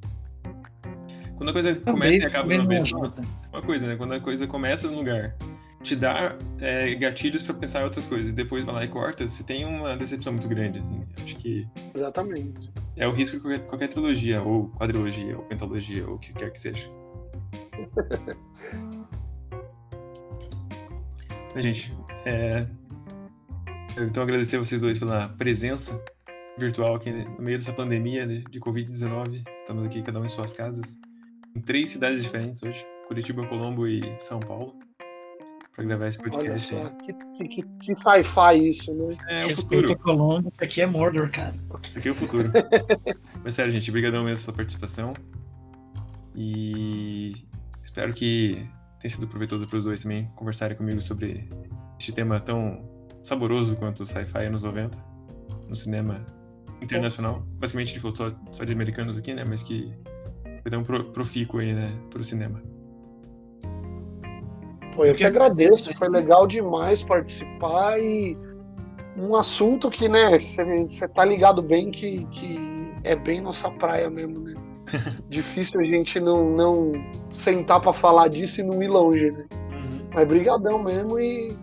[0.44, 1.36] Uhum.
[1.36, 3.96] Quando a coisa começa e acaba numa vez, uma coisa, né?
[3.96, 5.36] Quando a coisa começa num lugar
[5.82, 9.28] te dá é, gatilhos para pensar em outras coisas e depois vai lá e corta,
[9.28, 11.06] você tem uma decepção muito grande, assim.
[11.22, 11.66] Acho que.
[11.94, 12.70] Exatamente.
[12.96, 16.50] É o risco de qualquer, qualquer trilogia, ou quadrilogia, ou pentalogia, ou o que quer
[16.50, 16.90] que seja.
[21.56, 21.92] gente,
[22.24, 22.66] é...
[23.98, 26.02] então agradecer a vocês dois pela presença
[26.58, 29.44] virtual aqui no meio dessa pandemia de Covid-19.
[29.60, 30.98] Estamos aqui cada um em suas casas,
[31.54, 34.74] em três cidades diferentes hoje, Curitiba, Colombo e São Paulo,
[35.76, 36.74] para gravar esse podcast.
[36.74, 39.14] Olha só, que, que, que sci-fi isso, né?
[39.28, 39.98] É o futuro.
[39.98, 41.54] Colombo, aqui é Mordor, cara.
[41.82, 42.50] Isso aqui é o futuro.
[43.44, 45.12] Mas sério, gente, obrigadão mesmo pela participação.
[46.34, 47.32] E
[47.84, 48.66] espero que
[49.00, 51.46] tenha sido proveitoso para os dois também conversarem comigo sobre
[51.98, 52.82] este tema tão
[53.22, 54.98] saboroso quanto o sci-fi anos 90
[55.68, 56.24] no cinema
[56.80, 57.46] internacional.
[57.58, 59.44] Basicamente, a gente falou só, só de americanos aqui, né?
[59.46, 59.92] Mas que
[60.62, 61.94] foi um profícuo aí, né?
[62.10, 62.62] Para o cinema.
[64.96, 68.36] Pô, eu que agradeço, foi legal demais participar e
[69.16, 74.40] um assunto que, né, você tá ligado bem que, que é bem nossa praia mesmo,
[74.40, 74.54] né?
[75.28, 76.92] Difícil a gente não, não
[77.30, 79.44] sentar para falar disso e não ir longe, né?
[79.52, 80.08] Uhum.
[80.14, 81.56] Mas brigadão mesmo e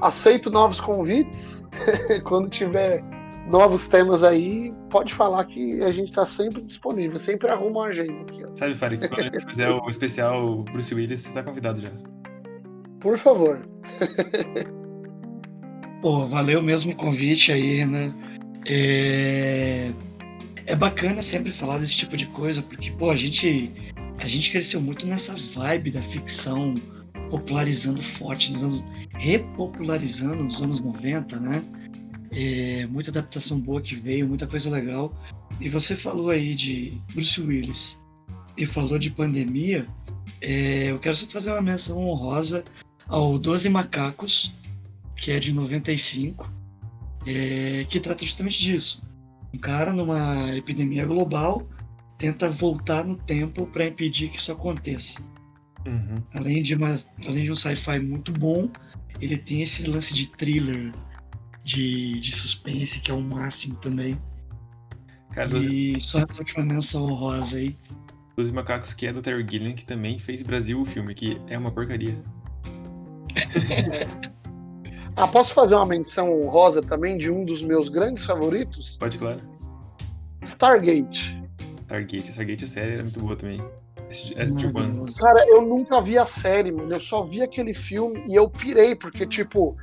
[0.00, 1.68] aceito novos convites
[2.24, 3.04] quando tiver
[3.46, 8.22] novos temas aí, pode falar que a gente tá sempre disponível, sempre arruma uma agenda
[8.22, 8.44] aqui.
[8.44, 8.48] Ó.
[8.54, 11.90] Sabe, Fari, quando a gente fizer o especial Bruce Willis, você tá convidado já.
[13.00, 13.66] Por favor.
[16.00, 18.14] Pô, valeu mesmo o convite aí, né?
[18.66, 19.90] É...
[20.64, 23.70] é bacana sempre falar desse tipo de coisa, porque, pô, a gente,
[24.18, 26.74] a gente cresceu muito nessa vibe da ficção,
[27.28, 28.84] popularizando forte nos anos.
[29.18, 31.62] repopularizando nos anos 90, né?
[32.32, 35.14] É, muita adaptação boa que veio, muita coisa legal.
[35.60, 38.00] E você falou aí de Bruce Willis
[38.56, 39.86] e falou de pandemia.
[40.40, 42.64] É, eu quero só fazer uma menção honrosa
[43.10, 44.52] ao Doze Macacos,
[45.16, 46.50] que é de 95,
[47.26, 49.02] é, que trata justamente disso.
[49.52, 51.68] Um cara numa epidemia global
[52.16, 55.28] tenta voltar no tempo para impedir que isso aconteça.
[55.84, 56.22] Uhum.
[56.34, 56.94] Além, de uma,
[57.26, 58.70] além de um sci-fi muito bom,
[59.20, 60.92] ele tem esse lance de thriller
[61.64, 64.16] de, de suspense, que é o máximo também.
[65.32, 67.76] Cara, e só essa última menção honrosa aí.
[68.36, 71.58] Doze Macacos, que é do Terry Gilliam, que também fez Brasil o filme, que é
[71.58, 72.22] uma porcaria.
[75.16, 78.96] Ah, posso fazer uma menção honrosa também de um dos meus grandes favoritos?
[78.96, 79.40] Pode, claro.
[80.42, 81.42] Stargate.
[81.86, 83.62] Stargate, Stargate a série era muito boa também.
[84.36, 86.92] É Cara, eu nunca vi a série, mano.
[86.92, 89.76] Eu só vi aquele filme e eu pirei, porque, tipo,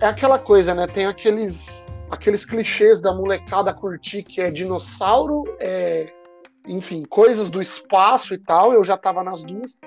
[0.00, 0.86] é aquela coisa, né?
[0.86, 6.12] Tem aqueles, aqueles clichês da molecada curtir que é dinossauro, é,
[6.68, 8.72] enfim, coisas do espaço e tal.
[8.72, 9.80] Eu já tava nas duas.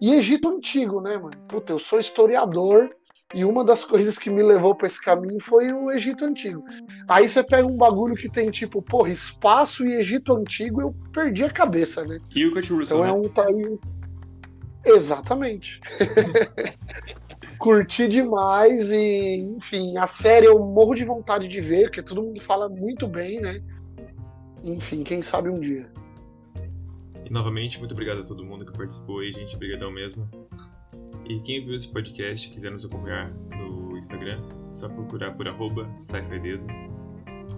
[0.00, 1.36] E Egito Antigo, né, mano?
[1.48, 2.94] Puta, eu sou historiador
[3.34, 6.64] e uma das coisas que me levou para esse caminho foi o Egito Antigo.
[7.08, 11.44] Aí você pega um bagulho que tem tipo, porra, espaço e Egito Antigo, eu perdi
[11.44, 12.18] a cabeça, né?
[12.34, 13.22] E o Russell, Então é um.
[13.22, 13.46] Tá
[14.84, 15.80] Exatamente.
[17.58, 22.40] curti demais e, enfim, a série eu morro de vontade de ver, porque todo mundo
[22.40, 23.60] fala muito bem, né?
[24.62, 25.90] Enfim, quem sabe um dia.
[27.26, 29.56] E novamente, muito obrigado a todo mundo que participou aí, gente.
[29.56, 30.30] Obrigadão mesmo.
[31.28, 34.40] E quem viu esse podcast quiser nos acompanhar no Instagram,
[34.70, 35.90] é só procurar por arroba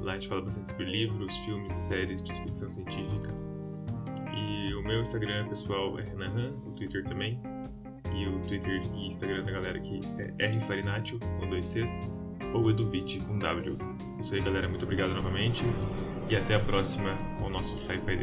[0.00, 3.28] Lá a gente fala bastante sobre livros, filmes, séries de ficção científica.
[4.34, 7.38] E o meu Instagram pessoal é Renan, o Twitter também
[8.14, 10.00] e o Twitter e Instagram da galera aqui
[10.38, 11.90] é rfarinatio, com dois Cs,
[12.54, 13.76] ou eduvite, com W.
[14.18, 14.66] Isso aí, galera.
[14.66, 15.64] Muito obrigado novamente.
[16.30, 18.16] E até a próxima com o nosso Sci-Fi